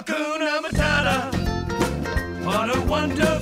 Hakuna 0.00 0.62
Matata. 0.62 1.16
What 2.42 2.74
a 2.74 2.80
wonderful 2.88 3.39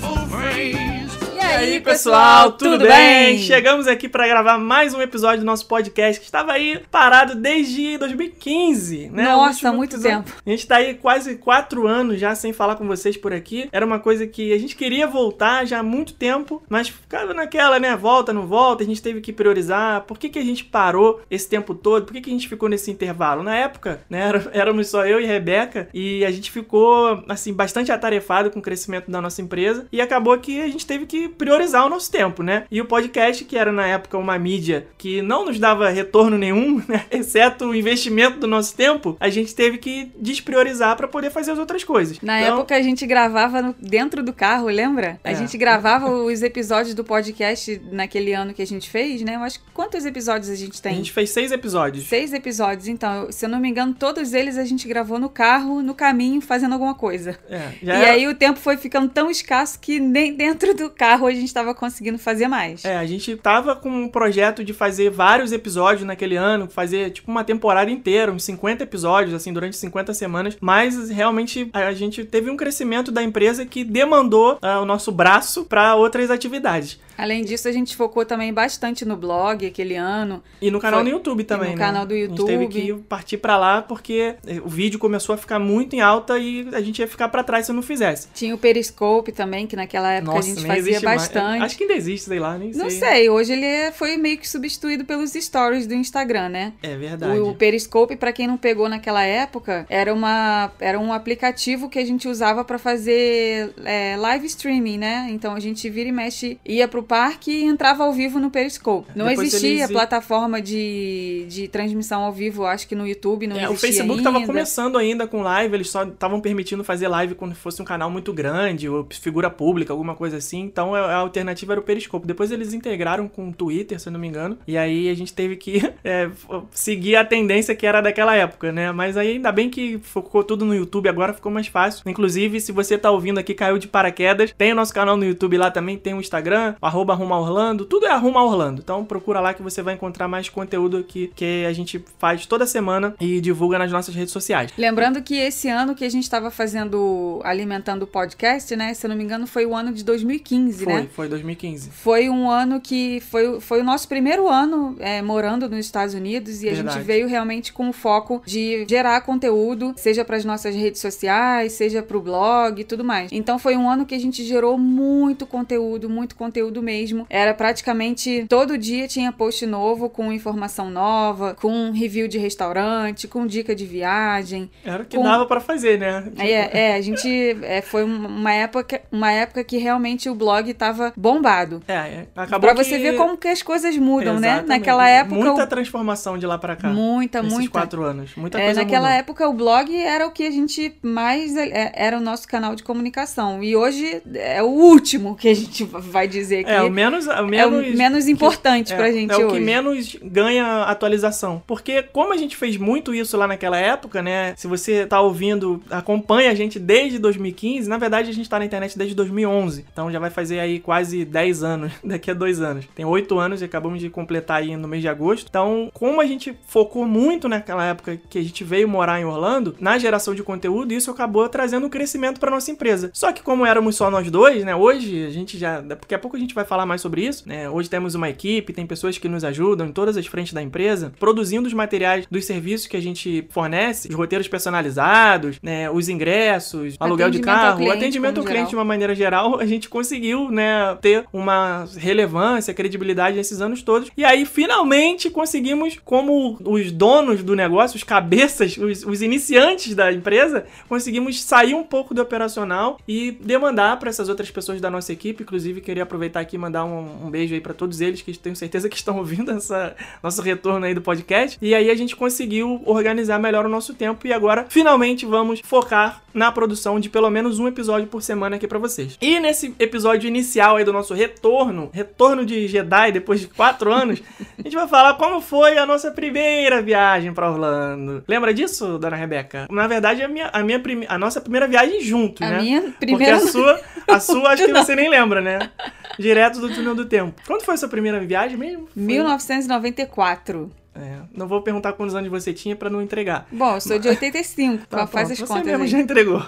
aí, 1.59 1.81
pessoal, 1.81 2.53
tudo, 2.53 2.79
bem? 2.87 3.39
Chegamos 3.39 3.89
aqui 3.89 4.09
para 4.09 4.29
gravar 4.29 4.59
mais 4.59 4.95
um 4.95 5.03
episódio 5.03 5.41
do 5.41 5.45
nosso 5.47 5.67
podcast 5.67 6.21
que 6.21 6.27
estava 6.27 6.53
aí 6.53 6.81
parado 6.89 7.35
desde 7.35 7.99
2015, 7.99 9.11
né? 9.11 9.25
Nossa, 9.25 9.73
muito 9.73 9.97
episódio. 9.97 10.19
tempo. 10.25 10.33
A 10.47 10.51
gente 10.51 10.67
tá 10.69 10.77
aí 10.77 10.95
quase 10.95 11.35
quatro 11.37 11.87
anos 11.89 12.21
já 12.21 12.33
sem 12.37 12.53
falar 12.53 12.77
com 12.77 12.87
vocês 12.87 13.17
por 13.17 13.33
aqui. 13.33 13.69
Era 13.73 13.85
uma 13.85 13.99
coisa 13.99 14.25
que 14.27 14.53
a 14.53 14.59
gente 14.59 14.77
queria 14.77 15.07
voltar 15.09 15.65
já 15.67 15.81
há 15.81 15.83
muito 15.83 16.15
tempo, 16.15 16.63
mas 16.69 16.89
ficava 16.89 17.35
naquela, 17.35 17.81
né? 17.81 17.97
Volta, 17.97 18.33
não 18.33 18.47
volta, 18.47 18.85
a 18.85 18.87
gente 18.87 19.03
teve 19.03 19.21
que 19.21 19.33
priorizar. 19.33 20.03
Por 20.03 20.17
que, 20.17 20.29
que 20.29 20.39
a 20.39 20.45
gente 20.45 20.65
parou 20.65 21.21
esse 21.29 21.49
tempo 21.49 21.75
todo? 21.75 22.05
Por 22.07 22.13
que, 22.13 22.21
que 22.21 22.31
a 22.31 22.33
gente 22.33 22.49
ficou 22.49 22.69
nesse 22.69 22.91
intervalo? 22.91 23.43
Na 23.43 23.57
época, 23.57 24.01
né? 24.09 24.21
era- 24.29 24.49
Éramos 24.53 24.89
só 24.89 25.05
eu 25.05 25.21
e 25.21 25.27
Rebeca 25.27 25.89
e 25.93 26.25
a 26.25 26.31
gente 26.31 26.51
ficou, 26.53 27.25
assim, 27.29 27.53
bastante 27.53 27.91
atarefado 27.91 28.49
com 28.51 28.61
o 28.61 28.63
crescimento 28.63 29.11
da 29.11 29.21
nossa 29.21 29.43
empresa 29.43 29.87
e 29.91 30.01
acabou 30.01 30.39
que 30.39 30.61
a 30.61 30.69
gente 30.69 30.87
teve 30.87 31.05
que 31.05 31.29
priorizar 31.29 31.48
o 31.53 31.89
nosso 31.89 32.11
tempo, 32.11 32.43
né? 32.43 32.65
E 32.71 32.81
o 32.81 32.85
podcast, 32.85 33.45
que 33.45 33.57
era 33.57 33.73
na 33.73 33.87
época 33.87 34.17
uma 34.19 34.39
mídia 34.39 34.87
que 34.99 35.23
não 35.23 35.45
nos 35.47 35.59
dava 35.59 35.89
retorno 35.91 36.37
nenhum, 36.39 36.83
né? 36.89 37.05
Exceto 37.11 37.67
o 37.67 37.75
investimento 37.75 38.39
do 38.39 38.47
nosso 38.47 38.75
tempo, 38.75 39.17
a 39.21 39.29
gente 39.29 39.55
teve 39.55 39.79
que 39.79 40.11
despriorizar 40.19 40.97
para 40.97 41.09
poder 41.09 41.31
fazer 41.31 41.53
as 41.53 41.59
outras 41.59 41.83
coisas. 41.85 42.21
Na 42.21 42.41
Então, 42.41 42.59
época 42.59 42.77
a 42.77 42.83
gente 42.83 43.07
gravava 43.07 43.61
no- 43.63 43.75
dentro 43.81 44.23
do 44.23 44.33
carro, 44.33 44.67
lembra? 44.69 45.21
A 45.25 45.33
É. 45.33 45.35
gente 45.35 45.57
gravava 45.57 46.11
os 46.11 46.43
episódios 46.43 46.95
do 46.95 47.05
podcast 47.05 47.81
naquele 47.91 48.33
ano 48.33 48.53
que 48.55 48.63
a 48.63 48.67
gente 48.67 48.89
fez, 48.89 49.23
né? 49.23 49.37
Eu 49.37 49.41
acho 49.41 49.61
que 49.61 49.67
quantos 49.73 50.05
episódios 50.05 50.51
a 50.51 50.55
gente 50.55 50.79
a 50.79 50.83
tem? 50.83 50.95
gente 50.97 51.13
fez 51.13 51.31
seis 51.31 51.51
episódios. 51.53 52.07
Seis 52.07 52.33
episódios, 52.33 52.89
então, 52.89 53.31
se 53.31 53.45
eu 53.45 53.49
não 53.49 53.59
me 53.61 53.69
engano, 53.69 53.95
todos 53.95 54.33
eles 54.33 54.57
a 54.59 54.65
gente 54.65 54.87
gravou 54.89 55.19
no 55.19 55.29
carro, 55.29 55.83
no 55.83 55.95
caminho, 55.95 56.41
fazendo 56.41 56.73
alguma 56.73 56.95
coisa. 56.95 57.39
É, 57.49 57.69
E 57.83 57.91
aí 57.91 58.27
o 58.29 58.35
tempo 58.35 58.59
foi 58.59 58.77
ficando 58.77 59.09
tão 59.09 59.31
escasso 59.31 59.79
que 59.79 59.99
nem 60.01 60.33
dentro 60.35 60.75
do 60.75 60.91
carro 60.91 61.27
a 61.27 61.33
gente 61.39 61.53
tava 61.53 61.75
conseguindo 61.75 62.19
fazer 62.19 62.49
mais. 62.49 62.85
É, 62.85 62.97
a 62.97 63.07
gente 63.07 63.37
tava 63.37 63.75
com 63.77 63.89
um 63.89 64.09
projeto 64.09 64.65
de 64.65 64.73
fazer 64.73 65.11
vários 65.11 65.53
episódios 65.53 66.07
naquele 66.07 66.37
ano, 66.37 66.69
fazer 66.69 67.11
tipo 67.11 67.31
uma 67.31 67.45
temporada 67.45 67.91
inteira, 67.91 68.33
uns 68.33 68.45
50 68.45 68.83
episódios, 68.83 69.35
assim, 69.35 69.53
durante 69.53 69.77
50 69.77 70.15
semanas, 70.15 70.57
mas 70.61 71.11
realmente 71.11 71.69
a 71.73 71.93
gente 71.93 72.25
teve 72.25 72.51
um 72.51 72.57
crescimento 72.57 73.11
da 73.11 73.23
empresa 73.23 73.65
que 73.65 73.85
demandou 73.85 74.59
ah, 74.63 74.81
o 74.81 74.85
nosso 74.85 75.13
braço 75.13 75.65
para 75.65 75.95
outras 75.95 76.31
atividades. 76.31 76.99
Além 77.19 77.45
disso, 77.45 77.67
a 77.69 77.73
gente 77.73 77.97
focou 77.97 78.25
também 78.25 78.53
bastante 78.53 79.05
no 79.05 79.17
blog 79.17 79.67
aquele 79.67 79.97
ano. 79.97 80.43
E 80.63 80.71
no 80.71 80.79
canal 80.81 81.01
Foi- 81.01 81.11
no 81.11 81.17
YouTube 81.17 81.43
também, 81.45 81.71
no 81.73 81.77
né? 81.77 81.85
canal 81.85 82.07
do 82.07 82.15
A 82.15 82.17
gente 82.17 82.45
teve 82.45 82.63
YouTube. 82.65 82.69
que 82.69 82.93
partir 83.09 83.37
pra 83.39 83.57
lá 83.59 83.83
porque 83.83 84.37
eh, 84.47 84.61
o 84.65 84.69
vídeo 84.69 84.99
começou 84.99 85.35
a 85.35 85.39
ficar 85.39 85.59
muito 85.59 85.97
em 85.97 86.01
alta 86.01 86.39
e 86.39 86.69
a 86.73 86.81
gente 86.81 87.01
ia 87.01 87.09
ficar 87.09 87.29
pra 87.29 87.43
trás 87.43 87.67
se 87.67 87.73
eu 87.73 87.75
não 87.75 87.83
fizesse. 87.83 88.29
Tinha 88.33 88.55
o 88.55 88.59
Periscope 88.59 89.33
também, 89.33 89.67
que 89.67 89.75
naquela 89.75 90.13
época 90.13 90.39
a 90.39 90.41
gente 90.41 90.65
fazia 90.65 90.79
existe 90.79 91.05
mais. 91.05 91.23
bastante. 91.23 91.65
Acho 91.65 91.77
que 91.77 91.83
ainda 91.85 91.95
existe, 91.97 92.29
sei 92.29 92.39
lá, 92.39 92.57
nem 92.57 92.71
Não 92.73 92.89
sei. 92.89 92.99
sei, 93.01 93.29
hoje 93.31 93.53
ele 93.53 93.65
é- 93.67 93.91
foi 93.91 94.17
meio 94.17 94.39
que 94.39 94.49
substituído 94.49 95.05
pelos 95.05 95.33
stories 95.33 95.87
do 95.89 95.95
Instagram, 95.95 96.49
né? 96.49 96.73
É 96.83 96.97
verdade. 96.97 97.39
O 97.41 97.55
Periscope, 97.55 98.15
pra 98.17 98.33
quem 98.33 98.47
não 98.47 98.57
pegou 98.57 98.89
naquela 98.89 99.25
época, 99.25 99.85
era, 99.89 100.15
uma, 100.15 100.71
era 100.79 100.99
um 101.01 101.13
aplicativo 101.13 101.89
que 101.89 101.99
a 101.99 102.05
gente 102.05 102.29
usava 102.29 102.65
pra 102.65 102.79
fazer 102.79 103.73
é, 103.85 104.17
live 104.17 104.47
streaming, 104.47 104.99
né? 104.99 105.27
Então 105.31 105.55
a 105.55 105.61
gente 105.61 105.89
vira 105.91 106.09
e 106.09 106.13
mexe, 106.13 106.59
ia 106.65 106.87
pro 106.87 107.03
parque 107.09 107.51
e 107.51 107.65
entrava 107.65 108.05
ao 108.05 108.13
vivo 108.13 108.39
no 108.39 108.51
Periscope. 108.51 109.09
Não 109.17 109.27
Depois 109.27 109.49
existia 109.49 109.85
eles- 109.85 109.91
plataforma 109.91 110.61
de, 110.61 111.47
de 111.49 111.67
transmissão 111.69 112.23
ao 112.23 112.33
vivo, 112.33 112.65
acho 112.67 112.87
que 112.87 112.95
no 112.95 113.07
YouTube 113.07 113.47
não 113.47 113.57
É, 113.57 113.61
o 113.69 113.73
existia 113.73 113.89
Facebook 113.89 114.19
ainda. 114.21 114.33
tava 114.33 114.47
começando 114.47 114.97
ainda 114.99 115.27
com 115.27 115.43
live, 115.43 115.75
eles 115.75 115.91
só 115.91 116.05
estavam 116.05 116.41
permitindo 116.41 116.85
fazer 116.85 117.09
live 117.09 117.35
quando 117.35 117.55
fosse 117.55 117.81
um 117.83 117.85
canal 117.85 118.11
muito 118.11 118.33
grande, 118.33 118.89
ou 118.89 119.07
figura 119.11 119.49
pública, 119.51 119.93
alguma 119.93 120.15
coisa 120.15 120.37
assim. 120.37 120.61
Então 120.61 120.95
a 120.95 121.09
a 121.09 121.15
alternativa 121.17 121.73
era 121.73 121.81
o 121.81 121.83
Periscope. 121.83 122.27
Depois 122.27 122.51
eles 122.53 122.75
integraram 122.75 123.27
com 123.29 123.49
o 123.49 123.53
Twitter, 123.53 123.99
se 123.99 124.09
eu 124.09 124.13
não 124.13 124.21
me 124.21 124.29
engano. 124.29 124.59
E 124.67 124.77
aí 124.77 125.09
a 125.09 125.15
gente 125.15 125.33
teve 125.33 125.57
que 125.57 125.81
é, 126.05 126.29
seguir 126.71 127.17
a 127.17 127.25
tendência 127.25 127.75
que 127.75 127.87
era 127.87 128.01
daquela 128.01 128.35
época, 128.37 128.71
né? 128.71 128.93
Mas 128.93 129.17
aí 129.17 129.33
ainda 129.33 129.51
bem 129.51 129.71
que 129.71 129.99
ficou 130.03 130.45
tudo 130.45 130.65
no 130.65 130.75
YouTube, 130.75 131.09
agora 131.09 131.33
ficou 131.33 131.51
mais 131.51 131.67
fácil. 131.67 132.03
Inclusive, 132.09 132.61
se 132.61 132.73
você 132.73 132.99
tá 132.99 133.11
ouvindo 133.11 133.39
aqui, 133.39 133.55
caiu 133.55 133.79
de 133.79 133.89
paraquedas, 133.89 134.53
tem 134.57 134.73
o 134.73 134.75
nosso 134.77 134.93
canal 134.93 135.17
no 135.17 135.25
YouTube 135.25 135.57
lá 135.57 135.71
também, 135.71 135.97
tem 135.97 136.13
o 136.15 136.21
Instagram, 136.21 136.75
arroba 136.99 137.13
Arruma 137.13 137.39
Orlando, 137.39 137.85
tudo 137.85 138.07
é 138.07 138.11
Arruma 138.11 138.43
Orlando. 138.43 138.81
Então 138.83 139.05
procura 139.05 139.41
lá 139.41 139.55
que 139.55 139.63
você 139.63 139.83
vai 139.83 139.95
encontrar 139.95 140.27
mais 140.27 140.49
conteúdo 140.49 140.97
aqui 140.97 141.31
que 141.35 141.65
a 141.65 141.73
gente 141.73 142.03
faz 142.19 142.45
toda 142.45 142.67
semana 142.67 143.15
e 143.21 143.41
divulga 143.41 143.79
nas 143.79 143.93
nossas 143.93 144.15
redes 144.15 144.33
sociais. 144.33 144.73
Lembrando 144.77 145.23
que 145.23 145.37
esse 145.37 145.69
ano 145.69 145.95
que 145.95 146.05
a 146.05 146.11
gente 146.11 146.25
estava 146.25 146.51
fazendo, 146.51 147.41
alimentando 147.45 148.03
o 148.03 148.07
podcast, 148.07 148.75
né? 148.75 148.95
Se 148.95 149.07
eu 149.07 149.11
não 149.11 149.17
me 149.17 149.23
engano, 149.23 149.47
foi 149.47 149.65
o 149.65 149.75
ano 149.75 149.93
de 149.93 150.03
2015, 150.05 150.85
Foi, 150.85 150.93
né? 150.93 151.09
foi 151.13 151.29
2015. 151.29 151.91
Foi 151.91 152.29
um 152.29 152.51
ano 152.51 152.81
que 152.81 153.21
foi, 153.31 153.61
foi 153.61 153.81
o 153.81 153.85
nosso 153.85 154.09
primeiro 154.09 154.49
ano 154.49 154.97
é, 154.99 155.23
morando 155.23 155.69
nos 155.69 155.79
Estados 155.81 156.15
Unidos 156.15 156.63
e 156.63 156.69
a 156.69 156.73
Verdade. 156.73 156.97
gente 156.97 157.07
veio 157.07 157.29
realmente 157.29 157.73
com 157.73 157.89
o 157.89 157.93
foco 157.93 158.43
de 158.45 158.85
gerar 158.89 159.21
conteúdo, 159.21 159.95
seja 159.97 160.25
para 160.25 160.37
as 160.37 160.45
nossas 160.45 160.75
redes 160.75 161.01
sociais, 161.01 161.73
seja 161.73 162.03
para 162.03 162.17
o 162.17 162.21
blog 162.21 162.81
e 162.81 162.85
tudo 162.85 163.05
mais. 163.05 163.31
Então 163.31 163.59
foi 163.59 163.77
um 163.77 163.89
ano 163.89 164.05
que 164.05 164.15
a 164.15 164.21
gente 164.21 164.45
gerou 164.45 164.77
muito 164.77 165.47
conteúdo, 165.47 166.09
muito 166.11 166.35
conteúdo 166.35 166.83
mesmo. 166.83 166.88
Era 167.29 167.55
praticamente 167.55 168.47
todo 168.49 168.77
dia 168.79 169.07
tinha 169.09 169.31
post 169.33 169.65
novo 169.67 170.09
com 170.09 170.33
informação 170.33 170.91
nova, 170.91 171.55
com 171.61 171.91
review 171.91 172.29
de 172.29 172.39
restaurante, 172.39 173.27
com 173.29 173.47
dica 173.47 173.75
de 173.75 173.85
viagem. 173.87 174.71
Era 174.85 175.03
o 175.03 175.07
que 175.07 175.17
Com- 175.17 175.23
dava 175.23 175.47
pra 175.47 175.61
fazer, 175.61 175.99
né? 175.99 176.25
É, 176.39 176.81
é, 176.91 176.95
a 176.95 177.01
gente 177.01 177.29
é, 177.63 177.81
foi 177.83 178.05
uma 178.05 178.53
época, 178.53 179.01
uma 179.13 179.31
época 179.33 179.63
que 179.65 179.77
realmente 179.79 180.29
o 180.29 180.35
blog 180.35 180.73
tava 180.75 181.13
bombado. 181.17 181.83
É, 181.89 181.93
é, 181.95 182.27
acabou 182.37 182.61
Pra 182.73 182.75
você 182.85 182.97
que- 182.97 183.03
ver 183.03 183.17
como 183.17 183.37
que 183.37 183.49
as 183.49 183.63
coisas 183.63 183.97
mudam, 183.97 184.35
né? 184.41 184.49
Exatamente. 184.49 184.69
Naquela 184.69 185.09
época. 185.09 185.35
Muita 185.37 185.65
o- 185.65 185.67
transformação 185.67 186.39
de 186.39 186.47
lá 186.47 186.59
pra 186.59 186.77
cá. 186.77 186.89
Muita, 186.89 187.43
Nesses 187.43 187.57
muita. 187.59 187.71
quatro 187.73 188.03
anos. 188.03 188.35
Muita 188.37 188.59
É, 188.61 188.65
coisa 188.67 188.81
naquela 188.83 189.09
mudou. 189.09 189.19
época 189.21 189.49
o 189.49 189.53
blog 189.53 189.95
era 189.97 190.27
o 190.27 190.31
que 190.31 190.47
a 190.47 190.51
gente 190.51 190.95
mais 191.03 191.57
é, 191.57 191.93
era 191.95 192.17
o 192.17 192.21
nosso 192.21 192.47
canal 192.49 192.75
de 192.75 192.83
comunicação 192.83 193.63
e 193.63 193.77
hoje 193.77 194.23
é 194.35 194.63
o 194.63 194.67
último 194.67 195.35
que 195.37 195.49
a 195.49 195.55
gente 195.55 195.85
vai 196.13 196.27
dizer 196.29 196.65
que 196.69 196.75
É, 196.75 196.83
o 196.83 196.91
menos, 196.91 197.27
o 197.27 197.33
é 197.33 197.43
menos, 197.43 197.87
o 197.87 197.97
menos 197.97 198.29
importante 198.29 198.93
é, 198.93 198.97
pra 198.97 199.11
gente 199.11 199.33
é 199.33 199.37
o 199.37 199.47
hoje. 199.47 199.55
que 199.55 199.61
menos 199.61 200.17
ganha 200.23 200.83
atualização. 200.85 201.63
Porque 201.67 202.03
como 202.03 202.33
a 202.33 202.37
gente 202.37 202.57
fez 202.57 202.77
muito 202.77 203.15
isso 203.15 203.37
lá 203.37 203.47
naquela 203.47 203.79
época, 203.79 204.23
né? 204.23 204.55
Se 204.57 204.67
você 204.67 205.07
tá 205.07 205.21
ouvindo, 205.21 205.83
acompanha 205.91 206.51
a 206.51 206.55
gente 206.55 206.79
desde 206.79 207.19
2015, 207.19 207.89
na 207.89 207.99
verdade 207.99 208.31
a 208.31 208.35
gente 208.35 208.49
tá 208.49 208.59
na 208.59 208.65
internet 208.65 208.97
desde 208.97 209.15
2011. 209.15 209.85
Então 209.93 210.11
já 210.11 210.19
vai 210.19 210.31
fazer 210.31 210.61
aí 210.61 210.79
quase 210.79 211.25
10 211.25 211.63
anos, 211.63 211.93
daqui 212.05 212.31
a 212.31 212.35
dois 212.35 212.61
anos. 212.61 212.85
Tem 212.95 213.05
8 213.05 213.39
anos 213.39 213.63
e 213.63 213.65
acabamos 213.65 214.01
de 214.01 214.11
completar 214.11 214.59
aí 214.59 214.77
no 214.77 214.89
mês 214.89 215.03
de 215.03 215.09
agosto. 215.09 215.47
Então, 215.49 215.91
como 215.95 216.21
a 216.21 216.27
gente 216.27 216.57
focou 216.67 217.07
muito 217.07 217.49
naquela 217.49 217.85
época 217.85 218.21
que 218.29 218.39
a 218.39 218.43
gente 218.43 218.65
veio 218.65 218.89
morar 218.89 219.21
em 219.21 219.25
Orlando, 219.25 219.75
na 219.81 219.99
geração 219.99 220.35
de 220.35 220.43
conteúdo, 220.43 220.93
isso 220.93 221.11
acabou 221.11 221.49
trazendo 221.49 221.87
um 221.87 221.91
crescimento 221.91 222.41
para 222.41 222.51
nossa 222.51 222.71
empresa. 222.71 223.11
Só 223.13 223.33
que 223.33 223.43
como 223.43 223.65
éramos 223.65 223.97
só 223.97 224.11
nós 224.11 224.31
dois, 224.31 224.65
né? 224.65 224.75
Hoje 224.75 225.25
a 225.25 225.31
gente 225.31 225.59
já, 225.59 225.81
daqui 225.81 226.15
a 226.15 226.19
pouco 226.19 226.37
a 226.37 226.41
gente 226.41 226.55
vai 226.59 226.65
falar 226.65 226.87
mais 226.87 227.01
sobre 227.01 227.25
isso, 227.25 227.49
né? 227.49 227.69
Hoje 227.71 227.89
temos 227.89 228.15
uma 228.15 228.29
equipe, 228.29 228.73
tem 228.73 228.87
pessoas 228.87 229.17
que 229.17 229.29
nos 229.29 229.45
ajudam 229.45 229.87
em 229.87 229.93
todas 229.93 230.17
as 230.17 230.27
frentes 230.27 230.53
da 230.53 230.63
empresa, 230.63 231.13
produzindo 231.19 231.67
os 231.67 231.73
materiais 231.73 232.27
dos 232.31 232.45
serviços 232.45 232.87
que 232.87 232.97
a 232.97 233.01
gente 233.01 233.47
fornece, 233.51 234.09
os 234.09 234.15
roteiros 234.15 234.49
personalizados, 234.49 235.59
né? 235.63 235.91
Os 235.91 236.09
ingressos, 236.09 236.97
aluguel 236.99 237.31
de 237.31 237.41
carro, 237.41 237.79
cliente, 237.79 237.97
atendimento 237.97 238.39
ao 238.39 238.45
cliente 238.45 238.59
geral. 238.59 238.71
de 238.71 238.77
uma 238.77 238.85
maneira 238.85 239.15
geral, 239.15 239.59
a 239.61 239.67
gente 239.67 239.89
conseguiu, 239.89 240.51
né, 240.51 240.97
ter 241.01 241.25
uma 241.33 241.87
relevância, 241.97 242.75
credibilidade 242.75 243.37
nesses 243.37 243.61
anos 243.61 243.83
todos. 243.83 244.11
E 244.17 244.25
aí, 244.25 244.45
finalmente, 244.45 245.31
conseguimos, 245.31 245.99
como 246.05 246.59
os 246.65 246.91
donos 246.91 247.43
do 247.43 247.55
negócio, 247.55 247.97
os 247.97 248.03
cabeças, 248.03 248.77
os, 248.77 249.05
os 249.05 249.23
iniciantes 249.23 249.95
da 249.95 250.13
empresa, 250.13 250.67
conseguimos 250.89 251.43
sair 251.43 251.75
um 251.75 251.85
pouco 251.85 252.15
do 252.15 252.23
operacional 252.23 252.99
e 253.07 253.33
demandar 253.33 253.99
para 253.99 254.09
essas 254.09 254.29
outras 254.29 254.51
pessoas 254.51 254.81
da 254.81 254.91
nossa 254.91 255.13
equipe. 255.13 255.43
Inclusive, 255.43 255.81
queria 255.81 256.03
aproveitar 256.03 256.41
aqui 256.49 256.59
mandar 256.59 256.85
um, 256.85 257.27
um 257.27 257.31
beijo 257.31 257.55
aí 257.55 257.61
para 257.61 257.75
todos 257.75 258.01
eles, 258.01 258.23
que 258.23 258.37
tenho 258.37 258.57
certeza 258.57 258.89
que 258.89 258.97
estão 258.97 259.19
ouvindo 259.19 259.51
essa, 259.53 259.95
nosso 260.23 260.41
retorno 260.43 260.87
aí 260.87 260.95
do 260.95 261.03
podcast. 261.03 261.59
E 261.61 261.75
aí 261.75 261.91
a 261.91 261.95
gente 261.95 262.17
conseguiu 262.17 262.83
organizar 262.87 263.39
melhor 263.39 263.67
o 263.67 263.69
nosso 263.69 263.95
tempo 263.95 264.27
e 264.27 264.33
agora, 264.33 264.67
finalmente, 264.69 265.27
vamos 265.27 265.61
focar 265.63 266.23
na 266.33 266.51
produção 266.53 267.01
de 267.01 267.09
pelo 267.09 267.29
menos 267.31 267.59
um 267.59 267.67
episódio 267.67 268.07
por 268.07 268.23
semana 268.23 268.57
aqui 268.57 268.67
pra 268.67 268.79
vocês. 268.79 269.17
E 269.21 269.41
nesse 269.41 269.75
episódio 269.79 270.29
inicial 270.29 270.77
aí 270.77 270.85
do 270.85 270.93
nosso 270.93 271.13
retorno, 271.13 271.91
retorno 271.93 272.47
de 272.47 272.67
Jedi 272.69 273.13
depois 273.13 273.41
de 273.41 273.49
quatro 273.49 273.93
anos, 273.93 274.23
a 274.59 274.63
gente 274.63 274.75
vai 274.77 274.87
falar 274.89 275.15
como 275.15 275.41
foi 275.41 275.77
a 275.79 275.85
nossa 275.85 276.11
primeira 276.11 276.81
viagem 276.81 277.33
pra 277.33 277.51
Orlando. 277.51 278.23
Lembra 278.29 278.55
disso, 278.55 278.99
dona 278.99 279.17
Rebeca? 279.17 279.67
Na 279.71 279.87
verdade, 279.87 280.23
a, 280.23 280.29
minha, 280.29 280.49
a, 280.53 280.63
minha 280.63 280.81
a 281.09 281.19
nossa 281.19 281.41
primeira 281.41 281.67
viagem 281.67 282.01
juntos, 282.01 282.41
A 282.43 282.51
né? 282.51 282.61
minha 282.61 282.83
Porque 282.83 283.07
primeira. 283.07 283.37
a 283.37 283.41
sua, 283.41 283.81
a 284.09 284.21
sua 284.21 284.51
acho 284.53 284.65
que 284.65 284.73
você 284.73 284.95
nem 284.97 285.09
lembra, 285.09 285.41
né? 285.41 285.71
Direto 286.19 286.61
do 286.61 286.69
túnel 286.75 286.95
do 286.95 287.05
tempo. 287.07 287.41
Quando 287.47 287.63
foi 287.63 287.75
a 287.75 287.77
sua 287.77 287.89
primeira 287.89 288.19
viagem 288.21 288.57
mesmo? 288.57 288.89
Foi- 288.93 289.03
1994. 289.03 290.71
É, 290.99 291.19
não 291.33 291.47
vou 291.47 291.63
perguntar 291.63 291.93
quantos 291.93 292.15
anos 292.15 292.29
você 292.29 292.53
tinha 292.53 292.75
pra 292.75 292.91
não 292.91 293.01
entregar. 293.01 293.47
Bom, 293.53 293.75
eu 293.75 293.81
sou 293.81 293.99
de 293.99 294.09
85, 294.09 294.87
Tá 294.91 295.07
faz 295.07 295.31
as 295.31 295.39
você 295.39 295.47
contas 295.47 295.65
mesmo 295.67 295.85
aí. 295.85 295.89
já 295.89 295.99
entregou. 295.99 296.45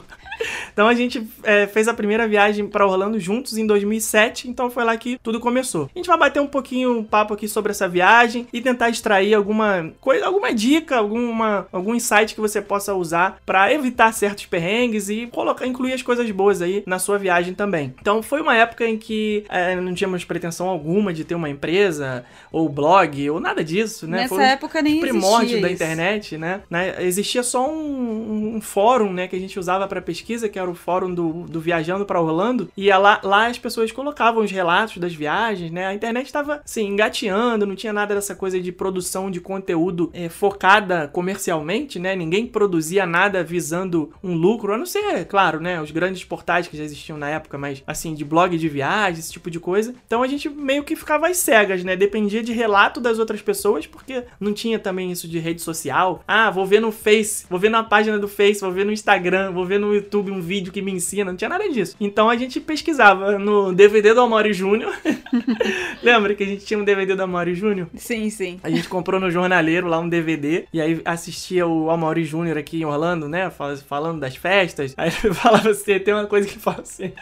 Então 0.73 0.89
a 0.89 0.95
gente 0.95 1.27
é, 1.43 1.67
fez 1.67 1.87
a 1.87 1.93
primeira 1.95 2.27
viagem 2.27 2.67
para 2.67 2.87
Orlando 2.87 3.21
juntos 3.21 3.59
em 3.59 3.67
2007, 3.67 4.49
então 4.49 4.71
foi 4.71 4.85
lá 4.85 4.97
que 4.97 5.19
tudo 5.23 5.39
começou. 5.39 5.91
A 5.95 5.99
gente 5.99 6.07
vai 6.07 6.17
bater 6.19 6.41
um 6.41 6.47
pouquinho 6.47 6.99
um 6.99 7.05
papo 7.05 7.35
aqui 7.35 7.47
sobre 7.47 7.71
essa 7.73 7.87
viagem 7.87 8.47
e 8.53 8.61
tentar 8.61 8.89
extrair 8.89 9.35
alguma 9.35 9.93
coisa, 10.01 10.25
alguma 10.27 10.53
dica, 10.53 10.97
alguma 10.97 11.67
algum 11.71 11.95
insight 11.95 12.35
que 12.35 12.41
você 12.41 12.63
possa 12.63 12.95
usar 12.95 13.39
para 13.45 13.73
evitar 13.73 14.13
certos 14.15 14.47
perrengues 14.47 15.11
e 15.11 15.27
colocar 15.27 15.67
incluir 15.67 15.93
as 15.93 16.03
coisas 16.03 16.31
boas 16.31 16.63
aí 16.63 16.83
na 16.87 16.99
sua 16.99 17.19
viagem 17.19 17.53
também. 17.53 17.95
Então 18.01 18.23
foi 18.23 18.41
uma 18.41 18.57
época 18.57 18.87
em 18.87 18.97
que 18.97 19.45
é, 19.49 19.77
não 19.77 19.93
tínhamos 19.93 20.25
pretensão 20.25 20.69
alguma 20.69 21.13
de 21.13 21.23
ter 21.25 21.35
uma 21.35 21.51
empresa 21.51 22.25
ou 22.51 22.67
blog 22.69 23.29
ou 23.29 23.39
nada 23.41 23.63
disso, 23.63 24.07
né? 24.07 24.23
Nessa 24.23 24.35
Os 24.41 24.51
época 24.51 24.83
nem 24.83 25.01
primórdio 25.01 25.61
da 25.61 25.71
internet, 25.71 26.37
né? 26.37 26.63
né? 26.69 27.03
Existia 27.05 27.43
só 27.43 27.69
um, 27.71 28.57
um 28.57 28.61
fórum, 28.61 29.13
né, 29.13 29.29
que 29.29 29.37
a 29.37 29.39
gente 29.39 29.59
usava 29.59 29.87
para 29.87 30.01
pesquisa, 30.01 30.49
que 30.49 30.59
era 30.59 30.71
o 30.71 30.75
fórum 30.75 31.13
do, 31.13 31.45
do 31.45 31.61
Viajando 31.61 32.05
para 32.05 32.21
Orlando, 32.21 32.71
e 32.77 32.91
lá, 32.91 33.21
lá 33.23 33.47
as 33.47 33.59
pessoas 33.59 33.93
colocavam 33.93 34.43
os 34.43 34.51
relatos 34.51 34.99
das 34.99 35.15
viagens, 35.15 35.71
né? 35.71 35.87
A 35.87 35.95
internet 35.95 36.27
estava, 36.27 36.61
assim, 36.65 36.87
engateando, 36.87 37.67
não 37.67 37.75
tinha 37.75 37.93
nada 37.93 38.15
dessa 38.15 38.35
coisa 38.35 38.61
de 38.61 38.73
produção 38.73 39.31
de 39.31 39.41
conteúdo 39.41 40.11
eh, 40.13 40.29
focada 40.29 41.09
comercialmente, 41.09 41.99
né? 41.99 42.15
Ninguém 42.15 42.47
produzia 42.47 43.07
nada 43.07 43.43
visando 43.43 44.13
um 44.23 44.35
lucro, 44.35 44.73
a 44.75 44.79
não 44.79 44.87
ser, 44.87 45.25
claro, 45.27 45.61
né, 45.61 45.81
os 45.81 45.91
grandes 45.91 46.25
portais 46.25 46.69
que 46.69 46.77
já 46.77 46.85
existiam 46.85 47.19
na 47.19 47.29
época, 47.29 47.57
mas, 47.57 47.83
assim, 47.87 48.15
de 48.15 48.25
blog 48.25 48.57
de 48.57 48.69
viagem, 48.69 49.21
esse 49.21 49.33
tipo 49.33 49.51
de 49.51 49.61
coisa. 49.61 49.95
Então 50.07 50.23
a 50.23 50.27
gente 50.27 50.49
meio 50.49 50.85
que 50.85 50.97
ficava 50.97 51.29
às 51.29 51.39
cegas, 51.39 51.85
né? 51.85 51.97
Dependia 51.97 52.43
de 52.43 52.53
relato 52.53 53.01
das 53.01 53.19
outras 53.19 53.43
pessoas, 53.43 53.87
porque 53.87 54.25
não 54.39 54.53
tinha 54.53 54.79
também 54.79 55.11
isso 55.11 55.27
de 55.29 55.39
rede 55.39 55.63
social. 55.63 56.23
Ah, 56.27 56.51
vou 56.51 56.67
ver 56.67 56.81
no 56.81 56.93
Face, 56.93 57.45
vou 57.49 57.59
ver 57.59 57.69
na 57.71 57.83
página 57.83 58.19
do 58.19 58.29
Face, 58.29 58.61
vou 58.61 58.73
ver 58.73 58.85
no 58.85 58.93
Instagram, 58.93 59.53
vou 59.53 59.65
ver 59.65 59.79
no 59.79 59.95
YouTube 59.95 60.31
um 60.31 60.41
vídeo 60.41 60.73
que 60.73 60.83
me 60.83 60.93
ensina, 60.93 61.31
não 61.31 61.37
tinha 61.37 61.49
nada 61.49 61.69
disso. 61.69 61.97
Então 62.01 62.29
a 62.31 62.37
gente 62.37 62.61
pesquisava 62.61 63.39
no 63.39 63.73
DVD 63.73 64.15
do 64.15 64.21
Amaury 64.21 64.53
Júnior. 64.53 64.93
Lembra 66.03 66.35
que 66.35 66.43
a 66.43 66.47
gente 66.47 66.65
tinha 66.65 66.79
um 66.79 66.85
DVD 66.85 67.15
do 67.15 67.23
Amaury 67.23 67.55
Júnior? 67.55 67.89
Sim, 67.97 68.31
sim. 68.31 68.59
A 68.63 68.71
gente 68.71 68.89
comprou 68.89 69.21
no 69.21 69.31
jornaleiro 69.31 69.87
lá 69.89 69.99
um 69.99 70.09
DVD 70.09 70.65
e 70.73 70.81
aí 70.81 71.01
assistia 71.05 71.67
o 71.67 71.91
Amaury 71.91 72.25
Júnior 72.25 72.57
aqui 72.59 72.81
em 72.81 72.85
Orlando, 72.85 73.29
né? 73.29 73.51
fal- 73.51 73.77
Falando 73.77 74.21
das 74.21 74.37
festas. 74.37 74.95
Aí 74.97 75.11
ele 75.23 75.33
falava 75.35 75.71
assim: 75.71 75.99
tem 75.99 76.15
uma 76.15 76.27
coisa 76.27 76.49
que 76.49 76.59
fala 76.59 76.81
assim. 76.81 77.13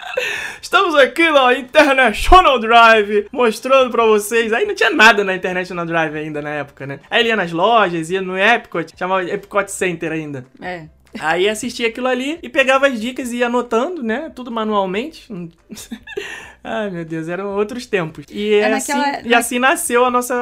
Estamos 0.61 0.94
aqui 0.94 1.28
na 1.31 1.54
International 1.54 2.58
Drive 2.58 3.26
mostrando 3.32 3.90
pra 3.90 4.04
vocês. 4.06 4.52
Aí 4.52 4.64
não 4.66 4.75
tinha 4.75 4.90
nada 4.90 5.22
na 5.25 5.34
International 5.34 5.84
Drive 5.87 6.16
ainda 6.16 6.40
na 6.43 6.50
época, 6.50 6.87
né? 6.87 6.88
Aí 7.11 7.20
ele 7.20 7.29
ia 7.29 7.37
nas 7.37 7.52
lojas, 7.52 8.11
ia 8.11 8.23
no 8.23 8.37
Epcot, 8.37 8.93
chamava 8.96 9.25
Epcot 9.25 9.70
Center 9.70 10.12
ainda. 10.12 10.46
É. 10.61 10.87
Aí 11.19 11.49
assistia 11.49 11.88
aquilo 11.88 12.06
ali 12.06 12.38
e 12.43 12.49
pegava 12.49 12.87
as 12.87 13.00
dicas 13.00 13.32
e 13.32 13.38
ia 13.38 13.46
anotando, 13.46 14.02
né? 14.02 14.31
Tudo 14.35 14.50
manualmente. 14.50 15.26
Ai, 16.68 16.90
meu 16.90 17.04
Deus, 17.04 17.28
eram 17.28 17.56
outros 17.56 17.86
tempos. 17.86 18.24
E, 18.30 18.54
É 18.54 18.72
assim, 18.74 18.92
naquela- 18.92 19.26
e 19.26 19.34
assim 19.34 19.58
nasceu 19.58 20.04
a 20.04 20.10
nossa, 20.10 20.34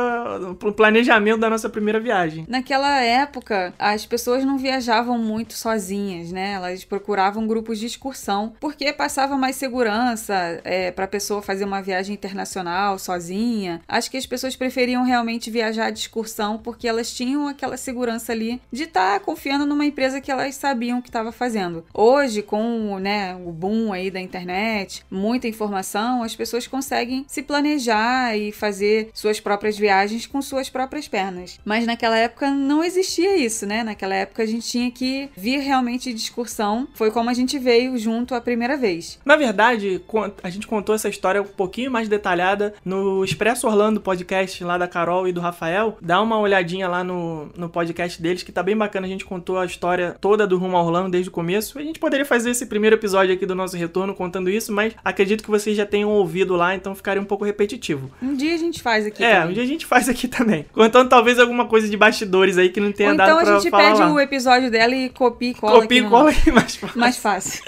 o 0.62 0.72
planejamento 0.72 1.38
da 1.38 1.48
nossa 1.50 1.68
primeira 1.68 2.00
viagem. 2.00 2.44
Naquela 2.48 3.00
época, 3.00 3.72
as 3.78 4.04
pessoas 4.04 4.44
não 4.44 4.58
viajavam 4.58 5.18
muito 5.18 5.54
sozinhas, 5.54 6.32
né? 6.32 6.52
Elas 6.52 6.84
procuravam 6.84 7.46
grupos 7.46 7.78
de 7.78 7.86
excursão, 7.86 8.52
porque 8.60 8.92
passava 8.92 9.36
mais 9.36 9.56
segurança 9.56 10.60
é, 10.64 10.90
para 10.90 11.04
a 11.04 11.08
pessoa 11.08 11.40
fazer 11.42 11.64
uma 11.64 11.80
viagem 11.82 12.14
internacional 12.14 12.98
sozinha. 12.98 13.80
Acho 13.86 14.10
que 14.10 14.16
as 14.16 14.26
pessoas 14.26 14.56
preferiam 14.56 15.04
realmente 15.04 15.50
viajar 15.50 15.90
de 15.90 15.98
excursão 16.00 16.58
porque 16.58 16.88
elas 16.88 17.12
tinham 17.12 17.46
aquela 17.48 17.76
segurança 17.76 18.32
ali 18.32 18.60
de 18.72 18.84
estar 18.84 19.20
confiando 19.20 19.66
numa 19.66 19.84
empresa 19.84 20.20
que 20.20 20.30
elas 20.30 20.54
sabiam 20.54 21.00
que 21.00 21.08
estava 21.08 21.30
fazendo. 21.32 21.84
Hoje, 21.94 22.42
com 22.42 22.98
né, 22.98 23.34
o 23.36 23.52
boom 23.52 23.92
aí 23.92 24.10
da 24.10 24.20
internet, 24.20 25.04
muita 25.10 25.46
informação, 25.48 26.15
as 26.22 26.36
pessoas 26.36 26.66
conseguem 26.66 27.24
se 27.28 27.42
planejar 27.42 28.36
e 28.36 28.52
fazer 28.52 29.10
suas 29.12 29.40
próprias 29.40 29.78
viagens 29.78 30.26
com 30.26 30.40
suas 30.40 30.68
próprias 30.68 31.08
pernas. 31.08 31.58
Mas 31.64 31.86
naquela 31.86 32.16
época 32.16 32.50
não 32.50 32.82
existia 32.82 33.36
isso, 33.36 33.66
né? 33.66 33.82
Naquela 33.82 34.14
época 34.14 34.42
a 34.42 34.46
gente 34.46 34.68
tinha 34.68 34.90
que 34.90 35.28
vir 35.36 35.58
realmente 35.60 36.12
de 36.12 36.20
excursão. 36.20 36.88
Foi 36.94 37.10
como 37.10 37.30
a 37.30 37.34
gente 37.34 37.58
veio 37.58 37.96
junto 37.98 38.34
a 38.34 38.40
primeira 38.40 38.76
vez. 38.76 39.18
Na 39.24 39.36
verdade, 39.36 40.00
a 40.42 40.50
gente 40.50 40.66
contou 40.66 40.94
essa 40.94 41.08
história 41.08 41.42
um 41.42 41.46
pouquinho 41.46 41.90
mais 41.90 42.08
detalhada 42.08 42.74
no 42.84 43.24
Expresso 43.24 43.66
Orlando 43.66 44.00
podcast 44.00 44.62
lá 44.62 44.78
da 44.78 44.86
Carol 44.86 45.26
e 45.26 45.32
do 45.32 45.40
Rafael. 45.40 45.96
Dá 46.00 46.20
uma 46.20 46.38
olhadinha 46.38 46.88
lá 46.88 47.02
no, 47.02 47.48
no 47.56 47.68
podcast 47.68 48.20
deles, 48.20 48.42
que 48.42 48.52
tá 48.52 48.62
bem 48.62 48.76
bacana. 48.76 49.06
A 49.06 49.10
gente 49.10 49.24
contou 49.24 49.58
a 49.58 49.66
história 49.66 50.16
toda 50.20 50.46
do 50.46 50.58
Rumo 50.58 50.76
a 50.76 50.82
Orlando 50.82 51.10
desde 51.10 51.28
o 51.28 51.32
começo. 51.32 51.78
A 51.78 51.82
gente 51.82 51.98
poderia 51.98 52.24
fazer 52.24 52.50
esse 52.50 52.66
primeiro 52.66 52.96
episódio 52.96 53.34
aqui 53.34 53.46
do 53.46 53.54
nosso 53.54 53.76
retorno 53.76 54.14
contando 54.14 54.50
isso, 54.50 54.72
mas 54.72 54.94
acredito 55.04 55.42
que 55.42 55.50
vocês 55.50 55.76
já 55.76 55.86
tenham 55.86 55.95
ouvido 56.04 56.54
lá, 56.56 56.74
então 56.74 56.94
ficaria 56.94 57.20
um 57.22 57.24
pouco 57.24 57.44
repetitivo. 57.44 58.10
Um 58.22 58.34
dia 58.34 58.54
a 58.54 58.58
gente 58.58 58.82
faz 58.82 59.06
aqui. 59.06 59.24
é, 59.24 59.34
também. 59.36 59.50
um 59.50 59.52
dia 59.54 59.62
a 59.62 59.66
gente 59.66 59.86
faz 59.86 60.08
aqui 60.08 60.28
também. 60.28 60.66
Contando 60.72 61.08
talvez 61.08 61.38
alguma 61.38 61.66
coisa 61.66 61.88
de 61.88 61.96
bastidores 61.96 62.58
aí 62.58 62.68
que 62.68 62.80
não 62.80 62.92
tenha 62.92 63.10
Ou 63.10 63.16
dado 63.16 63.28
então 63.28 63.38
a 63.40 63.44
pra 63.44 63.58
gente 63.58 63.70
falar 63.70 63.82
pede 63.90 64.00
lá. 64.00 64.12
o 64.12 64.20
episódio 64.20 64.70
dela 64.70 64.94
e 64.94 65.08
copia 65.08 65.50
e 65.50 65.54
cola. 65.54 65.80
Copia 65.82 65.98
e 65.98 66.02
no 66.02 66.10
cola 66.10 66.30
aí 66.30 66.36
mais 66.52 66.76
fácil. 66.76 66.98
Mais 66.98 67.16
fácil. 67.16 67.64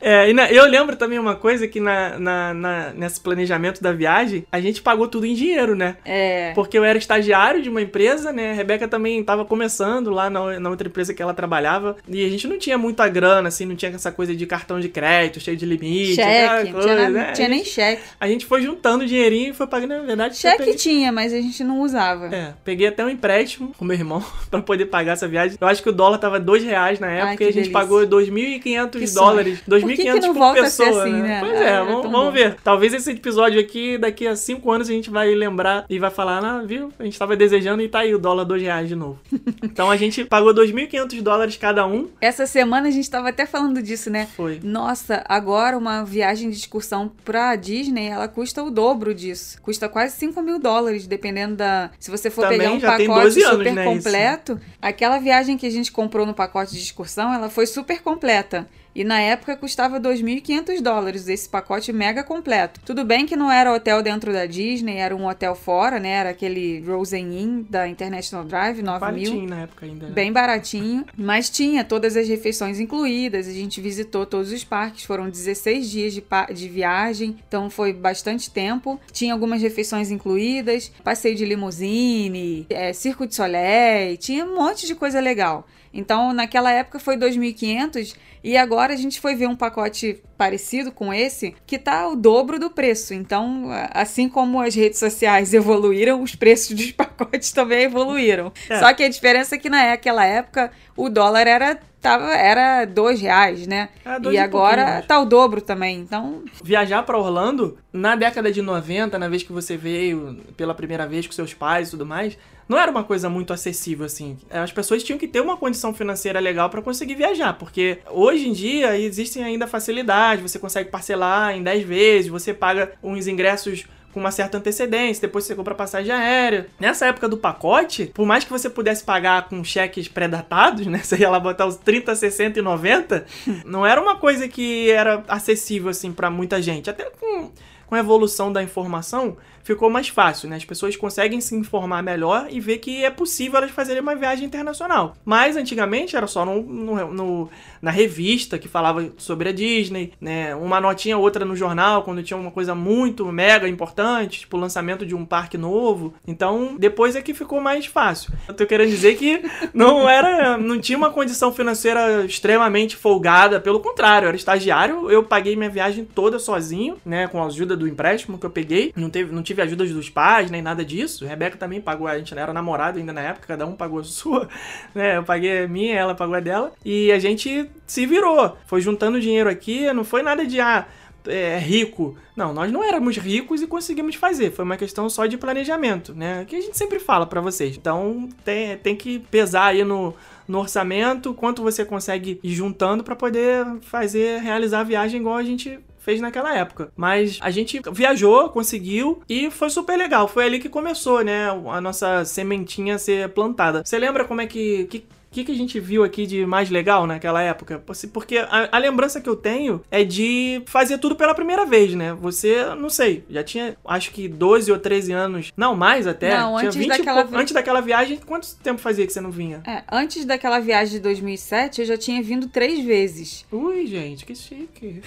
É, 0.00 0.30
e 0.30 0.32
na- 0.32 0.50
eu 0.50 0.64
lembro 0.66 0.96
também 0.96 1.18
uma 1.18 1.34
coisa 1.34 1.66
que 1.66 1.80
na, 1.80 2.18
na- 2.18 2.54
na- 2.54 2.90
nesse 2.94 3.20
planejamento 3.20 3.82
da 3.82 3.92
viagem, 3.92 4.44
a 4.50 4.60
gente 4.60 4.80
pagou 4.82 5.08
tudo 5.08 5.26
em 5.26 5.34
dinheiro, 5.34 5.74
né? 5.74 5.96
É. 6.04 6.52
Porque 6.54 6.78
eu 6.78 6.84
era 6.84 6.98
estagiário 6.98 7.62
de 7.62 7.68
uma 7.68 7.82
empresa, 7.82 8.32
né? 8.32 8.50
A 8.52 8.54
Rebeca 8.54 8.86
também 8.88 9.22
tava 9.24 9.44
começando 9.44 10.10
lá 10.10 10.30
na, 10.30 10.58
na 10.60 10.70
outra 10.70 10.88
empresa 10.88 11.12
que 11.14 11.22
ela 11.22 11.34
trabalhava. 11.34 11.96
E 12.08 12.24
a 12.24 12.28
gente 12.28 12.46
não 12.46 12.58
tinha 12.58 12.78
muita 12.78 13.08
grana, 13.08 13.48
assim, 13.48 13.64
não 13.66 13.74
tinha 13.76 13.90
essa 13.92 14.12
coisa 14.12 14.34
de 14.34 14.46
cartão 14.46 14.78
de 14.80 14.88
crédito, 14.88 15.40
cheio 15.40 15.56
de 15.56 15.66
limite. 15.66 16.14
Cheque. 16.16 16.64
Não 16.64 16.72
coisa, 16.72 16.88
tinha, 16.96 17.08
né? 17.10 17.32
tinha 17.32 17.48
nem 17.48 17.64
cheque. 17.64 18.02
a 18.20 18.28
gente 18.28 18.46
foi 18.46 18.62
juntando 18.62 19.06
dinheirinho 19.06 19.50
e 19.50 19.54
foi 19.54 19.66
pagando, 19.66 19.90
na 19.96 20.02
verdade. 20.02 20.36
Cheque 20.36 20.58
peguei- 20.58 20.74
tinha, 20.74 21.10
mas 21.12 21.32
a 21.32 21.40
gente 21.40 21.62
não 21.64 21.80
usava. 21.80 22.26
É, 22.34 22.54
peguei 22.64 22.86
até 22.86 23.04
um 23.04 23.08
empréstimo 23.10 23.72
com 23.76 23.84
meu 23.84 23.96
irmão 23.96 24.24
pra 24.50 24.60
poder 24.62 24.86
pagar 24.86 25.12
essa 25.12 25.26
viagem. 25.28 25.56
Eu 25.60 25.66
acho 25.66 25.82
que 25.82 25.88
o 25.88 25.92
dólar 25.92 26.18
tava 26.18 26.38
dois 26.38 26.62
reais 26.62 26.98
na 27.00 27.10
época 27.10 27.28
Ai, 27.30 27.36
e 27.40 27.42
a 27.44 27.46
gente 27.46 27.54
delícia. 27.54 27.72
pagou 27.72 28.00
Que 28.00 28.06
2.500 28.06 29.06
sonho. 29.06 29.14
dólares. 29.14 29.58
Por 29.88 29.96
que 29.96 30.02
que 30.02 30.08
2.500 30.08 30.20
não 30.20 30.34
por 30.34 30.38
volta 30.38 30.60
a 30.62 30.70
ser 30.70 30.84
pessoa, 30.84 31.02
assim, 31.02 31.12
né? 31.12 31.22
né? 31.22 31.40
Pois 31.40 31.52
Ah, 31.52 31.64
é, 31.64 31.66
era 31.68 31.84
vamos, 31.84 32.10
vamos 32.10 32.32
ver. 32.32 32.56
Talvez 32.62 32.94
esse 32.94 33.10
episódio 33.10 33.60
aqui, 33.60 33.98
daqui 33.98 34.26
a 34.26 34.36
cinco 34.36 34.70
anos, 34.70 34.88
a 34.88 34.92
gente 34.92 35.10
vai 35.10 35.34
lembrar 35.34 35.84
e 35.88 35.98
vai 35.98 36.10
falar, 36.10 36.44
ah, 36.44 36.62
viu? 36.62 36.92
A 36.98 37.04
gente 37.04 37.18
tava 37.18 37.36
desejando 37.36 37.82
e 37.82 37.88
tá 37.88 38.00
aí 38.00 38.14
o 38.14 38.18
dólar 38.18 38.44
dois 38.44 38.62
reais 38.62 38.88
de 38.88 38.94
novo. 38.94 39.18
então 39.62 39.90
a 39.90 39.96
gente 39.96 40.24
pagou 40.24 40.54
2.500 40.54 41.22
dólares 41.22 41.56
cada 41.56 41.86
um. 41.86 42.08
Essa 42.20 42.46
semana 42.46 42.88
a 42.88 42.90
gente 42.90 43.08
tava 43.10 43.28
até 43.28 43.46
falando 43.46 43.82
disso, 43.82 44.10
né? 44.10 44.28
Foi. 44.36 44.60
Nossa, 44.62 45.24
agora 45.28 45.76
uma 45.76 46.04
viagem 46.04 46.50
de 46.50 46.56
excursão 46.56 47.10
pra 47.24 47.56
Disney, 47.56 48.08
ela 48.08 48.28
custa 48.28 48.62
o 48.62 48.70
dobro 48.70 49.14
disso. 49.14 49.60
Custa 49.62 49.88
quase 49.88 50.16
5 50.16 50.40
mil 50.42 50.58
dólares, 50.58 51.06
dependendo 51.06 51.56
da. 51.56 51.90
Se 51.98 52.10
você 52.10 52.30
for 52.30 52.42
Também 52.42 52.58
pegar 52.58 52.72
um 52.72 52.80
pacote 52.80 53.24
12 53.24 53.42
anos, 53.42 53.58
super 53.58 53.74
né, 53.74 53.84
completo, 53.84 54.60
aquela 54.80 55.18
viagem 55.18 55.56
que 55.56 55.66
a 55.66 55.70
gente 55.70 55.92
comprou 55.92 56.26
no 56.26 56.34
pacote 56.34 56.72
de 56.72 56.80
excursão, 56.80 57.32
ela 57.32 57.48
foi 57.48 57.66
super 57.66 58.02
completa. 58.02 58.68
E 58.98 59.04
na 59.04 59.20
época 59.20 59.56
custava 59.56 60.00
2.500 60.00 60.80
dólares 60.82 61.28
esse 61.28 61.48
pacote 61.48 61.92
mega 61.92 62.24
completo. 62.24 62.80
Tudo 62.84 63.04
bem 63.04 63.26
que 63.26 63.36
não 63.36 63.48
era 63.48 63.72
hotel 63.72 64.02
dentro 64.02 64.32
da 64.32 64.44
Disney, 64.44 64.96
era 64.96 65.14
um 65.14 65.28
hotel 65.28 65.54
fora, 65.54 66.00
né? 66.00 66.08
Era 66.08 66.30
aquele 66.30 66.80
Rosen 66.80 67.32
Inn 67.40 67.62
da 67.70 67.86
International 67.86 68.44
Drive, 68.44 68.82
9 68.82 69.12
mil 69.12 69.30
Baratinho 69.30 69.48
na 69.48 69.60
época 69.60 69.86
ainda. 69.86 70.08
né? 70.08 70.12
bem 70.12 70.32
baratinho, 70.32 71.06
mas 71.16 71.48
tinha 71.48 71.84
todas 71.84 72.16
as 72.16 72.26
refeições 72.26 72.80
incluídas. 72.80 73.46
A 73.46 73.52
gente 73.52 73.80
visitou 73.80 74.26
todos 74.26 74.50
os 74.50 74.64
parques, 74.64 75.04
foram 75.04 75.30
16 75.30 75.88
dias 75.88 76.12
de, 76.12 76.24
de 76.52 76.68
viagem, 76.68 77.36
então 77.46 77.70
foi 77.70 77.92
bastante 77.92 78.50
tempo. 78.50 78.98
Tinha 79.12 79.32
algumas 79.32 79.62
refeições 79.62 80.10
incluídas, 80.10 80.90
passeio 81.04 81.36
de 81.36 81.44
limusine, 81.44 82.66
é, 82.68 82.92
circo 82.92 83.28
de 83.28 83.36
soleil, 83.36 84.16
tinha 84.16 84.44
um 84.44 84.56
monte 84.56 84.88
de 84.88 84.96
coisa 84.96 85.20
legal. 85.20 85.64
Então, 85.92 86.32
naquela 86.32 86.70
época 86.70 86.98
foi 86.98 87.16
2.500 87.16 88.14
e 88.42 88.56
agora 88.56 88.92
a 88.92 88.96
gente 88.96 89.20
foi 89.20 89.34
ver 89.34 89.48
um 89.48 89.56
pacote 89.56 90.22
parecido 90.36 90.92
com 90.92 91.12
esse 91.12 91.54
que 91.66 91.78
tá 91.78 92.08
o 92.08 92.14
dobro 92.14 92.58
do 92.58 92.70
preço. 92.70 93.12
Então, 93.12 93.68
assim 93.92 94.28
como 94.28 94.60
as 94.60 94.74
redes 94.74 94.98
sociais 94.98 95.52
evoluíram, 95.54 96.22
os 96.22 96.34
preços 96.34 96.74
dos 96.74 96.92
pacotes 96.92 97.50
também 97.52 97.82
evoluíram. 97.82 98.52
É. 98.68 98.78
Só 98.78 98.92
que 98.92 99.02
a 99.02 99.08
diferença 99.08 99.54
é 99.54 99.58
que 99.58 99.68
naquela 99.68 100.24
época 100.24 100.70
o 100.96 101.08
dólar 101.08 101.46
era 101.46 101.78
tava 102.00 102.32
era 102.32 102.84
dois 102.84 103.20
reais, 103.20 103.66
né? 103.66 103.88
Ah, 104.04 104.18
dois 104.18 104.34
e 104.34 104.38
agora 104.38 105.02
tá 105.02 105.20
o 105.20 105.24
dobro 105.24 105.60
também. 105.60 105.98
Então, 105.98 106.44
viajar 106.62 107.02
pra 107.02 107.18
Orlando, 107.18 107.76
na 107.92 108.14
década 108.14 108.52
de 108.52 108.62
90, 108.62 109.18
na 109.18 109.28
vez 109.28 109.42
que 109.42 109.52
você 109.52 109.76
veio 109.76 110.38
pela 110.56 110.74
primeira 110.74 111.06
vez 111.06 111.26
com 111.26 111.32
seus 111.32 111.54
pais 111.54 111.88
e 111.88 111.90
tudo 111.92 112.06
mais, 112.06 112.38
não 112.68 112.78
era 112.78 112.90
uma 112.90 113.02
coisa 113.02 113.28
muito 113.28 113.52
acessível 113.52 114.06
assim. 114.06 114.36
As 114.50 114.70
pessoas 114.70 115.02
tinham 115.02 115.18
que 115.18 115.26
ter 115.26 115.40
uma 115.40 115.56
condição 115.56 115.94
financeira 115.94 116.38
legal 116.38 116.68
pra 116.68 116.82
conseguir 116.82 117.14
viajar, 117.14 117.54
porque 117.54 117.98
hoje 118.10 118.48
em 118.48 118.52
dia 118.52 118.98
existem 118.98 119.42
ainda 119.42 119.66
facilidades, 119.66 120.42
você 120.42 120.58
consegue 120.58 120.90
parcelar 120.90 121.56
em 121.56 121.62
10 121.62 121.84
vezes, 121.84 122.30
você 122.30 122.52
paga 122.52 122.92
uns 123.02 123.26
ingressos 123.26 123.86
com 124.12 124.20
uma 124.20 124.30
certa 124.30 124.58
antecedência, 124.58 125.20
depois 125.20 125.44
você 125.44 125.54
compra 125.54 125.74
passagem 125.74 126.12
aérea. 126.12 126.66
Nessa 126.80 127.06
época 127.06 127.28
do 127.28 127.36
pacote, 127.36 128.06
por 128.06 128.26
mais 128.26 128.42
que 128.42 128.50
você 128.50 128.68
pudesse 128.68 129.04
pagar 129.04 129.48
com 129.48 129.62
cheques 129.62 130.08
pré-datados, 130.08 130.86
né? 130.86 130.98
Você 131.04 131.16
ia 131.18 131.30
lá 131.30 131.38
botar 131.38 131.66
os 131.66 131.76
30, 131.76 132.14
60 132.14 132.58
e 132.58 132.62
90, 132.62 133.26
não 133.64 133.86
era 133.86 134.00
uma 134.00 134.16
coisa 134.16 134.48
que 134.48 134.90
era 134.90 135.22
acessível 135.28 135.90
assim 135.90 136.12
para 136.12 136.30
muita 136.30 136.60
gente. 136.60 136.90
Até 136.90 137.04
com 137.04 137.50
com 137.88 137.94
a 137.94 137.98
evolução 137.98 138.52
da 138.52 138.62
informação, 138.62 139.38
ficou 139.68 139.90
mais 139.90 140.08
fácil, 140.08 140.48
né? 140.48 140.56
As 140.56 140.64
pessoas 140.64 140.96
conseguem 140.96 141.42
se 141.42 141.54
informar 141.54 142.02
melhor 142.02 142.46
e 142.48 142.58
ver 142.58 142.78
que 142.78 143.04
é 143.04 143.10
possível 143.10 143.58
elas 143.58 143.70
fazerem 143.70 144.00
uma 144.00 144.14
viagem 144.14 144.46
internacional. 144.46 145.14
Mas 145.26 145.56
antigamente 145.56 146.16
era 146.16 146.26
só 146.26 146.42
no, 146.42 146.62
no, 146.62 147.12
no, 147.12 147.50
na 147.82 147.90
revista 147.90 148.58
que 148.58 148.66
falava 148.66 149.12
sobre 149.18 149.50
a 149.50 149.52
Disney, 149.52 150.14
né? 150.18 150.54
Uma 150.54 150.80
notinha 150.80 151.18
outra 151.18 151.44
no 151.44 151.54
jornal 151.54 152.02
quando 152.02 152.22
tinha 152.22 152.36
uma 152.38 152.50
coisa 152.50 152.74
muito 152.74 153.30
mega 153.30 153.68
importante, 153.68 154.40
tipo 154.40 154.56
o 154.56 154.60
lançamento 154.60 155.04
de 155.04 155.14
um 155.14 155.26
parque 155.26 155.58
novo. 155.58 156.14
Então, 156.26 156.76
depois 156.78 157.14
é 157.14 157.20
que 157.20 157.34
ficou 157.34 157.60
mais 157.60 157.84
fácil. 157.84 158.32
Eu 158.48 158.54
tô 158.54 158.64
querendo 158.64 158.88
dizer 158.88 159.16
que 159.16 159.42
não 159.74 160.08
era, 160.08 160.56
não 160.56 160.80
tinha 160.80 160.96
uma 160.96 161.10
condição 161.10 161.52
financeira 161.52 162.24
extremamente 162.24 162.96
folgada, 162.96 163.60
pelo 163.60 163.80
contrário, 163.80 164.24
eu 164.24 164.28
era 164.28 164.36
estagiário, 164.36 165.10
eu 165.10 165.22
paguei 165.22 165.54
minha 165.54 165.68
viagem 165.68 166.06
toda 166.06 166.38
sozinho, 166.38 166.96
né, 167.04 167.28
com 167.28 167.42
a 167.42 167.46
ajuda 167.46 167.76
do 167.76 167.86
empréstimo 167.86 168.38
que 168.38 168.46
eu 168.46 168.50
peguei. 168.50 168.92
Não 168.96 169.10
teve, 169.10 169.30
não 169.30 169.42
tive 169.42 169.57
tive 169.66 169.82
ajuda 169.82 169.94
dos 169.94 170.10
pais, 170.10 170.50
nem 170.50 170.62
nada 170.62 170.84
disso. 170.84 171.24
A 171.24 171.28
Rebeca 171.28 171.56
também 171.56 171.80
pagou, 171.80 172.06
a 172.06 172.18
gente 172.18 172.36
era 172.36 172.52
namorado 172.52 172.98
ainda 172.98 173.12
na 173.12 173.20
época, 173.20 173.46
cada 173.46 173.66
um 173.66 173.74
pagou 173.74 174.00
a 174.00 174.04
sua, 174.04 174.48
né? 174.94 175.16
Eu 175.16 175.24
paguei 175.24 175.64
a 175.64 175.68
minha, 175.68 175.94
ela 175.94 176.14
pagou 176.14 176.34
a 176.34 176.40
dela. 176.40 176.72
E 176.84 177.10
a 177.12 177.18
gente 177.18 177.68
se 177.86 178.06
virou. 178.06 178.56
Foi 178.66 178.80
juntando 178.80 179.20
dinheiro 179.20 179.48
aqui, 179.48 179.92
não 179.92 180.04
foi 180.04 180.22
nada 180.22 180.46
de, 180.46 180.60
ah, 180.60 180.86
é, 181.26 181.58
rico. 181.58 182.16
Não, 182.36 182.52
nós 182.52 182.70
não 182.70 182.82
éramos 182.82 183.16
ricos 183.16 183.60
e 183.62 183.66
conseguimos 183.66 184.14
fazer. 184.14 184.52
Foi 184.52 184.64
uma 184.64 184.76
questão 184.76 185.08
só 185.08 185.26
de 185.26 185.36
planejamento, 185.36 186.14
né? 186.14 186.44
Que 186.46 186.56
a 186.56 186.60
gente 186.60 186.76
sempre 186.76 186.98
fala 186.98 187.26
para 187.26 187.40
vocês. 187.40 187.76
Então 187.76 188.28
tem, 188.44 188.76
tem 188.78 188.96
que 188.96 189.18
pesar 189.18 189.66
aí 189.66 189.84
no, 189.84 190.14
no 190.46 190.58
orçamento 190.58 191.34
quanto 191.34 191.62
você 191.62 191.84
consegue 191.84 192.38
ir 192.42 192.52
juntando 192.54 193.02
para 193.02 193.16
poder 193.16 193.64
fazer, 193.82 194.40
realizar 194.40 194.80
a 194.80 194.84
viagem 194.84 195.20
igual 195.20 195.36
a 195.36 195.42
gente 195.42 195.78
fez 196.08 196.22
naquela 196.22 196.56
época. 196.56 196.90
Mas 196.96 197.38
a 197.42 197.50
gente 197.50 197.82
viajou, 197.92 198.48
conseguiu 198.48 199.20
e 199.28 199.50
foi 199.50 199.68
super 199.68 199.94
legal. 199.94 200.26
Foi 200.26 200.46
ali 200.46 200.58
que 200.58 200.68
começou, 200.70 201.22
né, 201.22 201.50
a 201.50 201.82
nossa 201.82 202.24
sementinha 202.24 202.94
a 202.94 202.98
ser 202.98 203.28
plantada. 203.28 203.82
Você 203.84 203.98
lembra 203.98 204.24
como 204.24 204.40
é 204.40 204.46
que, 204.46 204.86
que 204.86 205.04
o 205.30 205.34
que, 205.34 205.44
que 205.44 205.52
a 205.52 205.54
gente 205.54 205.78
viu 205.78 206.02
aqui 206.02 206.26
de 206.26 206.46
mais 206.46 206.70
legal 206.70 207.06
naquela 207.06 207.42
época? 207.42 207.82
Porque 208.12 208.38
a, 208.38 208.76
a, 208.76 208.78
lembrança 208.78 209.20
que 209.20 209.28
eu 209.28 209.36
tenho 209.36 209.82
é 209.90 210.02
de 210.02 210.62
fazer 210.64 210.96
tudo 210.96 211.14
pela 211.14 211.34
primeira 211.34 211.66
vez, 211.66 211.94
né? 211.94 212.14
Você, 212.14 212.64
não 212.76 212.88
sei, 212.88 213.24
já 213.28 213.44
tinha 213.44 213.76
acho 213.84 214.10
que 214.10 214.26
12 214.26 214.72
ou 214.72 214.78
13 214.78 215.12
anos. 215.12 215.52
Não, 215.54 215.76
mais 215.76 216.06
até. 216.06 216.36
Não, 216.38 216.56
tinha 216.56 216.68
antes 216.68 216.86
daquela 216.86 217.24
vi... 217.24 217.36
Antes 217.36 217.52
daquela 217.52 217.80
viagem, 217.82 218.18
quanto 218.24 218.56
tempo 218.56 218.80
fazia 218.80 219.06
que 219.06 219.12
você 219.12 219.20
não 219.20 219.30
vinha? 219.30 219.62
É, 219.66 219.82
antes 219.92 220.24
daquela 220.24 220.60
viagem 220.60 220.94
de 220.94 221.00
2007, 221.00 221.82
eu 221.82 221.86
já 221.86 221.98
tinha 221.98 222.22
vindo 222.22 222.48
três 222.48 222.82
vezes. 222.82 223.44
Ui, 223.52 223.86
gente, 223.86 224.24
que 224.24 224.34
chique. 224.34 225.02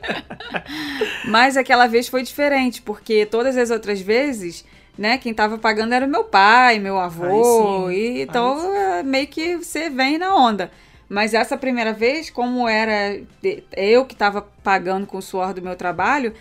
Mas 1.24 1.56
aquela 1.56 1.86
vez 1.86 2.08
foi 2.08 2.22
diferente, 2.22 2.82
porque 2.82 3.24
todas 3.24 3.56
as 3.56 3.70
outras 3.70 4.02
vezes 4.02 4.66
né? 4.96 5.18
Quem 5.18 5.32
tava 5.32 5.58
pagando 5.58 5.94
era 5.94 6.06
meu 6.06 6.24
pai, 6.24 6.78
meu 6.78 6.98
avô, 6.98 7.90
e 7.90 8.22
então 8.22 8.74
é, 8.74 9.02
meio 9.02 9.26
que 9.26 9.56
você 9.56 9.88
vem 9.90 10.18
na 10.18 10.34
onda. 10.34 10.70
Mas 11.08 11.34
essa 11.34 11.56
primeira 11.56 11.92
vez, 11.92 12.30
como 12.30 12.68
era 12.68 13.20
eu 13.76 14.04
que 14.04 14.14
tava 14.14 14.42
pagando 14.62 15.06
com 15.06 15.18
o 15.18 15.22
suor 15.22 15.52
do 15.52 15.60
meu 15.60 15.74
trabalho, 15.74 16.32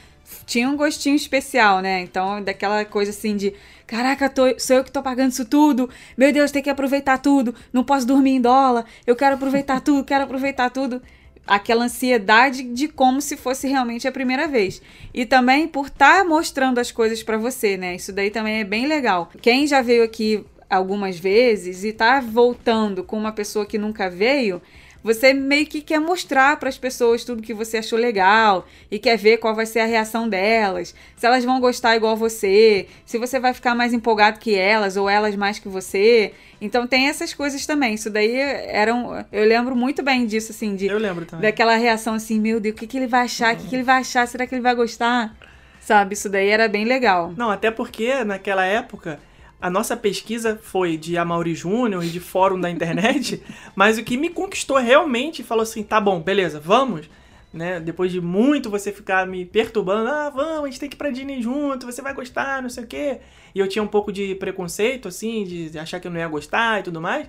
tinha 0.45 0.69
um 0.69 0.77
gostinho 0.77 1.15
especial, 1.15 1.79
né? 1.79 2.01
Então, 2.01 2.43
daquela 2.43 2.85
coisa 2.85 3.09
assim 3.09 3.35
de, 3.35 3.53
caraca, 3.87 4.29
tô, 4.29 4.43
sou 4.59 4.77
eu 4.77 4.83
que 4.83 4.91
tô 4.91 5.01
pagando 5.01 5.31
isso 5.31 5.45
tudo. 5.45 5.89
Meu 6.15 6.31
Deus, 6.31 6.51
tem 6.51 6.61
que 6.61 6.69
aproveitar 6.69 7.17
tudo. 7.17 7.55
Não 7.73 7.83
posso 7.83 8.05
dormir 8.05 8.31
em 8.35 8.41
dólar. 8.41 8.85
Eu 9.07 9.15
quero 9.15 9.35
aproveitar 9.35 9.81
tudo, 9.81 10.03
quero 10.03 10.25
aproveitar 10.25 10.69
tudo 10.69 11.01
aquela 11.45 11.85
ansiedade 11.85 12.63
de 12.63 12.87
como 12.87 13.21
se 13.21 13.35
fosse 13.35 13.67
realmente 13.67 14.07
a 14.07 14.11
primeira 14.11 14.47
vez. 14.47 14.81
E 15.13 15.25
também 15.25 15.67
por 15.67 15.87
estar 15.87 16.19
tá 16.19 16.23
mostrando 16.23 16.79
as 16.79 16.91
coisas 16.91 17.23
para 17.23 17.37
você, 17.37 17.75
né? 17.77 17.95
Isso 17.95 18.13
daí 18.13 18.29
também 18.29 18.59
é 18.59 18.63
bem 18.63 18.87
legal. 18.87 19.31
Quem 19.41 19.65
já 19.65 19.81
veio 19.81 20.03
aqui 20.03 20.45
algumas 20.69 21.17
vezes 21.17 21.83
e 21.83 21.91
tá 21.91 22.19
voltando 22.19 23.03
com 23.03 23.17
uma 23.17 23.31
pessoa 23.31 23.65
que 23.65 23.77
nunca 23.77 24.09
veio, 24.09 24.61
você 25.03 25.33
meio 25.33 25.65
que 25.65 25.81
quer 25.81 25.99
mostrar 25.99 26.57
para 26.57 26.69
as 26.69 26.77
pessoas 26.77 27.23
tudo 27.23 27.41
que 27.41 27.53
você 27.53 27.77
achou 27.77 27.97
legal 27.97 28.67
e 28.91 28.99
quer 28.99 29.17
ver 29.17 29.37
qual 29.37 29.55
vai 29.55 29.65
ser 29.65 29.79
a 29.79 29.85
reação 29.85 30.27
delas, 30.27 30.93
se 31.15 31.25
elas 31.25 31.45
vão 31.45 31.59
gostar 31.59 31.95
igual 31.95 32.17
você, 32.17 32.87
se 33.05 33.17
você 33.17 33.39
vai 33.39 33.53
ficar 33.53 33.73
mais 33.75 33.93
empolgado 33.93 34.39
que 34.39 34.55
elas 34.55 34.97
ou 34.97 35.09
elas 35.09 35.35
mais 35.35 35.59
que 35.59 35.69
você. 35.69 36.33
Então 36.61 36.85
tem 36.85 37.07
essas 37.07 37.33
coisas 37.33 37.65
também. 37.65 37.93
Isso 37.93 38.09
daí 38.09 38.35
eram. 38.35 39.25
Eu 39.31 39.45
lembro 39.45 39.75
muito 39.75 40.03
bem 40.03 40.25
disso, 40.25 40.51
assim, 40.51 40.75
de. 40.75 40.87
Eu 40.87 40.97
lembro 40.97 41.25
também. 41.25 41.43
Daquela 41.43 41.75
reação 41.75 42.13
assim, 42.13 42.39
meu 42.39 42.59
Deus, 42.59 42.75
o 42.75 42.77
que, 42.77 42.87
que 42.87 42.97
ele 42.97 43.07
vai 43.07 43.21
achar? 43.21 43.53
O 43.53 43.57
que, 43.57 43.67
que 43.67 43.75
ele 43.75 43.83
vai 43.83 44.01
achar? 44.01 44.27
Será 44.27 44.45
que 44.45 44.53
ele 44.53 44.61
vai 44.61 44.75
gostar? 44.75 45.33
Sabe? 45.79 46.13
Isso 46.13 46.29
daí 46.29 46.49
era 46.49 46.67
bem 46.67 46.83
legal. 46.83 47.33
Não, 47.35 47.49
até 47.49 47.71
porque 47.71 48.23
naquela 48.23 48.65
época 48.65 49.19
a 49.61 49.69
nossa 49.69 49.97
pesquisa 49.97 50.59
foi 50.61 50.97
de 50.97 51.17
Amaury 51.17 51.53
Júnior 51.53 52.03
e 52.03 52.09
de 52.09 52.19
fórum 52.19 52.59
da 52.59 52.69
internet, 52.69 53.43
mas 53.75 53.97
o 53.97 54.03
que 54.03 54.17
me 54.17 54.29
conquistou 54.29 54.77
realmente 54.77 55.43
falou 55.43 55.63
assim: 55.63 55.83
tá 55.83 55.99
bom, 55.99 56.21
beleza, 56.21 56.59
vamos. 56.59 57.09
Né? 57.51 57.79
Depois 57.79 58.11
de 58.11 58.21
muito 58.21 58.69
você 58.69 58.91
ficar 58.91 59.25
me 59.25 59.43
perturbando, 59.43 60.07
ah, 60.07 60.29
vamos, 60.29 60.65
a 60.65 60.67
gente 60.67 60.79
tem 60.79 60.87
que 60.87 60.95
ir 60.95 60.97
pra 60.97 61.09
Disney 61.09 61.41
junto, 61.41 61.87
você 61.87 61.99
vai 61.99 62.13
gostar, 62.13 62.61
não 62.61 62.69
sei 62.69 62.83
o 62.83 62.87
quê. 62.87 63.21
E 63.55 63.59
eu 63.59 63.67
tinha 63.67 63.81
um 63.81 63.87
pouco 63.87 64.11
de 64.11 64.35
preconceito, 64.35 65.07
assim, 65.07 65.43
de 65.43 65.79
achar 65.79 65.99
que 65.99 66.05
eu 66.05 66.11
não 66.11 66.19
ia 66.19 66.27
gostar 66.27 66.79
e 66.79 66.83
tudo 66.83 67.01
mais. 67.01 67.27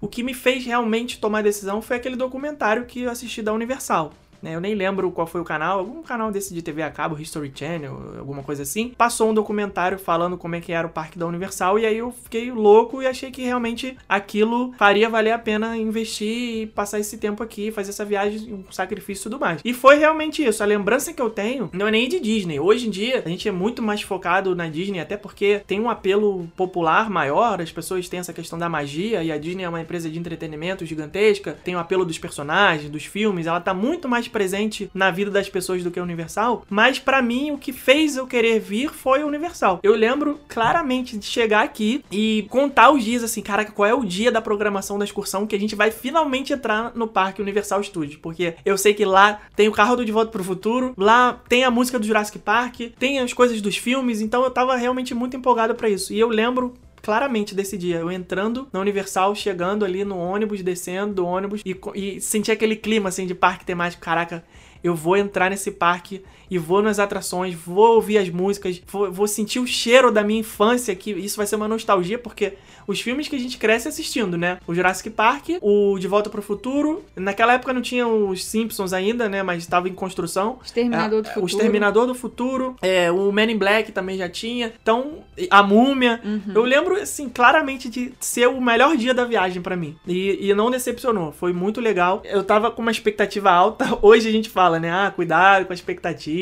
O 0.00 0.06
que 0.06 0.22
me 0.22 0.34
fez 0.34 0.64
realmente 0.64 1.18
tomar 1.18 1.40
a 1.40 1.42
decisão 1.42 1.82
foi 1.82 1.96
aquele 1.96 2.14
documentário 2.14 2.84
que 2.84 3.02
eu 3.02 3.10
assisti 3.10 3.42
da 3.42 3.52
Universal 3.52 4.12
né? 4.46 4.54
Eu 4.54 4.60
nem 4.60 4.74
lembro 4.74 5.10
qual 5.10 5.26
foi 5.26 5.40
o 5.40 5.44
canal, 5.44 5.80
algum 5.80 6.02
canal 6.02 6.30
desse 6.30 6.54
de 6.54 6.62
TV 6.62 6.82
a 6.82 6.90
cabo, 6.90 7.20
History 7.20 7.52
Channel, 7.52 8.14
alguma 8.18 8.44
coisa 8.44 8.62
assim. 8.62 8.94
Passou 8.96 9.30
um 9.30 9.34
documentário 9.34 9.98
falando 9.98 10.38
como 10.38 10.54
é 10.54 10.60
que 10.60 10.72
era 10.72 10.86
o 10.86 10.90
parque 10.90 11.18
da 11.18 11.26
Universal 11.26 11.80
e 11.80 11.84
aí 11.84 11.98
eu 11.98 12.12
fiquei 12.12 12.52
louco 12.52 13.02
e 13.02 13.06
achei 13.06 13.30
que 13.32 13.42
realmente 13.42 13.96
aquilo 14.08 14.72
faria 14.78 15.10
valer 15.10 15.32
a 15.32 15.38
pena 15.38 15.76
investir 15.76 16.62
e 16.62 16.66
passar 16.68 17.00
esse 17.00 17.18
tempo 17.18 17.42
aqui, 17.42 17.72
fazer 17.72 17.90
essa 17.90 18.04
viagem, 18.04 18.54
um 18.54 18.70
sacrifício 18.70 19.22
e 19.22 19.24
tudo 19.24 19.40
mais. 19.40 19.60
E 19.64 19.74
foi 19.74 19.96
realmente 19.96 20.44
isso. 20.44 20.62
A 20.62 20.66
lembrança 20.66 21.12
que 21.12 21.20
eu 21.20 21.28
tenho 21.28 21.68
não 21.72 21.88
é 21.88 21.90
nem 21.90 22.08
de 22.08 22.20
Disney. 22.20 22.60
Hoje 22.60 22.86
em 22.86 22.90
dia, 22.90 23.22
a 23.24 23.28
gente 23.28 23.48
é 23.48 23.52
muito 23.52 23.82
mais 23.82 24.02
focado 24.02 24.54
na 24.54 24.68
Disney, 24.68 25.00
até 25.00 25.16
porque 25.16 25.62
tem 25.66 25.80
um 25.80 25.90
apelo 25.90 26.46
popular 26.56 27.10
maior, 27.10 27.60
as 27.60 27.72
pessoas 27.72 28.08
têm 28.08 28.20
essa 28.20 28.32
questão 28.32 28.58
da 28.58 28.68
magia 28.68 29.24
e 29.24 29.32
a 29.32 29.38
Disney 29.38 29.64
é 29.64 29.68
uma 29.68 29.80
empresa 29.80 30.08
de 30.08 30.18
entretenimento 30.18 30.86
gigantesca, 30.86 31.58
tem 31.64 31.74
o 31.74 31.78
apelo 31.78 32.04
dos 32.04 32.18
personagens, 32.18 32.90
dos 32.90 33.04
filmes, 33.04 33.46
ela 33.46 33.60
tá 33.60 33.74
muito 33.74 34.08
mais 34.08 34.28
presente 34.36 34.90
na 34.92 35.10
vida 35.10 35.30
das 35.30 35.48
pessoas 35.48 35.82
do 35.82 35.90
que 35.90 35.98
a 35.98 36.02
Universal, 36.02 36.62
mas 36.68 36.98
para 36.98 37.22
mim 37.22 37.52
o 37.52 37.56
que 37.56 37.72
fez 37.72 38.18
eu 38.18 38.26
querer 38.26 38.60
vir 38.60 38.90
foi 38.90 39.22
a 39.22 39.26
Universal. 39.26 39.80
Eu 39.82 39.94
lembro 39.94 40.38
claramente 40.46 41.16
de 41.16 41.24
chegar 41.24 41.64
aqui 41.64 42.04
e 42.12 42.46
contar 42.50 42.90
os 42.90 43.02
dias 43.02 43.24
assim, 43.24 43.40
caraca, 43.40 43.72
qual 43.72 43.88
é 43.88 43.94
o 43.94 44.04
dia 44.04 44.30
da 44.30 44.42
programação 44.42 44.98
da 44.98 45.06
excursão 45.06 45.46
que 45.46 45.56
a 45.56 45.58
gente 45.58 45.74
vai 45.74 45.90
finalmente 45.90 46.52
entrar 46.52 46.92
no 46.94 47.08
Parque 47.08 47.40
Universal 47.40 47.82
Studios, 47.82 48.16
porque 48.16 48.56
eu 48.62 48.76
sei 48.76 48.92
que 48.92 49.06
lá 49.06 49.40
tem 49.56 49.68
o 49.68 49.72
carro 49.72 49.96
do 49.96 50.04
De 50.04 50.12
Volta 50.12 50.30
pro 50.30 50.44
Futuro, 50.44 50.92
lá 50.98 51.40
tem 51.48 51.64
a 51.64 51.70
música 51.70 51.98
do 51.98 52.06
Jurassic 52.06 52.38
Park, 52.38 52.80
tem 52.98 53.20
as 53.20 53.32
coisas 53.32 53.62
dos 53.62 53.78
filmes, 53.78 54.20
então 54.20 54.44
eu 54.44 54.50
tava 54.50 54.76
realmente 54.76 55.14
muito 55.14 55.34
empolgado 55.34 55.74
para 55.74 55.88
isso. 55.88 56.12
E 56.12 56.20
eu 56.20 56.28
lembro 56.28 56.74
claramente 57.06 57.54
desse 57.54 57.78
dia. 57.78 57.98
Eu 57.98 58.10
entrando 58.10 58.66
na 58.72 58.80
Universal, 58.80 59.32
chegando 59.36 59.84
ali 59.84 60.04
no 60.04 60.18
ônibus, 60.18 60.60
descendo 60.60 61.14
do 61.14 61.24
ônibus 61.24 61.62
e, 61.64 61.80
e 61.94 62.20
senti 62.20 62.50
aquele 62.50 62.74
clima 62.74 63.10
assim 63.10 63.28
de 63.28 63.34
parque 63.34 63.64
temático. 63.64 64.02
Caraca, 64.02 64.44
eu 64.82 64.92
vou 64.92 65.16
entrar 65.16 65.48
nesse 65.48 65.70
parque 65.70 66.24
e 66.50 66.58
vou 66.58 66.82
nas 66.82 66.98
atrações, 66.98 67.54
vou 67.54 67.94
ouvir 67.94 68.18
as 68.18 68.28
músicas, 68.28 68.80
vou, 68.86 69.10
vou, 69.10 69.26
sentir 69.26 69.58
o 69.58 69.66
cheiro 69.66 70.12
da 70.12 70.22
minha 70.22 70.40
infância, 70.40 70.94
que 70.94 71.10
isso 71.10 71.36
vai 71.36 71.46
ser 71.46 71.56
uma 71.56 71.68
nostalgia, 71.68 72.18
porque 72.18 72.54
os 72.86 73.00
filmes 73.00 73.28
que 73.28 73.36
a 73.36 73.38
gente 73.38 73.58
cresce 73.58 73.88
assistindo, 73.88 74.38
né? 74.38 74.58
O 74.66 74.74
Jurassic 74.74 75.10
Park, 75.10 75.48
o 75.60 75.98
De 75.98 76.06
Volta 76.06 76.30
para 76.30 76.40
o 76.40 76.42
Futuro. 76.42 77.04
Naquela 77.16 77.54
época 77.54 77.72
não 77.72 77.82
tinha 77.82 78.06
os 78.06 78.44
Simpsons 78.44 78.92
ainda, 78.92 79.28
né? 79.28 79.42
Mas 79.42 79.62
estava 79.64 79.88
em 79.88 79.92
construção. 79.92 80.58
Exterminador 80.64 81.22
do 81.22 81.28
é, 81.28 81.32
Futuro. 81.32 81.44
O 81.44 81.48
Exterminador 81.48 82.06
do 82.06 82.14
Futuro. 82.14 82.76
É, 82.80 83.10
o 83.10 83.32
Men 83.32 83.50
in 83.50 83.58
Black 83.58 83.90
também 83.90 84.16
já 84.16 84.28
tinha. 84.28 84.72
Então, 84.80 85.24
a 85.50 85.62
Múmia. 85.62 86.20
Uhum. 86.24 86.52
Eu 86.54 86.62
lembro, 86.62 86.94
assim, 86.94 87.28
claramente 87.28 87.88
de 87.88 88.12
ser 88.20 88.46
o 88.46 88.60
melhor 88.60 88.96
dia 88.96 89.12
da 89.12 89.24
viagem 89.24 89.60
para 89.60 89.76
mim. 89.76 89.96
E, 90.06 90.48
e 90.48 90.54
não 90.54 90.70
decepcionou. 90.70 91.32
Foi 91.32 91.52
muito 91.52 91.80
legal. 91.80 92.22
Eu 92.24 92.44
tava 92.44 92.70
com 92.70 92.82
uma 92.82 92.90
expectativa 92.90 93.50
alta. 93.50 93.98
Hoje 94.00 94.28
a 94.28 94.32
gente 94.32 94.48
fala, 94.48 94.78
né? 94.78 94.90
Ah, 94.90 95.12
cuidado 95.14 95.66
com 95.66 95.72
a 95.72 95.74
expectativa, 95.74 96.35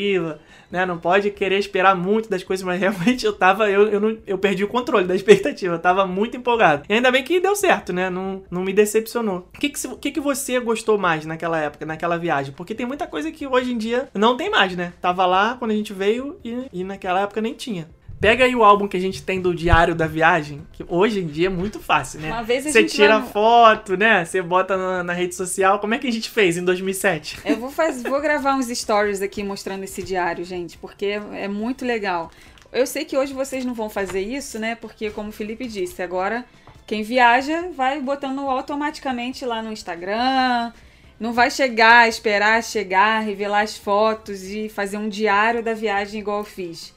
né? 0.69 0.85
Não 0.85 0.97
pode 0.97 1.31
querer 1.31 1.57
esperar 1.57 1.95
muito 1.95 2.29
das 2.29 2.43
coisas, 2.43 2.65
mas 2.65 2.79
realmente 2.79 3.25
eu 3.25 3.33
tava, 3.33 3.69
eu, 3.69 3.87
eu, 3.87 3.99
não, 3.99 4.17
eu 4.25 4.37
perdi 4.37 4.63
o 4.63 4.67
controle 4.67 5.05
da 5.05 5.15
expectativa, 5.15 5.75
eu 5.75 5.79
tava 5.79 6.05
muito 6.05 6.37
empolgado. 6.37 6.83
E 6.89 6.93
ainda 6.93 7.11
bem 7.11 7.23
que 7.23 7.39
deu 7.39 7.55
certo, 7.55 7.93
né? 7.93 8.09
Não, 8.09 8.43
não 8.49 8.63
me 8.63 8.73
decepcionou. 8.73 9.49
O 9.55 9.59
que 9.59 9.69
que, 9.69 9.95
que 9.97 10.11
que 10.11 10.19
você 10.19 10.59
gostou 10.59 10.97
mais 10.97 11.25
naquela 11.25 11.59
época, 11.59 11.85
naquela 11.85 12.17
viagem? 12.17 12.53
Porque 12.53 12.75
tem 12.75 12.85
muita 12.85 13.07
coisa 13.07 13.31
que 13.31 13.47
hoje 13.47 13.71
em 13.71 13.77
dia 13.77 14.09
não 14.13 14.37
tem 14.37 14.49
mais, 14.49 14.75
né? 14.75 14.93
Tava 15.01 15.25
lá 15.25 15.55
quando 15.57 15.71
a 15.71 15.75
gente 15.75 15.93
veio 15.93 16.37
e, 16.43 16.67
e 16.71 16.83
naquela 16.83 17.21
época 17.21 17.41
nem 17.41 17.53
tinha. 17.53 17.87
Pega 18.25 18.45
aí 18.45 18.55
o 18.55 18.63
álbum 18.63 18.87
que 18.87 18.97
a 18.97 18.99
gente 18.99 19.21
tem 19.21 19.39
do 19.39 19.53
Diário 19.53 19.93
da 19.93 20.07
Viagem, 20.07 20.65
que 20.73 20.83
hoje 20.87 21.19
em 21.19 21.27
dia 21.27 21.45
é 21.45 21.49
muito 21.49 21.79
fácil, 21.79 22.19
né? 22.19 22.31
Uma 22.31 22.41
vez 22.41 22.65
a 22.65 22.71
Você 22.71 22.81
gente 22.81 22.95
tira 22.95 23.19
vai 23.19 23.29
foto, 23.29 23.95
né? 23.95 24.25
Você 24.25 24.41
bota 24.41 24.75
na, 24.75 25.03
na 25.03 25.13
rede 25.13 25.35
social. 25.35 25.77
Como 25.77 25.93
é 25.93 25.99
que 25.99 26.07
a 26.07 26.11
gente 26.11 26.31
fez 26.31 26.57
em 26.57 26.65
2007? 26.65 27.37
Eu 27.45 27.57
vou, 27.57 27.69
faz... 27.69 28.01
vou 28.01 28.19
gravar 28.19 28.55
uns 28.55 28.65
stories 28.65 29.21
aqui 29.21 29.43
mostrando 29.43 29.83
esse 29.83 30.01
diário, 30.01 30.43
gente, 30.43 30.75
porque 30.75 31.05
é 31.05 31.21
é 31.43 31.47
muito 31.47 31.85
legal. 31.85 32.31
Eu 32.73 32.87
sei 32.87 33.05
que 33.05 33.15
hoje 33.15 33.31
vocês 33.31 33.63
não 33.63 33.75
vão 33.75 33.91
fazer 33.91 34.21
isso, 34.21 34.57
né? 34.57 34.73
Porque, 34.73 35.11
como 35.11 35.29
o 35.29 35.31
Felipe 35.31 35.67
disse, 35.67 36.01
agora 36.01 36.43
quem 36.87 37.03
viaja 37.03 37.69
vai 37.75 38.01
botando 38.01 38.39
automaticamente 38.39 39.45
lá 39.45 39.61
no 39.61 39.71
Instagram. 39.71 40.73
Não 41.19 41.31
vai 41.31 41.51
chegar, 41.51 42.09
esperar 42.09 42.63
chegar, 42.63 43.19
revelar 43.19 43.61
as 43.61 43.77
fotos 43.77 44.45
e 44.45 44.67
fazer 44.67 44.97
um 44.97 45.07
diário 45.07 45.61
da 45.61 45.75
viagem 45.75 46.21
igual 46.21 46.39
eu 46.39 46.43
fiz. 46.43 46.91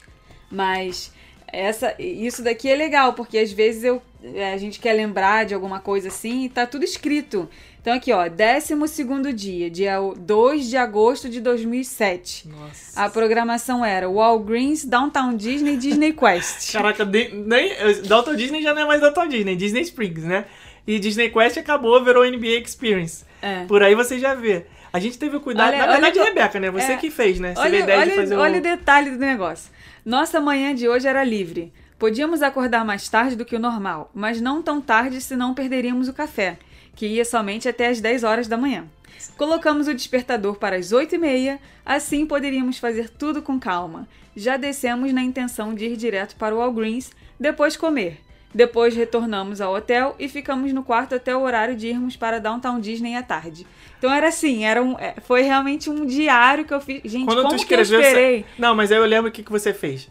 Mas 0.51 1.11
essa, 1.51 1.95
isso 1.99 2.43
daqui 2.43 2.69
é 2.69 2.75
legal, 2.75 3.13
porque 3.13 3.37
às 3.37 3.51
vezes 3.51 3.83
eu, 3.83 4.01
é, 4.23 4.53
a 4.53 4.57
gente 4.57 4.79
quer 4.79 4.93
lembrar 4.93 5.45
de 5.45 5.53
alguma 5.53 5.79
coisa 5.79 6.07
assim 6.09 6.45
e 6.45 6.49
tá 6.49 6.65
tudo 6.65 6.83
escrito. 6.83 7.49
Então 7.81 7.93
aqui, 7.93 8.11
ó, 8.11 8.27
12º 8.27 9.31
dia, 9.33 9.69
dia 9.69 9.95
2 10.17 10.69
de 10.69 10.75
agosto 10.77 11.29
de 11.29 11.39
2007. 11.39 12.47
Nossa. 12.49 13.01
A 13.01 13.09
programação 13.09 13.83
era 13.85 14.09
Walgreens, 14.09 14.83
Downtown 14.85 15.35
Disney, 15.35 15.77
Disney 15.77 16.13
Quest. 16.13 16.71
Caraca, 16.73 17.05
de- 17.05 17.29
nem, 17.33 17.71
Dalton 18.05 18.35
Disney 18.35 18.61
já 18.61 18.73
não 18.73 18.81
é 18.81 18.85
mais 18.85 19.01
Dalton 19.01 19.27
Disney, 19.27 19.55
Disney 19.55 19.81
Springs, 19.83 20.23
né? 20.23 20.45
E 20.85 20.99
Disney 20.99 21.29
Quest 21.29 21.57
acabou, 21.57 22.03
virou 22.03 22.25
NBA 22.29 22.59
Experience. 22.65 23.23
É. 23.41 23.63
Por 23.65 23.81
aí 23.81 23.95
você 23.95 24.19
já 24.19 24.33
vê. 24.33 24.65
A 24.91 24.99
gente 24.99 25.17
teve 25.19 25.37
o 25.37 25.39
cuidado. 25.39 25.69
Olha- 25.69 25.77
na 25.77 25.83
olha 25.83 25.91
verdade, 25.93 26.19
que- 26.19 26.25
Rebeca, 26.25 26.59
né? 26.59 26.71
Você 26.71 26.91
é. 26.93 26.97
que 26.97 27.09
fez, 27.11 27.39
né? 27.39 27.53
Você 27.55 27.61
teve 27.61 27.77
a 27.77 27.79
Olha, 27.79 27.83
ideia 27.83 27.97
de 28.05 28.11
olha, 28.11 28.21
fazer 28.21 28.35
olha 28.35 28.55
o 28.55 28.59
o. 28.59 28.61
detalhe 28.61 29.11
do 29.11 29.17
negócio. 29.19 29.71
Nossa 30.05 30.39
manhã 30.39 30.73
de 30.73 30.87
hoje 30.87 31.07
era 31.07 31.23
livre. 31.23 31.73
Podíamos 31.97 32.41
acordar 32.41 32.85
mais 32.85 33.09
tarde 33.09 33.35
do 33.35 33.43
que 33.43 33.55
o 33.55 33.59
normal, 33.59 34.09
mas 34.13 34.39
não 34.39 34.63
tão 34.63 34.79
tarde 34.79 35.19
senão 35.19 35.53
perderíamos 35.53 36.07
o 36.07 36.13
café, 36.13 36.57
que 36.95 37.05
ia 37.05 37.25
somente 37.25 37.67
até 37.67 37.87
as 37.87 37.99
10 37.99 38.23
horas 38.23 38.47
da 38.47 38.55
manhã. 38.55 38.85
Colocamos 39.35 39.89
o 39.89 39.93
despertador 39.93 40.55
para 40.55 40.77
as 40.77 40.93
8 40.93 41.15
e 41.15 41.17
meia, 41.17 41.59
assim 41.85 42.25
poderíamos 42.25 42.77
fazer 42.77 43.09
tudo 43.09 43.41
com 43.41 43.59
calma. 43.59 44.07
Já 44.33 44.55
descemos 44.55 45.11
na 45.11 45.21
intenção 45.21 45.75
de 45.75 45.85
ir 45.85 45.97
direto 45.97 46.37
para 46.37 46.55
o 46.55 46.59
Walgreens, 46.59 47.11
depois 47.37 47.75
comer. 47.75 48.21
Depois 48.53 48.95
retornamos 48.95 49.61
ao 49.61 49.75
hotel 49.75 50.15
e 50.17 50.27
ficamos 50.27 50.73
no 50.73 50.81
quarto 50.83 51.13
até 51.13 51.35
o 51.35 51.41
horário 51.41 51.75
de 51.75 51.87
irmos 51.87 52.15
para 52.15 52.39
Downtown 52.39 52.79
Disney 52.79 53.15
à 53.15 53.21
tarde. 53.21 53.65
Então 53.99 54.11
era 54.11 54.29
assim, 54.29 54.65
era 54.65 54.81
um, 54.81 54.97
é, 54.97 55.13
foi 55.21 55.41
realmente 55.43 55.89
um 55.89 56.03
diário 56.05 56.65
que 56.65 56.73
eu 56.73 56.81
fiz. 56.81 57.01
Gente, 57.03 57.25
Quando 57.25 57.43
como 57.43 57.57
tu 57.57 57.67
que 57.67 57.73
eu 57.75 57.81
escreveu. 57.81 58.01
esperei? 58.01 58.45
Não, 58.57 58.73
mas 58.75 58.91
aí 58.91 58.97
eu 58.97 59.05
lembro 59.05 59.29
o 59.29 59.31
que, 59.31 59.43
que 59.43 59.51
você 59.51 59.73
fez. 59.73 60.09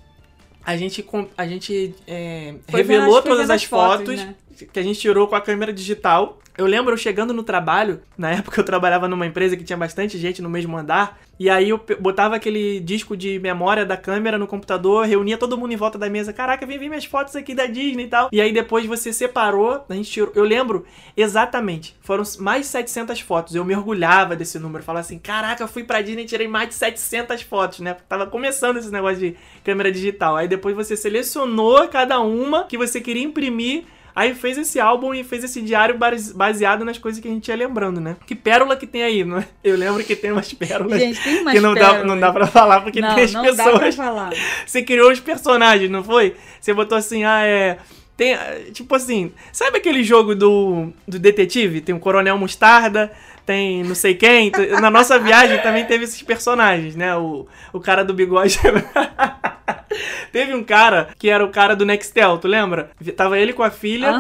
A 0.65 0.77
gente, 0.77 1.05
a 1.37 1.47
gente 1.47 1.95
é, 2.07 2.55
revelou 2.69 3.19
as- 3.19 3.25
todas 3.25 3.45
as 3.51 3.57
as 3.57 3.65
fotos, 3.65 3.99
fotos 4.07 4.17
né? 4.17 4.35
Que 4.67 4.79
a 4.79 4.83
gente 4.83 4.99
tirou 4.99 5.27
com 5.27 5.35
a 5.35 5.41
câmera 5.41 5.73
digital. 5.73 6.39
Eu 6.57 6.67
lembro 6.67 6.93
eu 6.93 6.97
chegando 6.97 7.33
no 7.33 7.45
trabalho, 7.45 8.01
na 8.17 8.33
época 8.33 8.61
eu 8.61 8.65
trabalhava 8.65 9.07
numa 9.07 9.27
empresa 9.27 9.57
que 9.57 9.63
tinha 9.63 9.77
bastante 9.77 10.19
gente 10.19 10.43
no 10.43 10.51
mesmo 10.51 10.77
andar, 10.77 11.21
e 11.39 11.49
aí 11.49 11.69
eu 11.69 11.81
botava 12.01 12.35
aquele 12.35 12.81
disco 12.81 13.17
de 13.17 13.39
memória 13.39 13.87
da 13.87 13.97
câmera 13.97 14.37
no 14.37 14.47
computador, 14.47 15.07
reunia 15.07 15.39
todo 15.39 15.57
mundo 15.57 15.73
em 15.73 15.77
volta 15.77 15.97
da 15.97 16.11
mesa. 16.11 16.33
Caraca, 16.33 16.67
vem 16.67 16.79
ver 16.79 16.89
minhas 16.89 17.05
fotos 17.05 17.37
aqui 17.37 17.55
da 17.55 17.67
Disney 17.67 18.05
e 18.05 18.09
tal. 18.09 18.29
E 18.33 18.41
aí 18.41 18.53
depois 18.53 18.85
você 18.87 19.13
separou, 19.13 19.85
a 19.89 19.95
gente 19.95 20.11
tirou. 20.11 20.33
Eu 20.35 20.43
lembro 20.43 20.85
exatamente, 21.17 21.97
foram 22.01 22.25
mais 22.41 22.63
de 22.63 22.67
700 22.73 23.21
fotos. 23.21 23.55
Eu 23.55 23.65
me 23.65 23.77
orgulhava 23.77 24.35
desse 24.35 24.59
número, 24.59 24.83
falava 24.83 25.07
assim: 25.07 25.19
caraca, 25.19 25.63
eu 25.63 25.69
fui 25.69 25.85
pra 25.85 26.03
Disney 26.03 26.23
e 26.23 26.27
tirei 26.27 26.49
mais 26.49 26.71
de 26.71 26.75
700 26.75 27.41
fotos, 27.43 27.79
né? 27.79 27.97
Tava 28.09 28.27
começando 28.27 28.79
esse 28.79 28.91
negócio 28.91 29.19
de 29.19 29.37
câmera 29.63 29.93
digital. 29.93 30.35
Aí 30.35 30.49
depois 30.49 30.75
você 30.75 30.97
selecionou 30.97 31.87
cada 31.87 32.19
uma 32.19 32.65
que 32.65 32.77
você 32.77 33.01
queria 33.01 33.23
imprimir. 33.23 33.85
Aí 34.19 34.35
fez 34.35 34.59
esse 34.59 34.81
álbum 34.81 35.15
e 35.15 35.23
fez 35.23 35.45
esse 35.45 35.63
diário 35.63 35.97
base- 35.97 36.35
baseado 36.35 36.85
nas 36.85 36.99
coisas 36.99 37.21
que 37.23 37.29
a 37.29 37.31
gente 37.31 37.47
ia 37.47 37.55
lembrando, 37.57 38.01
né? 38.01 38.17
Que 38.27 38.35
pérola 38.35 38.77
que 38.77 38.85
tem 38.85 39.05
aí, 39.05 39.23
não 39.25 39.39
é? 39.39 39.47
Eu 39.63 39.77
lembro 39.77 40.03
que 40.03 40.17
tem 40.17 40.33
umas 40.33 40.53
pérolas 40.53 40.99
Gente, 40.99 41.23
tem 41.23 41.41
umas 41.41 41.55
que 41.55 41.61
não 41.61 41.73
dá, 41.73 41.81
pérolas. 41.91 42.07
não 42.07 42.19
dá 42.19 42.33
pra 42.33 42.47
falar, 42.49 42.81
porque 42.81 43.01
não, 43.01 43.15
tem 43.15 43.25
as 43.25 43.33
não 43.33 43.43
dá 43.45 43.63
pra 43.63 43.73
pessoas. 43.75 43.95
falar. 43.95 44.31
Você 44.67 44.83
criou 44.83 45.13
os 45.13 45.21
personagens, 45.21 45.89
não 45.89 46.03
foi? 46.03 46.35
Você 46.61 46.75
botou 46.75 46.99
assim, 46.99 47.23
ah, 47.23 47.43
é. 47.45 47.79
Tem, 48.17 48.37
tipo 48.73 48.93
assim, 48.97 49.33
sabe 49.53 49.79
aquele 49.79 50.03
jogo 50.03 50.35
do, 50.35 50.93
do 51.07 51.21
detetive? 51.21 51.81
Tem 51.81 51.95
o 51.95 52.01
Coronel 52.01 52.37
Mostarda, 52.37 53.13
tem 53.47 53.85
não 53.85 53.95
sei 53.95 54.15
quem. 54.17 54.51
Na 54.81 54.91
nossa 54.91 55.17
viagem 55.21 55.59
também 55.63 55.85
teve 55.85 56.03
esses 56.03 56.21
personagens, 56.23 56.97
né? 56.97 57.15
O, 57.17 57.47
o 57.73 57.79
cara 57.79 58.05
do 58.05 58.13
bigode. 58.13 58.59
teve 60.33 60.55
um 60.55 60.63
cara 60.63 61.09
que 61.19 61.29
era 61.29 61.45
o 61.45 61.51
cara 61.51 61.75
do 61.75 61.85
Nextel, 61.85 62.39
tu 62.39 62.49
lembra? 62.49 62.91
Tava 63.17 63.39
ele 63.39 63.53
com 63.53 63.63
a 63.63 63.71
filha. 63.71 64.11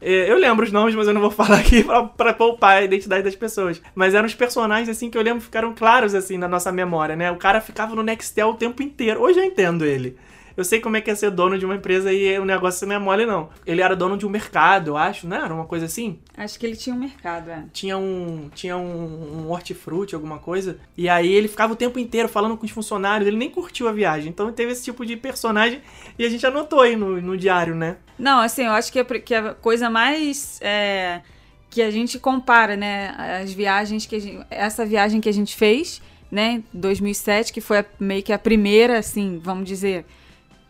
É, 0.00 0.30
Eu 0.30 0.38
lembro 0.38 0.64
os 0.64 0.72
nomes, 0.72 0.94
mas 0.94 1.06
eu 1.06 1.14
não 1.14 1.20
vou 1.20 1.30
falar 1.32 1.58
aqui 1.58 1.84
pra, 1.84 2.04
pra 2.04 2.32
poupar 2.32 2.78
a 2.78 2.82
identidade 2.82 3.22
das 3.22 3.36
pessoas. 3.36 3.80
Mas 3.94 4.14
eram 4.14 4.26
os 4.26 4.34
personagens, 4.34 4.88
assim, 4.88 5.10
que 5.10 5.18
eu 5.18 5.22
lembro 5.22 5.40
ficaram 5.40 5.74
claros, 5.74 6.14
assim, 6.14 6.38
na 6.38 6.48
nossa 6.48 6.70
memória, 6.72 7.16
né? 7.16 7.30
O 7.30 7.36
cara 7.36 7.60
ficava 7.60 7.94
no 7.94 8.02
Nextel 8.02 8.50
o 8.50 8.54
tempo 8.54 8.82
inteiro. 8.82 9.20
Hoje 9.20 9.38
eu 9.38 9.44
entendo 9.44 9.84
ele. 9.84 10.16
Eu 10.60 10.64
sei 10.64 10.78
como 10.80 10.96
é 10.96 11.00
que 11.00 11.10
é 11.10 11.14
ser 11.14 11.30
dono 11.30 11.58
de 11.58 11.64
uma 11.64 11.74
empresa 11.74 12.12
e 12.12 12.38
o 12.38 12.44
negócio 12.44 12.86
não 12.86 12.94
é 12.94 12.98
mole, 12.98 13.24
não. 13.26 13.48
Ele 13.66 13.80
era 13.80 13.96
dono 13.96 14.16
de 14.16 14.26
um 14.26 14.28
mercado, 14.28 14.88
eu 14.88 14.96
acho, 14.96 15.26
né? 15.26 15.40
Era 15.44 15.52
uma 15.54 15.64
coisa 15.64 15.86
assim. 15.86 16.18
Acho 16.36 16.58
que 16.58 16.66
ele 16.66 16.76
tinha 16.76 16.94
um 16.94 16.98
mercado, 16.98 17.50
é. 17.50 17.64
Tinha 17.72 17.96
um. 17.96 18.50
Tinha 18.54 18.76
um, 18.76 19.42
um 19.46 19.50
hortifruti, 19.50 20.14
alguma 20.14 20.38
coisa. 20.38 20.78
E 20.96 21.08
aí 21.08 21.32
ele 21.32 21.48
ficava 21.48 21.72
o 21.72 21.76
tempo 21.76 21.98
inteiro 21.98 22.28
falando 22.28 22.56
com 22.56 22.64
os 22.66 22.70
funcionários. 22.70 23.26
Ele 23.26 23.36
nem 23.36 23.48
curtiu 23.50 23.88
a 23.88 23.92
viagem. 23.92 24.28
Então 24.28 24.52
teve 24.52 24.72
esse 24.72 24.84
tipo 24.84 25.04
de 25.06 25.16
personagem 25.16 25.80
e 26.18 26.24
a 26.24 26.28
gente 26.28 26.46
anotou 26.46 26.80
aí 26.80 26.94
no, 26.96 27.20
no 27.20 27.36
diário, 27.36 27.74
né? 27.74 27.96
Não, 28.18 28.38
assim, 28.40 28.64
eu 28.66 28.72
acho 28.72 28.92
que 28.92 28.98
a, 28.98 29.04
que 29.04 29.34
a 29.34 29.54
coisa 29.54 29.88
mais 29.88 30.58
é, 30.62 31.22
que 31.70 31.80
a 31.80 31.90
gente 31.90 32.18
compara, 32.18 32.76
né, 32.76 33.14
as 33.42 33.52
viagens 33.52 34.04
que 34.04 34.16
a 34.16 34.18
gente, 34.20 34.46
essa 34.50 34.84
viagem 34.84 35.20
que 35.22 35.28
a 35.28 35.32
gente 35.32 35.56
fez, 35.56 36.02
né, 36.30 36.62
2007, 36.74 37.52
que 37.52 37.60
foi 37.60 37.78
a- 37.78 37.84
meio 37.98 38.22
que 38.22 38.32
a 38.32 38.38
primeira, 38.38 38.98
assim, 38.98 39.40
vamos 39.42 39.64
dizer, 39.66 40.04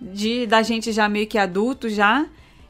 de 0.00 0.46
da 0.46 0.62
gente 0.62 0.92
já 0.92 1.08
meio 1.08 1.26
que 1.26 1.38
adulto 1.38 1.88
já, 1.88 2.26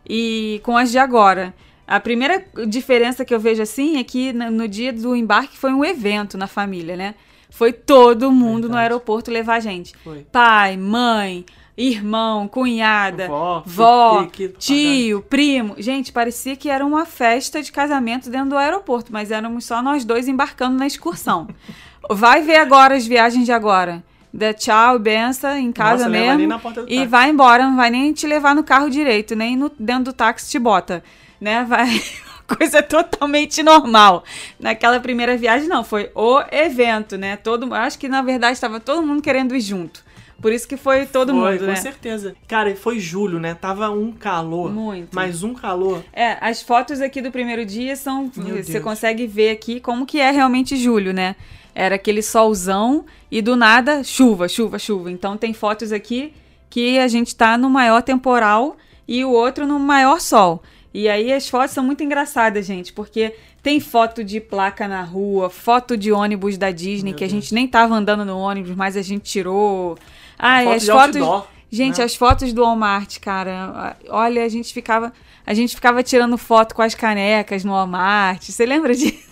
e 0.09 0.61
com 0.65 0.77
as 0.77 0.91
de 0.91 0.99
agora. 0.99 1.55
A 1.87 1.99
primeira 1.99 2.45
diferença 2.69 3.25
que 3.25 3.35
eu 3.35 3.41
vejo 3.41 3.63
assim 3.63 3.99
é 3.99 4.05
que 4.05 4.33
no 4.33 4.69
dia 4.69 4.93
do 4.93 5.15
embarque 5.15 5.59
foi 5.59 5.73
um 5.73 5.85
evento 5.85 6.39
na 6.39 6.47
família, 6.47 6.97
né? 6.97 7.15
Foi 7.51 7.73
todo 7.73 8.31
mundo 8.31 8.69
no 8.69 8.75
Verdade. 8.75 8.83
aeroporto 8.83 9.31
levar 9.31 9.57
a 9.57 9.61
gente. 9.61 9.93
Foi. 10.05 10.25
Pai, 10.31 10.77
mãe, 10.77 11.45
irmão, 11.77 12.47
cunhada, 12.47 13.27
Vó, 13.27 13.63
vó, 13.67 14.29
tio, 14.59 15.23
primo. 15.23 15.75
Gente, 15.79 16.13
parecia 16.13 16.55
que 16.55 16.69
era 16.69 16.87
uma 16.87 17.05
festa 17.05 17.61
de 17.61 17.73
casamento 17.73 18.31
dentro 18.31 18.51
do 18.51 18.57
aeroporto, 18.57 19.13
mas 19.13 19.31
éramos 19.31 19.65
só 19.65 19.83
nós 19.83 20.05
dois 20.05 20.29
embarcando 20.29 20.79
na 20.79 20.87
excursão. 20.87 21.49
Vai 22.09 22.43
ver 22.43 22.57
agora 22.57 22.95
as 22.95 23.07
viagens 23.07 23.45
de 23.45 23.53
agora. 23.53 24.03
Dá 24.33 24.55
tchau, 24.55 24.99
benção, 24.99 25.57
em 25.57 25.73
casa 25.73 26.09
Nossa, 26.09 26.09
mesmo. 26.09 26.55
E 26.87 26.97
táxi. 26.97 27.07
vai 27.07 27.31
embora, 27.31 27.65
não 27.65 27.77
vai 27.77 27.91
nem 27.91 28.13
te 28.13 28.27
levar 28.27 28.55
no 28.55 28.63
carro 28.63 28.89
direito, 28.89 29.35
nem 29.35 29.57
no, 29.57 29.71
dentro 29.79 30.05
do 30.05 30.13
táxi 30.13 30.51
te 30.51 30.59
bota. 30.59 31.03
Né? 31.41 31.65
Vai. 31.65 32.01
Coisa 32.59 32.83
totalmente 32.83 33.63
normal. 33.63 34.25
Naquela 34.59 34.99
primeira 34.99 35.37
viagem, 35.37 35.69
não, 35.69 35.85
foi 35.85 36.11
o 36.17 36.43
evento, 36.51 37.17
né? 37.17 37.37
Todo, 37.37 37.73
acho 37.73 37.97
que 37.97 38.09
na 38.09 38.23
verdade 38.23 38.55
estava 38.55 38.81
todo 38.81 39.07
mundo 39.07 39.23
querendo 39.23 39.55
ir 39.55 39.61
junto. 39.61 40.05
Por 40.41 40.53
isso 40.53 40.67
que 40.67 40.77
foi 40.77 41.07
todo 41.07 41.33
Foi, 41.33 41.53
mundo, 41.53 41.61
com 41.61 41.67
né? 41.67 41.77
certeza. 41.77 42.35
Cara, 42.49 42.75
foi 42.75 42.99
julho, 42.99 43.39
né? 43.39 43.55
Tava 43.55 43.91
um 43.91 44.11
calor. 44.11 44.73
Muito. 44.73 45.11
Mas 45.13 45.43
um 45.43 45.53
calor. 45.53 46.03
É, 46.13 46.39
as 46.41 46.63
fotos 46.63 47.01
aqui 47.01 47.21
do 47.21 47.31
primeiro 47.31 47.65
dia 47.65 47.95
são. 47.95 48.31
Meu 48.35 48.57
Você 48.57 48.73
Deus. 48.73 48.85
consegue 48.85 49.27
ver 49.27 49.51
aqui 49.51 49.81
como 49.81 50.07
que 50.07 50.19
é 50.19 50.31
realmente 50.31 50.77
julho, 50.77 51.13
né? 51.13 51.37
Era 51.75 51.95
aquele 51.95 52.23
solzão 52.23 53.05
e 53.31 53.41
do 53.41 53.57
nada 53.57 54.03
chuva, 54.05 54.49
chuva, 54.49 54.79
chuva. 54.79 55.11
Então 55.11 55.37
tem 55.37 55.53
fotos 55.53 55.93
aqui 55.93 56.33
que 56.69 56.99
a 56.99 57.09
gente 57.09 57.35
tá 57.35 57.57
no 57.59 57.69
maior 57.71 58.03
temporal 58.03 58.77
e 59.07 59.25
o 59.25 59.31
outro 59.31 59.67
no 59.67 59.79
maior 59.79 60.21
sol. 60.21 60.63
E 60.93 61.09
aí 61.09 61.33
as 61.33 61.49
fotos 61.49 61.71
são 61.73 61.85
muito 61.85 62.03
engraçadas, 62.03 62.67
gente, 62.67 62.93
porque 62.93 63.35
tem 63.63 63.79
foto 63.79 64.25
de 64.25 64.41
placa 64.41 64.89
na 64.89 65.03
rua, 65.03 65.49
foto 65.49 65.97
de 65.97 66.11
ônibus 66.11 66.59
da 66.59 66.71
Disney, 66.73 67.11
Meu 67.11 67.19
que 67.19 67.25
a 67.25 67.29
Deus. 67.29 67.33
gente 67.43 67.55
nem 67.55 67.69
tava 67.69 67.95
andando 67.95 68.25
no 68.25 68.37
ônibus, 68.39 68.75
mas 68.75 68.97
a 68.97 69.03
gente 69.03 69.23
tirou. 69.23 69.97
Ah, 70.39 70.63
Foto 70.65 70.75
as 70.77 70.87
fotos. 70.87 71.17
outdoor, 71.17 71.47
Gente, 71.71 71.99
né? 71.99 72.05
as 72.05 72.17
fotos 72.17 72.53
do 72.53 72.63
Walmart, 72.63 73.19
cara. 73.21 73.97
Olha, 74.09 74.45
a 74.45 74.49
gente 74.49 74.73
ficava, 74.75 75.13
a 75.47 75.55
gente 75.55 75.75
ficava 75.77 76.03
tirando 76.03 76.37
foto 76.37 76.75
com 76.75 76.83
as 76.83 76.97
canecas 76.97 77.63
no 77.63 77.71
Walmart. 77.73 78.43
Você 78.43 78.67
lembra 78.67 78.93
disso? 78.95 79.30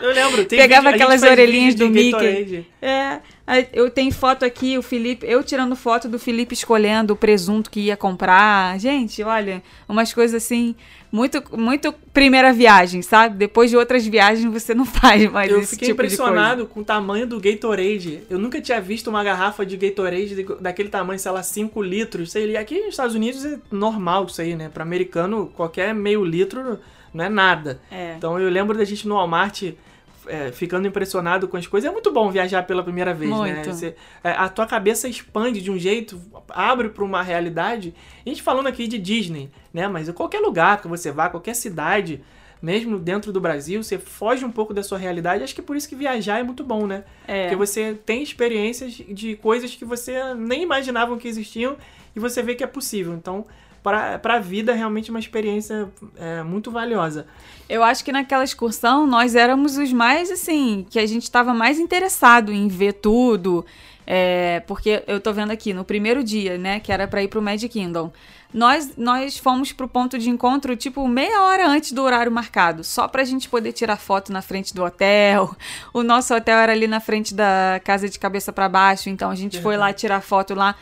Eu 0.00 0.12
lembro. 0.12 0.44
Tem 0.44 0.58
Pegava 0.58 0.90
vídeo- 0.90 0.94
aquelas 1.04 1.22
orelhinhas 1.22 1.74
do 1.74 1.88
Mickey. 1.88 2.10
Gatorade. 2.12 2.66
É, 2.82 3.20
eu 3.72 3.88
tenho 3.90 4.12
foto 4.12 4.44
aqui, 4.44 4.76
o 4.76 4.82
Felipe, 4.82 5.24
eu 5.26 5.42
tirando 5.42 5.74
foto 5.74 6.08
do 6.08 6.18
Felipe 6.18 6.52
escolhendo 6.54 7.14
o 7.14 7.16
presunto 7.16 7.70
que 7.70 7.80
ia 7.80 7.96
comprar. 7.96 8.78
Gente, 8.78 9.22
olha, 9.22 9.62
umas 9.88 10.12
coisas 10.12 10.42
assim, 10.42 10.74
muito, 11.10 11.42
muito 11.56 11.92
primeira 12.12 12.52
viagem, 12.52 13.00
sabe? 13.00 13.36
Depois 13.36 13.70
de 13.70 13.76
outras 13.78 14.04
viagens 14.06 14.52
você 14.52 14.74
não 14.74 14.84
faz 14.86 15.30
mais 15.30 15.50
Eu 15.50 15.60
esse 15.60 15.70
fiquei 15.70 15.88
tipo 15.88 16.02
de 16.02 16.08
coisa. 16.08 16.22
impressionado 16.22 16.66
com 16.66 16.80
o 16.80 16.84
tamanho 16.84 17.26
do 17.26 17.40
Gatorade. 17.40 18.22
Eu 18.28 18.38
nunca 18.38 18.60
tinha 18.60 18.80
visto 18.80 19.08
uma 19.08 19.24
garrafa 19.24 19.64
de 19.64 19.76
Gatorade 19.78 20.34
de- 20.34 20.56
daquele 20.60 20.88
tamanho, 20.90 21.18
sei 21.18 21.30
lá, 21.32 21.42
5 21.42 21.80
litros. 21.82 22.32
Sei 22.32 22.52
lá. 22.52 22.60
Aqui 22.60 22.78
nos 22.80 22.88
Estados 22.90 23.14
Unidos 23.14 23.44
é 23.44 23.58
normal 23.70 24.26
isso 24.26 24.40
aí, 24.42 24.54
né? 24.54 24.68
Pra 24.72 24.82
americano, 24.82 25.50
qualquer 25.54 25.94
meio 25.94 26.24
litro 26.24 26.78
não 27.14 27.24
é 27.24 27.28
nada. 27.28 27.80
É. 27.90 28.14
Então 28.16 28.38
eu 28.38 28.50
lembro 28.50 28.76
da 28.76 28.84
gente 28.84 29.06
no 29.08 29.14
Walmart 29.14 29.62
é, 30.26 30.50
ficando 30.52 30.88
impressionado 30.88 31.46
com 31.46 31.56
as 31.56 31.66
coisas. 31.66 31.88
É 31.88 31.92
muito 31.92 32.10
bom 32.10 32.30
viajar 32.30 32.62
pela 32.66 32.82
primeira 32.82 33.12
vez, 33.14 33.30
né? 33.30 33.36
Muito. 33.36 33.72
Você- 33.72 33.94
é, 34.22 34.30
a 34.32 34.48
tua 34.48 34.66
cabeça 34.66 35.06
expande 35.08 35.60
de 35.62 35.70
um 35.70 35.78
jeito, 35.78 36.20
abre 36.48 36.88
pra 36.88 37.04
uma 37.04 37.22
realidade. 37.22 37.94
A 38.24 38.28
gente 38.28 38.42
falando 38.42 38.66
aqui 38.66 38.86
de 38.88 38.98
Disney, 38.98 39.50
né? 39.72 39.86
Mas 39.86 40.08
em 40.08 40.12
qualquer 40.12 40.40
lugar 40.40 40.80
que 40.80 40.88
você 40.88 41.10
vá, 41.12 41.28
qualquer 41.28 41.54
cidade, 41.54 42.22
mesmo 42.62 42.98
dentro 42.98 43.30
do 43.32 43.38
Brasil, 43.40 43.82
você 43.82 43.98
foge 43.98 44.42
um 44.46 44.50
pouco 44.50 44.72
da 44.72 44.82
sua 44.82 44.96
realidade. 44.96 45.44
Acho 45.44 45.54
que 45.54 45.60
é 45.60 45.64
por 45.64 45.76
isso 45.76 45.86
que 45.86 45.94
viajar 45.94 46.38
é 46.40 46.42
muito 46.42 46.64
bom, 46.64 46.86
né? 46.86 47.04
É. 47.28 47.42
Porque 47.42 47.56
você 47.56 47.92
tem 48.06 48.22
experiências 48.22 48.92
de 48.94 49.36
coisas 49.36 49.74
que 49.74 49.84
você 49.84 50.32
nem 50.34 50.62
imaginava 50.62 51.14
que 51.18 51.28
existiam 51.28 51.76
e 52.16 52.18
você 52.20 52.42
vê 52.42 52.54
que 52.54 52.64
é 52.64 52.66
possível. 52.66 53.12
Então, 53.12 53.44
para 53.84 54.36
a 54.36 54.38
vida, 54.40 54.72
realmente 54.72 55.10
uma 55.10 55.20
experiência 55.20 55.90
é, 56.16 56.42
muito 56.42 56.70
valiosa. 56.70 57.26
Eu 57.68 57.84
acho 57.84 58.02
que 58.02 58.10
naquela 58.10 58.42
excursão 58.42 59.06
nós 59.06 59.34
éramos 59.34 59.76
os 59.76 59.92
mais, 59.92 60.30
assim, 60.30 60.86
que 60.88 60.98
a 60.98 61.04
gente 61.06 61.24
estava 61.24 61.52
mais 61.52 61.78
interessado 61.78 62.50
em 62.50 62.66
ver 62.66 62.94
tudo. 62.94 63.64
é, 64.06 64.60
porque 64.66 65.02
eu 65.06 65.20
tô 65.20 65.32
vendo 65.34 65.50
aqui, 65.50 65.72
no 65.74 65.84
primeiro 65.84 66.24
dia, 66.24 66.56
né, 66.58 66.80
que 66.80 66.90
era 66.90 67.06
pra 67.06 67.22
ir 67.22 67.28
pro 67.28 67.42
Magic 67.42 67.68
Kingdom. 67.72 68.10
Nós, 68.52 68.96
nós 68.96 69.36
fomos 69.36 69.72
pro 69.72 69.88
ponto 69.88 70.16
de 70.18 70.30
encontro, 70.30 70.76
tipo, 70.76 71.06
meia 71.08 71.42
hora 71.42 71.66
antes 71.66 71.92
do 71.92 72.02
horário 72.02 72.30
marcado, 72.30 72.84
só 72.84 73.08
pra 73.08 73.24
gente 73.24 73.48
poder 73.48 73.72
tirar 73.72 73.96
foto 73.96 74.32
na 74.32 74.40
frente 74.40 74.74
do 74.74 74.82
hotel. 74.84 75.54
O 75.92 76.02
nosso 76.02 76.34
hotel 76.34 76.58
era 76.58 76.72
ali 76.72 76.86
na 76.86 77.00
frente 77.00 77.34
da 77.34 77.80
casa 77.84 78.08
de 78.08 78.18
cabeça 78.18 78.52
pra 78.52 78.68
baixo, 78.68 79.10
então 79.10 79.30
a 79.30 79.34
gente 79.34 79.60
foi 79.60 79.76
lá 79.76 79.92
tirar 79.92 80.20
foto 80.20 80.54
lá. 80.54 80.74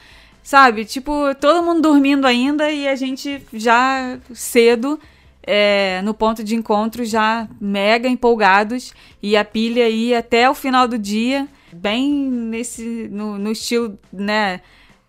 Sabe, 0.43 0.85
tipo, 0.85 1.35
todo 1.41 1.65
mundo 1.65 1.81
dormindo 1.81 2.27
ainda 2.27 2.71
e 2.71 2.89
a 2.89 2.97
gente 2.97 3.41
já 3.53 4.19
cedo 4.35 4.99
é, 5.45 6.01
no 6.03 6.15
ponto 6.15 6.43
de 6.43 6.55
encontro 6.55 7.05
já 7.05 7.49
mega 7.61 8.09
empolgados. 8.09 8.93
E 9.23 9.37
a 9.37 9.45
pilha 9.45 9.89
ia 9.89 10.19
até 10.19 10.51
o 10.51 10.55
final 10.55 10.89
do 10.89 10.99
dia, 10.99 11.47
bem 11.73 12.13
nesse 12.13 13.09
no, 13.11 13.39
no 13.39 13.53
estilo, 13.53 13.99
né, 14.13 14.61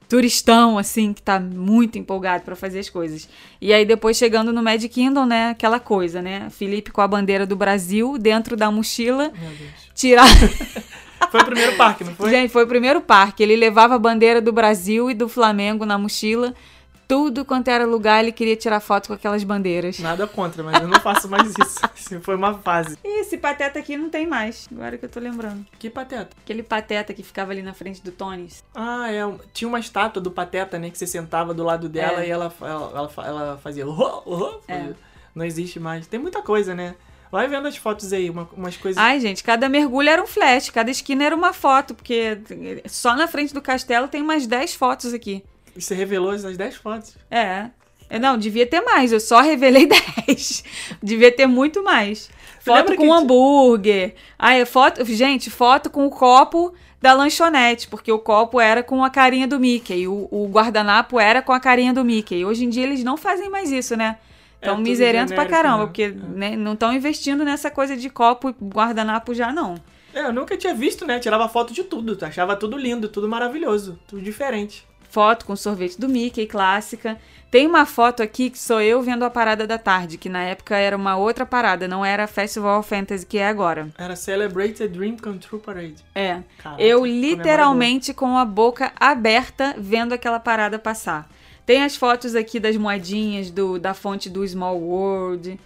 turistão 0.07 0.77
assim, 0.77 1.11
que 1.13 1.21
tá 1.21 1.39
muito 1.39 1.97
empolgado 1.97 2.43
pra 2.43 2.55
fazer 2.55 2.79
as 2.79 2.89
coisas. 2.89 3.27
E 3.59 3.73
aí 3.73 3.85
depois 3.85 4.17
chegando 4.17 4.53
no 4.53 4.61
Magic 4.61 4.93
Kingdom, 4.93 5.25
né, 5.25 5.49
aquela 5.49 5.79
coisa, 5.79 6.21
né, 6.21 6.47
Felipe 6.51 6.91
com 6.91 7.01
a 7.01 7.07
bandeira 7.07 7.47
do 7.47 7.55
Brasil 7.55 8.17
dentro 8.19 8.55
da 8.55 8.69
mochila, 8.69 9.31
tirar 9.95 10.27
Foi 11.33 11.41
o 11.41 11.45
primeiro 11.45 11.75
parque, 11.75 12.03
não 12.03 12.13
foi? 12.13 12.29
Gente, 12.29 12.51
foi 12.51 12.63
o 12.63 12.67
primeiro 12.67 13.01
parque. 13.01 13.41
Ele 13.41 13.55
levava 13.55 13.95
a 13.95 13.97
bandeira 13.97 14.39
do 14.39 14.51
Brasil 14.53 15.09
e 15.09 15.15
do 15.15 15.27
Flamengo 15.27 15.83
na 15.83 15.97
mochila. 15.97 16.53
Tudo 17.07 17.43
quanto 17.43 17.69
era 17.69 17.87
lugar, 17.87 18.21
ele 18.23 18.31
queria 18.31 18.55
tirar 18.55 18.79
foto 18.79 19.07
com 19.07 19.13
aquelas 19.13 19.43
bandeiras. 19.43 19.97
Nada 19.97 20.27
contra, 20.27 20.61
mas 20.61 20.79
eu 20.79 20.87
não 20.87 20.99
faço 20.99 21.27
mais 21.27 21.51
isso. 21.57 21.79
Assim, 21.91 22.21
foi 22.21 22.35
uma 22.35 22.53
fase. 22.59 22.99
E 23.03 23.21
esse 23.21 23.35
pateta 23.39 23.79
aqui 23.79 23.97
não 23.97 24.09
tem 24.11 24.27
mais, 24.27 24.67
agora 24.71 24.95
que 24.95 25.05
eu 25.05 25.09
tô 25.09 25.19
lembrando. 25.19 25.65
Que 25.79 25.89
pateta. 25.89 26.29
Aquele 26.43 26.61
pateta 26.61 27.11
que 27.15 27.23
ficava 27.23 27.51
ali 27.51 27.63
na 27.63 27.73
frente 27.73 27.99
do 28.03 28.11
Tonis. 28.11 28.63
Ah, 28.75 29.11
é. 29.11 29.21
Tinha 29.51 29.67
uma 29.67 29.79
estátua 29.79 30.21
do 30.21 30.29
Pateta, 30.29 30.77
né? 30.77 30.91
Que 30.91 30.97
você 30.99 31.07
sentava 31.07 31.51
do 31.51 31.63
lado 31.63 31.89
dela 31.89 32.23
É. 32.23 32.27
e 32.27 32.29
ela, 32.29 32.53
ela, 32.61 32.91
ela, 33.17 33.27
ela 33.27 33.57
fazia. 33.57 33.87
"Uhô, 33.87 34.21
uhô", 34.25 34.59
É. 34.67 34.89
Não 35.33 35.43
existe 35.43 35.79
mais. 35.79 36.05
Tem 36.05 36.19
muita 36.19 36.43
coisa, 36.43 36.75
né? 36.75 36.93
Vai 37.33 37.47
vendo 37.47 37.67
as 37.67 37.75
fotos 37.75 38.13
aí, 38.13 38.29
uma- 38.29 38.47
umas 38.55 38.77
coisas. 38.77 39.01
Ai, 39.01 39.19
gente, 39.19 39.43
cada 39.43 39.67
mergulho 39.67 40.07
era 40.07 40.21
um 40.21 40.27
flash, 40.27 40.69
cada 40.69 40.91
esquina 40.91 41.23
era 41.23 41.35
uma 41.35 41.51
foto, 41.51 41.95
porque 41.95 42.37
só 42.85 43.15
na 43.15 43.27
frente 43.27 43.51
do 43.55 43.59
castelo 43.59 44.07
tem 44.07 44.21
umas 44.21 44.45
10 44.45 44.75
fotos 44.75 45.11
aqui. 45.15 45.43
E 45.75 45.81
Você 45.81 45.95
revelou 45.95 46.31
essas 46.31 46.55
10 46.55 46.75
fotos. 46.75 47.15
É. 47.31 47.71
Eu 48.07 48.19
Não, 48.19 48.37
devia 48.37 48.67
ter 48.67 48.81
mais, 48.81 49.11
eu 49.11 49.19
só 49.19 49.41
revelei 49.41 49.87
10. 50.27 50.63
devia 51.01 51.31
ter 51.31 51.47
muito 51.47 51.83
mais. 51.83 52.29
Foto 52.59 52.95
com 52.95 53.01
que 53.01 53.09
hambúrguer. 53.09 54.13
Ai, 54.37 54.63
foto, 54.65 55.03
gente, 55.03 55.49
foto 55.49 55.89
com 55.89 56.05
o 56.05 56.11
copo 56.11 56.71
da 57.01 57.13
lanchonete, 57.13 57.87
porque 57.87 58.11
o 58.11 58.19
copo 58.19 58.59
era 58.61 58.83
com 58.83 59.03
a 59.03 59.09
carinha 59.09 59.47
do 59.47 59.59
Mickey, 59.59 60.07
o, 60.07 60.27
o 60.29 60.47
guardanapo 60.51 61.19
era 61.19 61.41
com 61.41 61.51
a 61.51 61.59
carinha 61.59 61.91
do 61.95 62.05
Mickey. 62.05 62.45
Hoje 62.45 62.63
em 62.63 62.69
dia 62.69 62.83
eles 62.83 63.03
não 63.03 63.17
fazem 63.17 63.49
mais 63.49 63.71
isso, 63.71 63.97
né? 63.97 64.17
É 64.63 64.67
Estão 64.67 64.75
tudo 64.77 64.87
miserentos 64.87 65.33
pra 65.33 65.45
caramba, 65.45 65.79
né? 65.79 65.85
porque 65.85 66.07
né, 66.09 66.55
não 66.55 66.73
estão 66.73 66.93
investindo 66.93 67.43
nessa 67.43 67.69
coisa 67.69 67.97
de 67.97 68.09
copo 68.09 68.49
e 68.49 68.55
guardanapo 68.63 69.33
já 69.33 69.51
não. 69.51 69.75
É, 70.13 70.21
eu 70.21 70.33
nunca 70.33 70.55
tinha 70.55 70.73
visto, 70.73 71.05
né? 71.05 71.19
Tirava 71.19 71.49
foto 71.49 71.73
de 71.73 71.83
tudo. 71.83 72.17
Achava 72.23 72.55
tudo 72.55 72.77
lindo, 72.77 73.09
tudo 73.09 73.27
maravilhoso, 73.27 73.99
tudo 74.07 74.21
diferente. 74.21 74.85
Foto 75.09 75.45
com 75.45 75.55
sorvete 75.55 75.99
do 75.99 76.07
Mickey, 76.07 76.47
clássica. 76.47 77.17
Tem 77.51 77.67
uma 77.67 77.85
foto 77.85 78.23
aqui 78.23 78.49
que 78.49 78.57
sou 78.57 78.81
eu 78.81 78.99
vendo 79.03 79.23
a 79.23 79.29
parada 79.29 79.67
da 79.67 79.77
tarde, 79.77 80.17
que 80.17 80.27
na 80.27 80.41
época 80.41 80.75
era 80.75 80.97
uma 80.97 81.17
outra 81.17 81.45
parada, 81.45 81.87
não 81.87 82.03
era 82.03 82.25
Festival 82.25 82.79
of 82.79 82.89
Fantasy 82.89 83.23
que 83.23 83.37
é 83.37 83.47
agora. 83.47 83.89
Era 83.95 84.15
Celebrate 84.15 84.81
a 84.81 84.87
Dream 84.87 85.17
Come 85.17 85.37
True 85.37 85.61
Parade. 85.61 85.97
É. 86.15 86.39
Caraca, 86.57 86.81
eu 86.81 87.05
literalmente 87.05 88.11
com 88.11 88.35
a 88.35 88.43
boca 88.43 88.91
aberta 88.99 89.75
vendo 89.77 90.13
aquela 90.13 90.39
parada 90.39 90.79
passar. 90.79 91.29
Tem 91.65 91.83
as 91.83 91.95
fotos 91.95 92.35
aqui 92.35 92.59
das 92.59 92.75
moedinhas 92.75 93.49
do, 93.49 93.79
da 93.79 93.93
fonte 93.93 94.29
do 94.29 94.45
Small 94.47 94.77
World. 94.79 95.59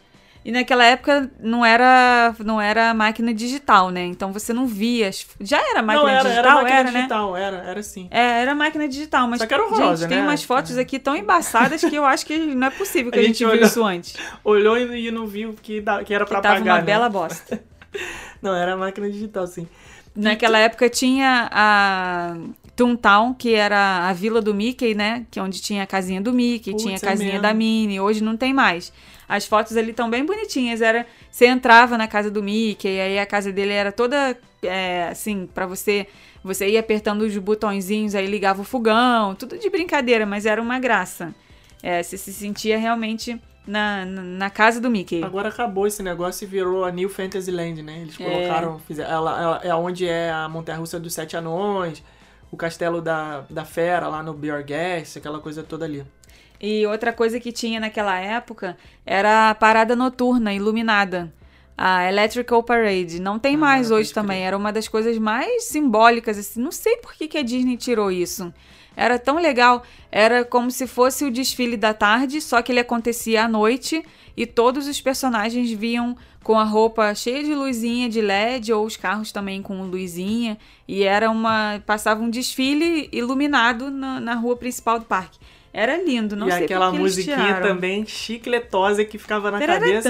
E 0.46 0.52
naquela 0.52 0.86
época 0.86 1.30
não 1.42 1.66
era 1.66 2.34
não 2.40 2.62
era 2.62 2.94
máquina 2.94 3.34
digital, 3.34 3.90
né? 3.90 4.06
Então 4.06 4.32
você 4.32 4.54
não 4.54 4.66
via. 4.66 5.10
as- 5.10 5.26
Já 5.42 5.58
era 5.58 5.82
máquina 5.82 6.04
Não, 6.04 6.08
era, 6.10 6.30
digital, 6.30 6.40
era 6.46 6.54
máquina 6.54 6.80
era, 6.80 6.92
né? 6.92 6.98
digital, 7.00 7.36
era, 7.36 7.58
era 7.58 7.84
sim. 7.84 8.08
É, 8.10 8.42
era 8.44 8.56
máquina 8.56 8.88
digital, 8.88 9.28
mas 9.28 9.40
Só 9.40 9.46
que 9.48 9.54
era 9.54 9.66
horrorosa, 9.66 10.04
gente, 10.04 10.10
tem 10.10 10.20
né? 10.20 10.24
umas 10.24 10.44
fotos 10.44 10.78
aqui 10.78 11.00
tão 11.00 11.16
embaçadas 11.18 11.82
que 11.82 11.94
eu 11.94 12.06
acho 12.06 12.26
que 12.26 12.38
não 12.38 12.68
é 12.68 12.70
possível 12.70 13.12
que 13.12 13.18
a, 13.18 13.22
A 13.22 13.26
gente, 13.26 13.40
gente 13.40 13.46
viu 13.46 13.56
olhou- 13.56 13.66
isso 13.68 13.84
antes. 13.84 14.14
Olhou 14.44 14.78
e 14.78 15.12
não 15.12 15.28
viu 15.28 15.54
que, 15.62 15.82
da- 15.82 16.02
que 16.04 16.14
era 16.14 16.24
Que 16.24 16.32
pra 16.32 16.40
tava 16.40 16.56
pagar, 16.60 16.72
uma 16.76 16.78
né? 16.80 16.86
bela 16.86 17.10
bosta. 17.10 17.62
Não, 18.42 18.54
era 18.56 18.78
máquina 18.78 19.10
digital, 19.10 19.48
sim. 19.48 19.68
Naquela 20.18 20.58
época 20.58 20.90
tinha 20.90 21.48
a 21.52 22.36
Toontown, 22.76 23.34
que 23.36 23.54
era 23.54 24.08
a 24.08 24.14
vila 24.14 24.42
do 24.42 24.54
Mickey, 24.54 24.96
né? 24.96 25.26
Que 25.30 25.40
é 25.40 25.44
onde 25.44 25.62
tinha 25.62 25.84
a 25.84 25.88
casinha 25.88 26.20
do 26.20 26.34
Mickey, 26.34 26.76
tinha 26.76 26.96
a 26.96 26.98
é 26.98 27.00
casinha 27.00 27.30
mesmo. 27.34 27.42
da 27.44 27.54
Minnie. 27.54 28.00
Hoje 28.00 28.24
não 28.24 28.36
tem 28.36 28.54
mais. 28.54 28.92
As 29.30 29.46
fotos 29.46 29.78
ali 29.78 29.92
estão 29.92 30.10
bem 30.10 30.26
bonitinhas. 30.26 30.82
Era, 30.82 31.06
você 31.30 31.46
entrava 31.46 31.98
na 31.98 32.08
casa 32.08 32.32
do 32.32 32.42
Mickey, 32.42 33.00
aí 33.00 33.20
a 33.20 33.26
casa 33.26 33.52
dele 33.52 33.74
era 33.74 33.92
toda 33.92 34.36
é, 34.64 35.10
assim, 35.10 35.48
pra 35.54 35.68
você. 35.68 36.08
Você 36.44 36.70
ia 36.70 36.80
apertando 36.80 37.22
os 37.22 37.38
botõezinhos, 37.38 38.16
aí 38.16 38.26
ligava 38.26 38.62
o 38.62 38.66
fogão, 38.66 39.36
tudo 39.36 39.58
de 39.58 39.70
brincadeira, 39.70 40.26
mas 40.26 40.46
era 40.46 40.62
uma 40.62 40.80
graça. 40.80 41.36
É, 41.84 42.02
você 42.02 42.18
se 42.18 42.34
sentia 42.34 42.78
realmente 42.78 43.40
na, 43.68 44.06
na, 44.06 44.50
casa 44.50 44.80
do 44.80 44.90
Mickey. 44.90 45.24
Agora 45.24 45.50
acabou 45.50 45.86
esse 45.86 46.02
negócio 46.02 46.46
e 46.46 46.48
virou 46.48 46.86
a 46.86 46.92
New 46.92 47.10
Fantasyland, 47.10 47.82
né? 47.84 48.00
Eles 48.02 48.20
É. 48.20 48.24
colocaram. 48.24 48.80
Fizeram, 48.80 49.12
ela, 49.12 49.42
ela- 49.42 49.62
é 49.64 49.76
onde 49.76 50.08
é 50.08 50.32
a 50.32 50.48
Montanha 50.48 50.78
Russa 50.78 51.00
dos 51.00 51.14
Sete 51.14 51.36
Anões, 51.36 52.02
o 52.52 52.56
castelo 52.58 53.02
da, 53.02 53.44
da 53.50 53.66
Fera 53.66 54.08
lá 54.08 54.24
no 54.24 54.34
Bjorgast, 54.34 55.20
aquela 55.20 55.40
coisa 55.40 55.64
toda 55.64 55.86
ali. 55.86 56.06
E 56.60 56.88
outra 56.88 57.14
coisa 57.14 57.40
que 57.40 57.52
tinha 57.52 57.80
naquela 57.80 58.18
época 58.18 58.78
era 59.06 59.50
a 59.50 59.56
parada 59.56 59.96
noturna 59.96 60.54
iluminada. 60.54 61.32
A 61.78 62.10
Electrical 62.10 62.64
Parade. 62.64 63.22
Não 63.22 63.38
tem 63.38 63.54
Ah, 63.56 63.60
mais 63.60 63.92
hoje 63.92 64.12
também. 64.12 64.42
Era 64.44 64.58
uma 64.58 64.74
das 64.74 64.88
coisas 64.88 65.16
mais 65.20 65.66
simbólicas, 65.66 66.36
assim. 66.40 66.60
Não 66.60 66.72
sei 66.72 66.98
por 66.98 67.14
que, 67.14 67.28
que 67.28 67.38
a 67.38 67.44
Disney 67.44 67.78
tirou 67.78 68.10
isso. 68.12 68.52
Era 68.98 69.20
tão 69.20 69.38
legal. 69.40 69.84
Era 70.12 70.44
como 70.44 70.72
se 70.72 70.88
fosse 70.88 71.24
o 71.24 71.30
desfile 71.30 71.78
da 71.78 71.94
tarde, 71.94 72.42
só 72.42 72.64
que 72.64 72.72
ele 72.72 72.80
acontecia 72.80 73.46
à 73.46 73.48
noite 73.48 74.04
e 74.36 74.48
todos 74.48 74.88
os 74.88 75.00
personagens 75.00 75.72
viam 75.72 76.18
com 76.44 76.58
a 76.58 76.64
roupa 76.64 77.14
cheia 77.14 77.44
de 77.44 77.54
luzinha 77.54 78.10
de 78.10 78.22
LED 78.22 78.74
ou 78.74 78.86
os 78.86 78.98
carros 78.98 79.32
também 79.32 79.62
com 79.62 79.84
luzinha 79.84 80.58
e 80.88 81.04
era 81.04 81.30
uma 81.30 81.82
passava 81.86 82.24
um 82.24 82.30
desfile 82.30 83.10
iluminado 83.12 83.92
na, 83.92 84.20
na 84.20 84.34
rua 84.34 84.56
principal 84.56 84.98
do 84.98 85.06
parque. 85.06 85.38
Era 85.78 85.96
lindo, 85.96 86.36
não 86.36 86.48
e 86.48 86.52
sei 86.52 86.64
aquela 86.64 86.92
musiquinha 86.92 87.62
também 87.62 88.04
chicletosa 88.04 89.06
que 89.06 89.20
ficava 89.20 89.52
na 89.52 89.60
cabeça. 89.64 90.10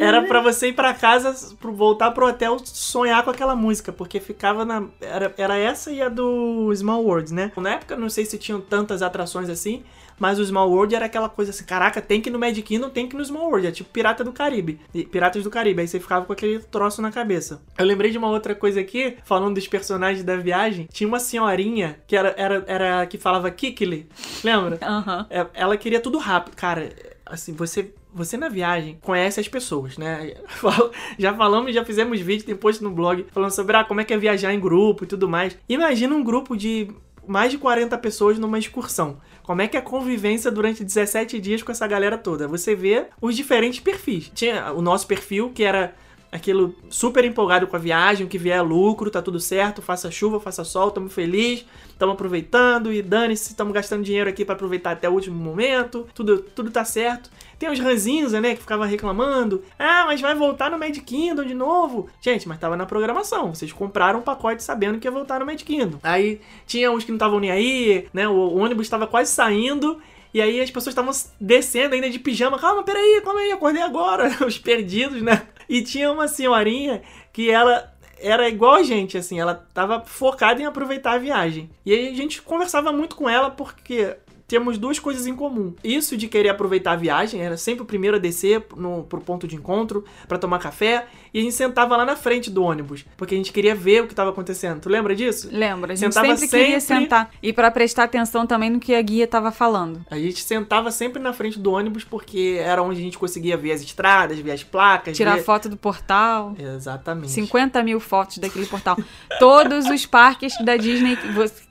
Era 0.00 0.22
pra 0.22 0.40
você 0.40 0.68
ir 0.68 0.72
pra 0.72 0.94
casa, 0.94 1.54
pro, 1.60 1.74
voltar 1.74 2.12
pro 2.12 2.26
hotel, 2.26 2.56
sonhar 2.64 3.22
com 3.22 3.28
aquela 3.28 3.54
música, 3.54 3.92
porque 3.92 4.18
ficava 4.18 4.64
na. 4.64 4.84
Era, 4.98 5.34
era 5.36 5.58
essa 5.58 5.92
e 5.92 6.00
a 6.00 6.08
do 6.08 6.72
Small 6.74 7.04
World, 7.04 7.34
né? 7.34 7.52
Na 7.58 7.74
época, 7.74 7.96
não 7.96 8.08
sei 8.08 8.24
se 8.24 8.38
tinham 8.38 8.62
tantas 8.62 9.02
atrações 9.02 9.50
assim, 9.50 9.84
mas 10.18 10.38
o 10.38 10.44
Small 10.44 10.70
World 10.70 10.94
era 10.94 11.06
aquela 11.06 11.28
coisa 11.28 11.50
assim: 11.50 11.64
caraca, 11.64 12.00
tem 12.00 12.20
que 12.20 12.28
ir 12.28 12.32
no 12.32 12.38
Magic 12.38 12.62
Kingdom, 12.62 12.88
tem 12.90 13.06
que 13.08 13.14
ir 13.14 13.18
no 13.18 13.24
Small 13.24 13.48
World. 13.48 13.66
É 13.66 13.70
tipo 13.70 13.90
Pirata 13.90 14.22
do 14.24 14.32
Caribe. 14.32 14.80
E- 14.94 15.04
Piratas 15.04 15.42
do 15.44 15.50
Caribe. 15.50 15.80
Aí 15.82 15.88
você 15.88 16.00
ficava 16.00 16.24
com 16.24 16.32
aquele 16.32 16.58
troço 16.60 17.00
na 17.02 17.10
cabeça. 17.12 17.62
Eu 17.78 17.84
lembrei 17.84 18.10
de 18.10 18.18
uma 18.18 18.28
outra 18.28 18.54
coisa 18.54 18.80
aqui, 18.80 19.16
falando 19.24 19.54
dos 19.54 19.66
personagens 19.68 20.24
da 20.24 20.36
viagem. 20.36 20.88
Tinha 20.92 21.06
uma 21.08 21.20
senhorinha 21.20 21.98
que 22.06 22.16
era, 22.16 22.34
era, 22.36 22.64
era 22.66 23.06
que 23.06 23.18
falava 23.18 23.50
Kikili. 23.50 24.08
Lembra? 24.42 24.78
Aham. 24.82 25.26
É, 25.30 25.46
ela 25.54 25.76
queria 25.76 26.00
tudo 26.00 26.18
rápido. 26.18 26.54
Cara, 26.56 26.90
assim, 27.24 27.52
você. 27.52 27.92
Você 28.14 28.38
na 28.38 28.48
viagem 28.48 28.96
conhece 29.02 29.38
as 29.38 29.46
pessoas, 29.46 29.98
né? 29.98 30.32
Já 31.18 31.34
falamos, 31.34 31.74
já 31.74 31.84
fizemos 31.84 32.18
vídeo, 32.18 32.46
tem 32.46 32.56
post 32.56 32.82
no 32.82 32.90
blog 32.90 33.26
falando 33.30 33.50
sobre 33.50 33.76
ah, 33.76 33.84
como 33.84 34.00
é 34.00 34.04
que 34.04 34.14
é 34.14 34.16
viajar 34.16 34.54
em 34.54 34.58
grupo 34.60 35.04
e 35.04 35.06
tudo 35.06 35.28
mais. 35.28 35.54
Imagina 35.68 36.14
um 36.14 36.24
grupo 36.24 36.56
de 36.56 36.88
mais 37.28 37.50
de 37.50 37.58
40 37.58 37.98
pessoas 37.98 38.38
numa 38.38 38.58
excursão. 38.58 39.18
Como 39.46 39.62
é 39.62 39.68
que 39.68 39.76
é 39.76 39.80
a 39.80 39.82
convivência 39.82 40.50
durante 40.50 40.82
17 40.82 41.38
dias 41.38 41.62
com 41.62 41.70
essa 41.70 41.86
galera 41.86 42.18
toda? 42.18 42.48
Você 42.48 42.74
vê 42.74 43.06
os 43.22 43.36
diferentes 43.36 43.78
perfis. 43.78 44.28
Tinha 44.34 44.72
o 44.72 44.82
nosso 44.82 45.06
perfil, 45.06 45.52
que 45.54 45.62
era 45.62 45.94
aquilo 46.30 46.74
super 46.90 47.24
empolgado 47.24 47.66
com 47.66 47.76
a 47.76 47.78
viagem, 47.78 48.26
o 48.26 48.28
que 48.28 48.38
vier 48.38 48.58
é 48.58 48.62
lucro, 48.62 49.10
tá 49.10 49.22
tudo 49.22 49.40
certo, 49.40 49.80
faça 49.80 50.10
chuva, 50.10 50.40
faça 50.40 50.64
sol, 50.64 50.90
tamo 50.90 51.08
feliz, 51.08 51.64
tamo 51.98 52.12
aproveitando 52.12 52.92
e 52.92 53.00
dane-se, 53.00 53.54
tamo 53.54 53.72
gastando 53.72 54.02
dinheiro 54.02 54.28
aqui 54.28 54.44
pra 54.44 54.54
aproveitar 54.54 54.92
até 54.92 55.08
o 55.08 55.12
último 55.12 55.36
momento, 55.36 56.06
tudo, 56.14 56.38
tudo 56.38 56.70
tá 56.70 56.84
certo. 56.84 57.30
Tem 57.58 57.70
os 57.70 57.80
ranzinza, 57.80 58.40
né, 58.40 58.54
que 58.54 58.60
ficava 58.60 58.84
reclamando, 58.84 59.62
ah, 59.78 60.04
mas 60.06 60.20
vai 60.20 60.34
voltar 60.34 60.70
no 60.70 60.78
Mad 60.78 60.96
Kingdom 60.98 61.44
de 61.44 61.54
novo. 61.54 62.08
Gente, 62.20 62.46
mas 62.46 62.58
tava 62.58 62.76
na 62.76 62.84
programação, 62.84 63.54
vocês 63.54 63.72
compraram 63.72 64.18
um 64.18 64.22
pacote 64.22 64.62
sabendo 64.62 64.98
que 64.98 65.06
ia 65.06 65.12
voltar 65.12 65.40
no 65.40 65.46
Mad 65.46 65.62
Kingdom. 65.62 65.98
Aí 66.02 66.40
tinha 66.66 66.90
uns 66.92 67.04
que 67.04 67.10
não 67.10 67.16
estavam 67.16 67.40
nem 67.40 67.50
aí, 67.50 68.08
né, 68.12 68.28
o, 68.28 68.32
o 68.32 68.58
ônibus 68.58 68.88
tava 68.88 69.06
quase 69.06 69.30
saindo, 69.30 69.98
e 70.34 70.42
aí 70.42 70.60
as 70.60 70.70
pessoas 70.70 70.92
estavam 70.92 71.12
descendo 71.40 71.94
ainda 71.94 72.10
de 72.10 72.18
pijama. 72.18 72.58
Calma, 72.58 72.82
peraí, 72.82 73.22
calma 73.24 73.40
aí, 73.40 73.52
acordei 73.52 73.80
agora. 73.80 74.36
Os 74.46 74.58
perdidos, 74.58 75.22
né? 75.22 75.46
E 75.68 75.82
tinha 75.82 76.10
uma 76.10 76.28
senhorinha 76.28 77.02
que 77.32 77.50
ela 77.50 77.92
era 78.18 78.48
igual 78.48 78.76
a 78.76 78.82
gente, 78.82 79.18
assim, 79.18 79.38
ela 79.38 79.54
tava 79.74 80.00
focada 80.04 80.60
em 80.60 80.64
aproveitar 80.64 81.12
a 81.12 81.18
viagem. 81.18 81.70
E 81.84 81.92
aí 81.92 82.08
a 82.08 82.14
gente 82.14 82.40
conversava 82.40 82.92
muito 82.92 83.14
com 83.14 83.28
ela 83.28 83.50
porque 83.50 84.16
temos 84.48 84.78
duas 84.78 84.98
coisas 84.98 85.26
em 85.26 85.34
comum. 85.34 85.74
Isso 85.82 86.16
de 86.16 86.28
querer 86.28 86.50
aproveitar 86.50 86.92
a 86.92 86.96
viagem, 86.96 87.42
era 87.42 87.56
sempre 87.56 87.82
o 87.82 87.86
primeiro 87.86 88.16
a 88.16 88.20
descer 88.20 88.64
no, 88.76 89.02
pro 89.04 89.20
ponto 89.20 89.46
de 89.46 89.56
encontro 89.56 90.04
para 90.28 90.38
tomar 90.38 90.58
café, 90.58 91.06
e 91.36 91.40
a 91.40 91.42
gente 91.42 91.54
sentava 91.54 91.94
lá 91.98 92.06
na 92.06 92.16
frente 92.16 92.50
do 92.50 92.62
ônibus, 92.62 93.04
porque 93.14 93.34
a 93.34 93.36
gente 93.36 93.52
queria 93.52 93.74
ver 93.74 94.02
o 94.02 94.06
que 94.06 94.14
estava 94.14 94.30
acontecendo. 94.30 94.80
Tu 94.80 94.88
lembra 94.88 95.14
disso? 95.14 95.50
Lembra? 95.52 95.92
A 95.92 95.94
gente 95.94 96.14
Sentava 96.14 96.34
sempre 96.34 96.48
queria 96.48 96.80
sempre- 96.80 97.02
sentar. 97.04 97.30
E 97.42 97.52
pra 97.52 97.70
prestar 97.70 98.04
atenção 98.04 98.46
também 98.46 98.70
no 98.70 98.80
que 98.80 98.94
a 98.94 99.02
guia 99.02 99.26
tava 99.26 99.52
falando. 99.52 100.02
A 100.10 100.16
gente 100.16 100.42
sentava 100.42 100.90
sempre 100.90 101.20
na 101.20 101.34
frente 101.34 101.58
do 101.58 101.72
ônibus 101.72 102.04
porque 102.04 102.56
era 102.58 102.82
onde 102.82 103.00
a 103.00 103.02
gente 103.02 103.18
conseguia 103.18 103.54
ver 103.54 103.72
as 103.72 103.82
estradas, 103.82 104.38
ver 104.38 104.52
as 104.52 104.64
placas. 104.64 105.14
Tirar 105.14 105.36
ver... 105.36 105.42
foto 105.42 105.68
do 105.68 105.76
portal. 105.76 106.54
Exatamente. 106.58 107.30
50 107.32 107.82
mil 107.82 108.00
fotos 108.00 108.38
daquele 108.38 108.64
portal. 108.64 108.96
Todos 109.38 109.84
os 109.90 110.06
parques 110.06 110.54
da 110.64 110.78
Disney, 110.78 111.18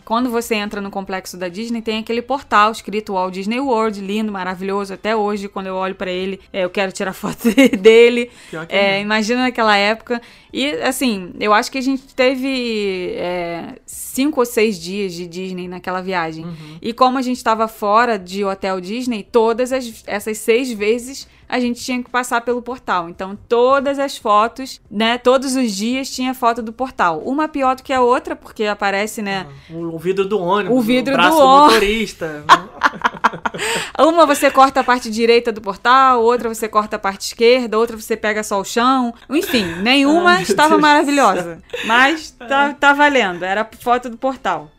quando 0.04 0.30
você 0.30 0.54
entra 0.54 0.80
no 0.80 0.92
complexo 0.92 1.36
da 1.38 1.48
Disney, 1.48 1.82
tem 1.82 1.98
aquele 1.98 2.22
portal 2.22 2.72
escrito 2.72 3.14
Walt 3.14 3.34
Disney 3.34 3.60
World, 3.60 4.00
lindo, 4.00 4.32
maravilhoso. 4.32 4.94
Até 4.94 5.16
hoje, 5.16 5.48
quando 5.48 5.68
eu 5.68 5.76
olho 5.76 5.96
pra 5.96 6.12
ele, 6.12 6.40
é, 6.54 6.64
eu 6.64 6.70
quero 6.70 6.92
tirar 6.92 7.14
foto 7.14 7.50
dele. 7.80 8.30
É, 8.70 8.98
é. 8.98 9.02
imagina 9.02 9.52
naquela 9.56 9.78
época. 9.78 10.22
E, 10.52 10.70
assim, 10.82 11.32
eu 11.40 11.54
acho 11.54 11.72
que 11.72 11.78
a 11.78 11.82
gente 11.82 12.04
teve 12.14 13.14
é, 13.16 13.76
cinco 13.86 14.42
ou 14.42 14.46
seis 14.46 14.78
dias 14.80 15.14
de 15.14 15.26
Disney 15.26 15.68
naquela 15.68 16.02
viagem. 16.02 16.44
Uhum. 16.46 16.78
E 16.82 16.92
como 16.92 17.18
a 17.18 17.22
gente 17.22 17.38
estava 17.38 17.68
fora 17.68 18.20
de 18.20 18.44
hotel 18.44 18.82
Disney, 18.82 19.24
todas 19.24 19.72
as- 19.72 20.04
essas 20.06 20.38
seis 20.40 20.72
vezes 20.72 21.28
a 21.48 21.60
gente 21.60 21.84
tinha 21.84 22.04
que 22.04 22.10
passar 22.10 22.42
pelo 22.42 22.62
portal. 22.62 23.10
Então, 23.10 23.38
todas 23.48 24.00
as 24.00 24.18
fotos, 24.18 24.82
né? 24.90 25.18
Todos 25.18 25.56
os 25.56 25.72
dias 25.72 26.10
tinha 26.10 26.34
foto 26.34 26.62
do 26.62 26.74
portal. 26.74 27.20
Uma 27.20 27.48
pior 27.48 27.76
do 27.76 27.84
que 27.84 27.94
a 27.94 28.02
outra, 28.02 28.36
porque 28.36 28.66
aparece, 28.66 29.22
né? 29.22 29.48
O, 29.70 29.96
o 29.96 30.00
vidro 30.00 30.26
do 30.26 30.40
ônibus, 30.40 30.78
O 30.78 30.82
vidro 30.82 31.14
o 31.14 31.18
braço 31.18 31.38
do 31.38 31.48
motorista. 31.48 32.44
Uma 33.98 34.26
você 34.26 34.52
corta 34.52 34.82
a 34.82 34.84
parte 34.84 35.10
direita 35.10 35.52
do 35.52 35.62
portal, 35.62 36.22
outra 36.22 36.50
você 36.50 36.68
corta 36.68 36.96
a 36.96 37.00
parte 37.00 37.28
esquerda, 37.28 37.78
outra 37.78 37.96
você 37.96 38.16
pega 38.16 38.44
só 38.44 38.60
o 38.60 38.66
chão. 38.66 39.14
Enfim, 39.30 39.66
nenhuma 39.82 40.32
Ai, 40.32 40.44
estava 40.44 40.70
Deus 40.70 40.82
maravilhosa. 40.82 41.62
Mas 41.86 42.32
tá, 42.32 42.74
tá 42.74 42.94
valendo. 42.94 43.44
Era 43.44 43.68
foto 43.80 44.10
do 44.10 44.18
portal. 44.18 44.72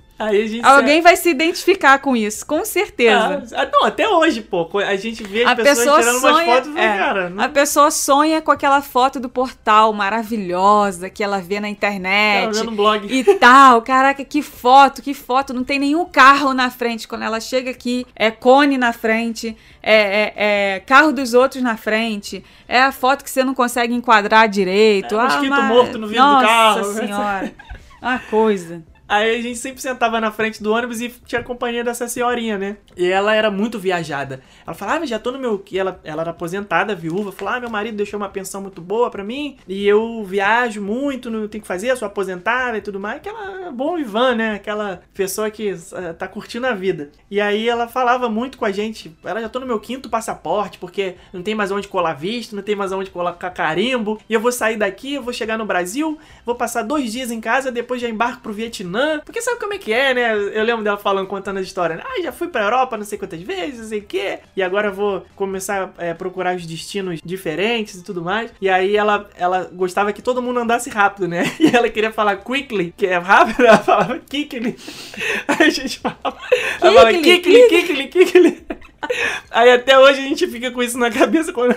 Alguém 0.62 1.02
vai 1.02 1.14
se 1.16 1.28
identificar 1.28 1.98
com 1.98 2.16
isso, 2.16 2.46
com 2.46 2.64
certeza. 2.64 3.42
Ah, 3.54 3.68
não, 3.70 3.84
até 3.84 4.08
hoje, 4.08 4.40
pô. 4.40 4.66
A 4.78 4.96
gente 4.96 5.22
vê 5.22 5.44
as 5.44 5.50
A 5.52 5.56
pessoas 5.56 5.78
pessoa 5.78 5.98
tirando 5.98 6.18
umas 6.18 6.32
sonha, 6.36 6.46
fotos 6.54 6.70
e 6.70 6.72
fala, 6.72 6.84
é, 6.86 6.98
cara, 6.98 7.30
não 7.30 7.44
a 7.44 7.48
pessoa 7.50 7.90
sonha 7.90 8.40
com 8.40 8.50
aquela 8.50 8.80
foto 8.80 9.20
do 9.20 9.28
portal 9.28 9.92
maravilhosa 9.92 11.10
que 11.10 11.22
ela 11.22 11.38
vê 11.40 11.56
na 11.60 11.66
tá 11.66 11.68
internet 11.70 12.58
um 12.66 12.74
blog. 12.74 13.06
e 13.12 13.24
tal. 13.34 13.82
Caraca, 13.82 14.24
que 14.24 14.40
foto, 14.42 15.02
que 15.02 15.12
foto. 15.12 15.52
Não 15.52 15.62
tem 15.64 15.78
nenhum 15.78 16.04
carro 16.06 16.54
na 16.54 16.70
frente. 16.70 17.06
Quando 17.06 17.22
ela 17.22 17.38
chega 17.40 17.70
aqui, 17.70 18.06
é 18.16 18.30
cone 18.30 18.78
na 18.78 18.92
frente, 18.94 19.56
é, 19.82 19.94
é- 19.94 20.32
é 20.76 20.80
carro 20.80 21.12
dos 21.12 21.34
outros 21.34 21.62
na 21.62 21.76
frente. 21.76 22.42
É 22.66 22.80
a 22.82 22.90
foto 22.92 23.22
que 23.22 23.30
você 23.30 23.44
não 23.44 23.54
consegue 23.54 23.92
enquadrar 23.94 24.48
direito. 24.48 25.14
É, 25.14 25.18
Ah, 25.18 25.24
mosquito 25.24 25.50
mas- 25.50 25.68
morto 25.68 25.98
no 25.98 26.06
vidro 26.08 26.22
do 26.24 26.30
Nossa 26.32 26.46
carro. 26.46 26.92
senhora. 26.94 27.52
Uma 28.00 28.18
coisa. 28.18 28.82
Aí 29.08 29.38
a 29.38 29.42
gente 29.42 29.58
sempre 29.58 29.80
sentava 29.80 30.20
na 30.20 30.32
frente 30.32 30.62
do 30.62 30.72
ônibus 30.72 31.00
e 31.00 31.08
tinha 31.24 31.40
a 31.40 31.44
companhia 31.44 31.84
dessa 31.84 32.08
senhorinha, 32.08 32.58
né? 32.58 32.76
E 32.96 33.06
ela 33.06 33.34
era 33.34 33.50
muito 33.50 33.78
viajada. 33.78 34.40
Ela 34.66 34.74
falava, 34.74 35.04
ah, 35.04 35.06
já 35.06 35.18
tô 35.18 35.30
no 35.30 35.38
meu. 35.38 35.58
que 35.58 35.78
Ela, 35.78 36.00
ela 36.02 36.22
era 36.22 36.30
aposentada, 36.32 36.94
viúva. 36.94 37.30
Falou, 37.30 37.54
ah, 37.54 37.60
meu 37.60 37.70
marido 37.70 37.96
deixou 37.96 38.18
uma 38.18 38.28
pensão 38.28 38.60
muito 38.60 38.80
boa 38.80 39.08
pra 39.10 39.22
mim. 39.22 39.58
E 39.68 39.86
eu 39.86 40.24
viajo 40.24 40.82
muito, 40.82 41.30
não 41.30 41.46
tenho 41.46 41.62
que 41.62 41.68
fazer, 41.68 41.96
sou 41.96 42.06
aposentada 42.06 42.78
e 42.78 42.80
tudo 42.80 42.98
mais. 42.98 43.18
Aquela 43.18 43.70
bom 43.70 43.96
Ivan, 43.98 44.34
né? 44.34 44.54
Aquela 44.54 45.02
pessoa 45.14 45.50
que 45.50 45.70
eh, 45.70 46.12
tá 46.14 46.26
curtindo 46.26 46.66
a 46.66 46.74
vida. 46.74 47.10
E 47.30 47.40
aí 47.40 47.68
ela 47.68 47.86
falava 47.86 48.28
muito 48.28 48.58
com 48.58 48.64
a 48.64 48.72
gente. 48.72 49.16
Ela 49.24 49.40
já 49.40 49.48
tô 49.48 49.60
no 49.60 49.66
meu 49.66 49.78
quinto 49.78 50.10
passaporte, 50.10 50.78
porque 50.78 51.14
não 51.32 51.42
tem 51.42 51.54
mais 51.54 51.70
onde 51.70 51.86
colar 51.86 52.14
visto, 52.14 52.56
não 52.56 52.62
tem 52.62 52.74
mais 52.74 52.90
onde 52.90 53.10
colocar 53.10 53.50
carimbo. 53.50 54.20
E 54.28 54.34
eu 54.34 54.40
vou 54.40 54.50
sair 54.50 54.76
daqui, 54.76 55.14
eu 55.14 55.22
vou 55.22 55.32
chegar 55.32 55.56
no 55.56 55.64
Brasil, 55.64 56.18
vou 56.44 56.54
passar 56.54 56.82
dois 56.82 57.12
dias 57.12 57.30
em 57.30 57.40
casa, 57.40 57.70
depois 57.70 58.00
já 58.00 58.08
embarco 58.08 58.42
pro 58.42 58.52
Vietnã. 58.52 58.95
Porque 59.24 59.40
sabe 59.42 59.58
como 59.60 59.74
é 59.74 59.78
que 59.78 59.92
é, 59.92 60.14
né? 60.14 60.32
Eu 60.34 60.64
lembro 60.64 60.82
dela 60.84 60.96
falando, 60.96 61.26
contando 61.26 61.58
a 61.58 61.62
história. 61.62 61.96
né? 61.96 62.02
Ah, 62.04 62.22
já 62.22 62.32
fui 62.32 62.48
pra 62.48 62.62
Europa 62.64 62.96
não 62.96 63.04
sei 63.04 63.18
quantas 63.18 63.40
vezes, 63.40 63.80
não 63.80 63.88
sei 63.88 63.98
o 64.00 64.04
quê. 64.04 64.38
E 64.56 64.62
agora 64.62 64.88
eu 64.88 64.92
vou 64.94 65.26
começar 65.34 65.92
a 65.98 66.14
procurar 66.14 66.56
os 66.56 66.66
destinos 66.66 67.20
diferentes 67.24 67.96
e 67.96 68.04
tudo 68.04 68.22
mais. 68.22 68.50
E 68.60 68.68
aí 68.68 68.96
ela, 68.96 69.28
ela 69.36 69.68
gostava 69.72 70.12
que 70.12 70.22
todo 70.22 70.42
mundo 70.42 70.60
andasse 70.60 70.90
rápido, 70.90 71.28
né? 71.28 71.44
E 71.58 71.74
ela 71.74 71.88
queria 71.88 72.12
falar 72.12 72.36
quickly, 72.36 72.94
que 72.96 73.06
é 73.06 73.16
rápido, 73.18 73.66
ela 73.66 73.78
falava 73.78 74.18
kickly. 74.18 74.76
Aí 75.48 75.66
a 75.66 75.70
gente 75.70 75.98
falava, 75.98 76.38
ela 76.80 76.92
fala 76.92 77.12
Kickly, 77.12 77.40
kickly, 77.40 77.68
kickly, 77.68 78.08
kickly. 78.08 78.66
Aí 79.50 79.70
até 79.72 79.98
hoje 79.98 80.20
a 80.20 80.22
gente 80.22 80.46
fica 80.48 80.70
com 80.70 80.82
isso 80.82 80.98
na 80.98 81.10
cabeça 81.10 81.52
quando, 81.52 81.76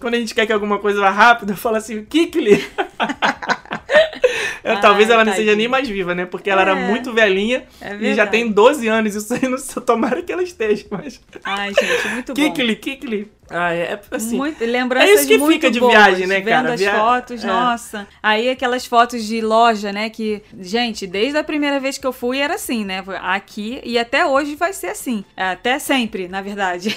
quando 0.00 0.14
a 0.14 0.18
gente 0.18 0.34
quer 0.34 0.46
que 0.46 0.52
alguma 0.52 0.78
coisa 0.78 1.00
vá 1.00 1.10
rápido, 1.10 1.56
fala 1.56 1.78
assim, 1.78 2.04
kickly. 2.04 2.64
Talvez 4.80 5.08
ela 5.10 5.24
não 5.24 5.32
seja 5.32 5.54
nem 5.54 5.68
mais 5.68 5.88
viva, 5.88 6.14
né? 6.14 6.26
Porque 6.26 6.50
ela 6.50 6.62
era 6.62 6.72
É. 6.72 6.88
muito 6.88 7.12
velhinha 7.12 7.64
É 7.80 7.94
e 8.00 8.14
já 8.14 8.26
tem 8.26 8.50
12 8.50 8.86
anos. 8.88 9.14
Isso 9.14 9.32
aí 9.34 9.48
não 9.48 9.56
tomara 9.82 10.22
que 10.22 10.32
ela 10.32 10.42
esteja, 10.42 10.86
mas. 10.90 11.20
Ai, 11.44 11.72
gente, 11.74 12.08
muito 12.08 12.34
bom. 12.34 12.34
Kikli, 12.34 12.76
Kikli. 12.76 13.30
Ah, 13.48 13.72
é 13.72 13.92
é 13.92 14.00
assim. 14.10 14.36
Muito, 14.36 14.64
lembranças 14.64 15.08
é 15.08 15.12
isso 15.14 15.26
que 15.28 15.38
muito 15.38 15.52
fica 15.54 15.70
de 15.70 15.78
boas, 15.78 15.92
viagem, 15.92 16.26
né, 16.26 16.40
vendo 16.40 16.46
cara? 16.48 16.72
as 16.74 16.80
Via- 16.80 16.94
fotos, 16.94 17.44
é. 17.44 17.46
nossa. 17.46 18.08
Aí 18.22 18.48
aquelas 18.50 18.84
fotos 18.86 19.24
de 19.24 19.40
loja, 19.40 19.92
né, 19.92 20.10
que, 20.10 20.42
gente, 20.60 21.06
desde 21.06 21.38
a 21.38 21.44
primeira 21.44 21.78
vez 21.78 21.96
que 21.96 22.06
eu 22.06 22.12
fui 22.12 22.38
era 22.38 22.54
assim, 22.54 22.84
né? 22.84 23.04
Aqui 23.22 23.80
e 23.84 23.98
até 23.98 24.26
hoje 24.26 24.54
vai 24.56 24.72
ser 24.72 24.88
assim. 24.88 25.24
É, 25.36 25.50
Até 25.50 25.78
sempre, 25.78 26.26
na 26.28 26.42
verdade. 26.42 26.96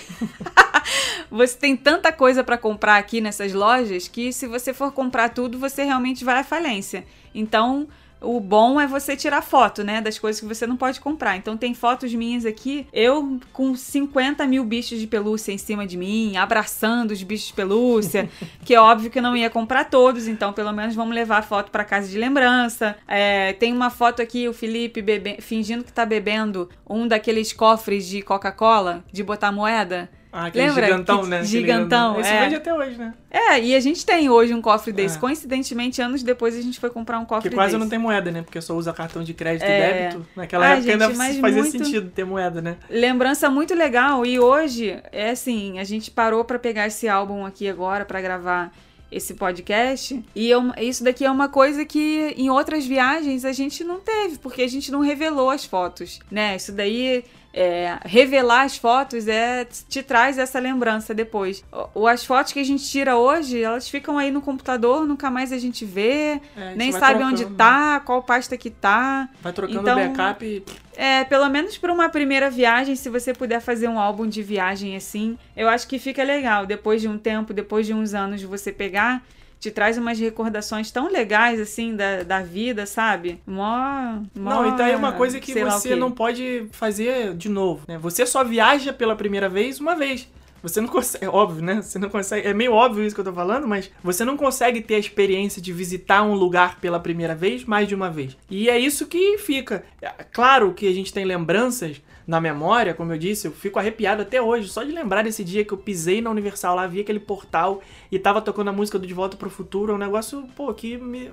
você 1.29 1.55
tem 1.55 1.75
tanta 1.77 2.11
coisa 2.11 2.43
pra 2.43 2.57
comprar 2.57 2.97
aqui 2.97 3.21
nessas 3.21 3.53
lojas 3.53 4.07
que 4.07 4.33
se 4.33 4.47
você 4.47 4.73
for 4.73 4.91
comprar 4.91 5.29
tudo, 5.29 5.57
você 5.59 5.83
realmente 5.83 6.23
vai 6.25 6.39
à 6.39 6.43
falência. 6.43 7.03
Então, 7.33 7.87
o 8.21 8.39
bom 8.39 8.79
é 8.79 8.87
você 8.87 9.15
tirar 9.15 9.41
foto, 9.41 9.83
né? 9.83 10.01
Das 10.01 10.19
coisas 10.19 10.39
que 10.39 10.47
você 10.47 10.67
não 10.67 10.75
pode 10.75 10.99
comprar. 10.99 11.37
Então 11.37 11.57
tem 11.57 11.73
fotos 11.73 12.13
minhas 12.13 12.45
aqui, 12.45 12.87
eu 12.91 13.39
com 13.53 13.75
50 13.75 14.45
mil 14.47 14.63
bichos 14.65 14.99
de 14.99 15.07
pelúcia 15.07 15.51
em 15.51 15.57
cima 15.57 15.85
de 15.85 15.97
mim, 15.97 16.37
abraçando 16.37 17.11
os 17.11 17.23
bichos 17.23 17.47
de 17.47 17.53
pelúcia, 17.53 18.29
que 18.65 18.73
é 18.73 18.81
óbvio 18.81 19.09
que 19.09 19.19
eu 19.19 19.23
não 19.23 19.35
ia 19.35 19.49
comprar 19.49 19.85
todos, 19.85 20.27
então 20.27 20.53
pelo 20.53 20.71
menos 20.71 20.95
vamos 20.95 21.15
levar 21.15 21.37
a 21.37 21.43
foto 21.43 21.71
pra 21.71 21.83
casa 21.83 22.07
de 22.09 22.17
lembrança. 22.17 22.95
É, 23.07 23.53
tem 23.53 23.73
uma 23.73 23.89
foto 23.89 24.21
aqui, 24.21 24.47
o 24.47 24.53
Felipe 24.53 25.01
bebe, 25.01 25.37
fingindo 25.39 25.83
que 25.83 25.93
tá 25.93 26.05
bebendo 26.05 26.69
um 26.89 27.07
daqueles 27.07 27.53
cofres 27.53 28.07
de 28.07 28.21
Coca-Cola, 28.21 29.03
de 29.11 29.23
botar 29.23 29.51
moeda. 29.51 30.09
Ah, 30.31 30.45
aquele 30.45 30.67
Lembra? 30.67 30.85
gigantão, 30.85 31.21
Que- 31.23 31.27
né? 31.27 31.43
Gigantão. 31.43 32.19
Esse 32.19 32.29
é. 32.29 32.41
vende 32.41 32.55
até 32.55 32.71
hoje, 32.73 32.97
né? 32.97 33.13
É, 33.31 33.59
e 33.59 33.75
a 33.75 33.79
gente 33.79 34.05
tem 34.05 34.29
hoje 34.29 34.53
um 34.53 34.61
cofre 34.61 34.91
desse. 34.93 35.17
É. 35.17 35.19
Coincidentemente, 35.19 36.01
anos 36.01 36.21
depois 36.21 36.55
a 36.55 36.61
gente 36.61 36.79
foi 36.79 36.91
comprar 36.91 37.17
um 37.19 37.25
cofre 37.25 37.49
Que 37.49 37.55
quase 37.55 37.71
desse. 37.73 37.79
não 37.83 37.89
tem 37.89 37.97
moeda, 37.97 38.29
né? 38.31 38.43
Porque 38.43 38.61
só 38.61 38.75
usa 38.75 38.93
cartão 38.93 39.23
de 39.23 39.33
crédito 39.33 39.63
É. 39.63 39.77
e 39.77 39.81
débito. 40.09 40.27
Naquela 40.35 40.65
Ah, 40.65 40.69
época 40.73 40.81
gente, 40.83 41.03
ainda 41.03 41.09
fazia 41.41 41.61
muito- 41.63 41.71
sentido 41.71 42.11
ter 42.11 42.23
moeda, 42.25 42.61
né? 42.61 42.77
Lembrança 42.89 43.49
muito 43.49 43.73
legal. 43.73 44.23
E 44.23 44.39
hoje, 44.39 44.99
é 45.11 45.31
assim, 45.31 45.79
a 45.79 45.83
gente 45.83 46.11
parou 46.11 46.45
pra 46.45 46.59
pegar 46.59 46.85
esse 46.85 47.07
álbum 47.09 47.43
aqui 47.45 47.67
agora 47.67 48.05
pra 48.05 48.21
gravar 48.21 48.71
esse 49.11 49.33
podcast. 49.33 50.23
E 50.35 50.47
eu- 50.47 50.71
isso 50.79 51.03
daqui 51.03 51.25
é 51.25 51.31
uma 51.31 51.49
coisa 51.49 51.83
que 51.83 52.35
em 52.37 52.51
outras 52.51 52.85
viagens 52.85 53.43
a 53.45 53.51
gente 53.51 53.83
não 53.83 53.99
teve, 53.99 54.37
porque 54.37 54.61
a 54.61 54.67
gente 54.67 54.91
não 54.91 54.99
revelou 54.99 55.49
as 55.49 55.65
fotos, 55.65 56.19
né? 56.29 56.55
Isso 56.55 56.71
daí. 56.71 57.23
É, 57.53 57.97
revelar 58.05 58.61
as 58.63 58.77
fotos 58.77 59.27
é 59.27 59.65
te 59.65 60.03
traz 60.03 60.37
essa 60.37 60.59
lembrança 60.59 61.13
depois. 61.13 61.63
O- 61.95 62.07
As 62.07 62.23
fotos 62.23 62.53
que 62.53 62.59
a 62.59 62.63
gente 62.63 62.83
tira 62.87 63.17
hoje, 63.17 63.61
elas 63.61 63.89
ficam 63.89 64.17
aí 64.17 64.29
no 64.31 64.41
computador, 64.41 65.07
nunca 65.07 65.31
mais 65.31 65.51
a 65.51 65.57
gente 65.57 65.83
vê, 65.83 66.11
É, 66.11 66.39
a 66.55 66.61
gente 66.69 66.77
nem 66.77 66.91
sabe 66.91 67.15
trocando, 67.19 67.31
onde 67.33 67.45
né? 67.45 67.51
tá, 67.57 67.99
qual 68.01 68.21
pasta 68.21 68.55
que 68.57 68.69
tá. 68.69 69.27
Vai 69.41 69.51
trocando 69.53 69.79
Então- 69.81 69.95
backup 69.95 70.45
e 70.45 70.63
É, 71.01 71.23
pelo 71.23 71.47
menos 71.47 71.77
para 71.77 71.93
uma 71.93 72.09
primeira 72.09 72.49
viagem, 72.49 72.93
se 72.93 73.09
você 73.09 73.33
puder 73.33 73.61
fazer 73.61 73.87
um 73.87 73.97
álbum 73.97 74.27
de 74.27 74.43
viagem 74.43 74.97
assim, 74.97 75.37
eu 75.55 75.69
acho 75.69 75.87
que 75.87 75.97
fica 75.97 76.21
legal. 76.23 76.65
Depois 76.65 77.01
de 77.01 77.07
um 77.07 77.17
tempo, 77.17 77.53
depois 77.53 77.85
de 77.87 77.93
uns 77.93 78.13
anos, 78.13 78.43
você 78.43 78.69
pegar, 78.69 79.23
te 79.59 79.69
traz 79.69 79.97
umas 79.97 80.17
recordações 80.17 80.89
tão 80.89 81.11
legais 81.11 81.59
assim 81.59 81.95
da, 81.95 82.23
da 82.23 82.41
vida, 82.41 82.85
sabe? 82.85 83.41
Mó, 83.45 84.21
mó, 84.35 84.49
Não, 84.49 84.67
e 84.69 84.77
tá 84.77 84.85
aí 84.85 84.95
uma 84.95 85.11
coisa 85.11 85.39
que 85.39 85.53
você 85.53 85.95
não 85.95 86.11
pode 86.11 86.67
fazer 86.71 87.33
de 87.35 87.49
novo, 87.49 87.83
né? 87.87 87.97
Você 87.97 88.25
só 88.25 88.43
viaja 88.43 88.93
pela 88.93 89.15
primeira 89.15 89.49
vez 89.49 89.79
uma 89.79 89.95
vez. 89.95 90.27
Você 90.61 90.81
não 90.81 90.89
consegue, 90.89 91.25
é 91.25 91.29
óbvio, 91.29 91.63
né? 91.63 91.81
Você 91.81 91.97
não 91.97 92.09
consegue, 92.09 92.47
é 92.47 92.53
meio 92.53 92.73
óbvio 92.73 93.05
isso 93.05 93.15
que 93.15 93.21
eu 93.21 93.25
tô 93.25 93.33
falando, 93.33 93.67
mas 93.67 93.89
você 94.03 94.25
não 94.25 94.35
consegue 94.35 94.81
ter 94.81 94.95
a 94.95 94.99
experiência 94.99 95.61
de 95.61 95.71
visitar 95.71 96.21
um 96.23 96.33
lugar 96.33 96.79
pela 96.79 96.99
primeira 96.99 97.33
vez 97.33 97.63
mais 97.63 97.87
de 97.87 97.95
uma 97.95 98.09
vez. 98.09 98.37
E 98.49 98.69
é 98.69 98.77
isso 98.77 99.07
que 99.07 99.37
fica. 99.37 99.83
É, 100.01 100.09
Claro 100.31 100.73
que 100.73 100.87
a 100.87 100.93
gente 100.93 101.13
tem 101.13 101.23
lembranças 101.25 102.01
na 102.29 102.39
memória, 102.39 102.93
como 102.93 103.11
eu 103.11 103.17
disse, 103.17 103.47
eu 103.47 103.51
fico 103.51 103.79
arrepiado 103.79 104.21
até 104.21 104.39
hoje, 104.39 104.69
só 104.69 104.83
de 104.83 104.91
lembrar 104.91 105.23
desse 105.23 105.43
dia 105.43 105.65
que 105.65 105.73
eu 105.73 105.77
pisei 105.79 106.21
na 106.21 106.29
Universal 106.29 106.75
lá, 106.75 106.85
vi 106.85 106.99
aquele 106.99 107.19
portal 107.19 107.81
e 108.11 108.19
tava 108.19 108.39
tocando 108.39 108.67
a 108.67 108.71
música 108.71 108.99
do 108.99 109.07
De 109.07 109.15
Volta 109.15 109.35
pro 109.35 109.49
Futuro, 109.49 109.93
é 109.93 109.95
um 109.95 109.97
negócio, 109.97 110.47
pô, 110.55 110.71
que 110.71 110.95
me, 110.95 111.31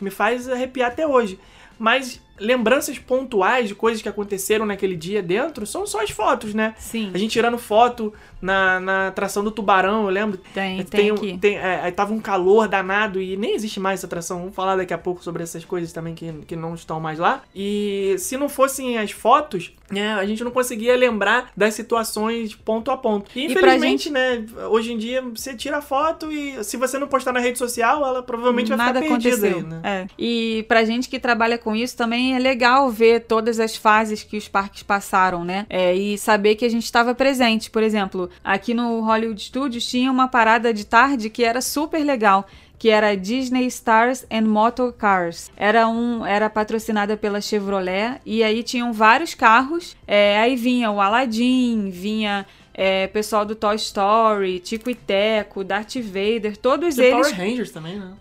me 0.00 0.08
faz 0.08 0.48
arrepiar 0.48 0.92
até 0.92 1.04
hoje. 1.04 1.36
Mas 1.76 2.22
lembranças 2.40 2.98
pontuais 2.98 3.68
de 3.68 3.74
coisas 3.74 4.00
que 4.02 4.08
aconteceram 4.08 4.64
naquele 4.66 4.96
dia 4.96 5.22
dentro 5.22 5.66
são 5.66 5.86
só 5.86 6.02
as 6.02 6.10
fotos, 6.10 6.54
né? 6.54 6.74
Sim, 6.78 7.10
A 7.14 7.18
gente 7.18 7.30
tirando 7.32 7.58
foto 7.58 8.12
na, 8.40 8.80
na 8.80 9.08
atração 9.08 9.44
do 9.44 9.50
tubarão, 9.50 10.04
eu 10.04 10.08
lembro. 10.10 10.38
tem, 10.54 10.82
tem, 10.84 11.12
um- 11.12 11.14
aqui. 11.16 11.38
tem- 11.38 11.58
é, 11.58 11.90
tava 11.90 12.12
um 12.14 12.20
calor 12.20 12.66
danado 12.66 13.20
e 13.20 13.36
nem 13.36 13.54
existe 13.54 13.78
mais 13.78 14.00
essa 14.00 14.06
atração. 14.06 14.38
Vamos 14.40 14.54
falar 14.54 14.76
daqui 14.76 14.94
a 14.94 14.98
pouco 14.98 15.22
sobre 15.22 15.42
essas 15.42 15.64
coisas 15.64 15.92
também 15.92 16.14
que, 16.14 16.32
que 16.46 16.56
não 16.56 16.74
estão 16.74 16.98
mais 16.98 17.18
lá. 17.18 17.42
E 17.54 18.16
se 18.18 18.36
não 18.36 18.48
fossem 18.48 18.96
as 18.98 19.10
fotos, 19.10 19.72
né, 19.90 20.14
a 20.14 20.24
gente 20.24 20.42
não 20.42 20.50
conseguia 20.50 20.96
lembrar 20.96 21.50
das 21.56 21.74
situações 21.74 22.54
ponto 22.54 22.90
a 22.90 22.96
ponto. 22.96 23.30
E 23.36 23.40
E 23.40 23.46
infelizmente, 23.52 24.08
né, 24.10 24.44
hoje 24.70 24.92
em 24.92 24.98
dia 24.98 25.20
você 25.22 25.54
tira 25.54 25.78
a 25.78 25.82
foto 25.82 26.32
e 26.32 26.62
se 26.64 26.76
você 26.76 26.98
não 26.98 27.08
postar 27.08 27.32
na 27.32 27.40
rede 27.40 27.58
social, 27.58 28.04
ela 28.06 28.22
provavelmente 28.22 28.68
vai 28.68 28.76
Nada 28.78 29.02
ficar 29.02 29.14
perdida 29.18 29.36
aconteceu. 29.36 29.58
aí, 29.58 29.64
né? 29.64 29.80
É. 29.84 30.06
E 30.18 30.64
pra 30.68 30.84
gente 30.84 31.08
que 31.08 31.18
trabalha 31.18 31.58
com 31.58 31.74
isso 31.76 31.96
também 31.96 32.29
é 32.34 32.38
legal 32.38 32.90
ver 32.90 33.20
todas 33.20 33.60
as 33.60 33.76
fases 33.76 34.22
que 34.22 34.36
os 34.36 34.48
parques 34.48 34.82
passaram, 34.82 35.44
né? 35.44 35.66
É, 35.68 35.94
e 35.94 36.18
saber 36.18 36.56
que 36.56 36.64
a 36.64 36.68
gente 36.68 36.84
estava 36.84 37.14
presente. 37.14 37.70
Por 37.70 37.82
exemplo, 37.82 38.30
aqui 38.42 38.74
no 38.74 39.00
Hollywood 39.00 39.42
Studios 39.42 39.86
tinha 39.86 40.10
uma 40.10 40.28
parada 40.28 40.72
de 40.72 40.84
tarde 40.84 41.30
que 41.30 41.44
era 41.44 41.60
super 41.60 42.04
legal. 42.04 42.46
Que 42.78 42.88
era 42.88 43.14
Disney 43.14 43.66
Stars 43.66 44.24
and 44.30 44.46
Motor 44.46 44.94
Cars. 44.94 45.50
Era, 45.54 45.86
um, 45.86 46.24
era 46.24 46.48
patrocinada 46.48 47.14
pela 47.14 47.40
Chevrolet. 47.40 48.20
E 48.24 48.42
aí 48.42 48.62
tinham 48.62 48.90
vários 48.90 49.34
carros. 49.34 49.94
É, 50.06 50.40
aí 50.40 50.56
vinha 50.56 50.90
o 50.90 50.98
Aladdin, 50.98 51.90
vinha 51.90 52.46
é, 52.82 53.06
pessoal 53.08 53.44
do 53.44 53.54
Toy 53.54 53.76
Story, 53.76 54.58
Tico 54.58 54.88
e 54.88 54.94
Teco, 54.94 55.62
Darth 55.62 55.96
Vader, 55.96 56.56
todos 56.56 56.96
Tem 56.96 57.12
eles. 57.12 57.28
Power 57.28 57.38
Rangers 57.38 57.70
também, 57.70 57.98
né? 57.98 58.14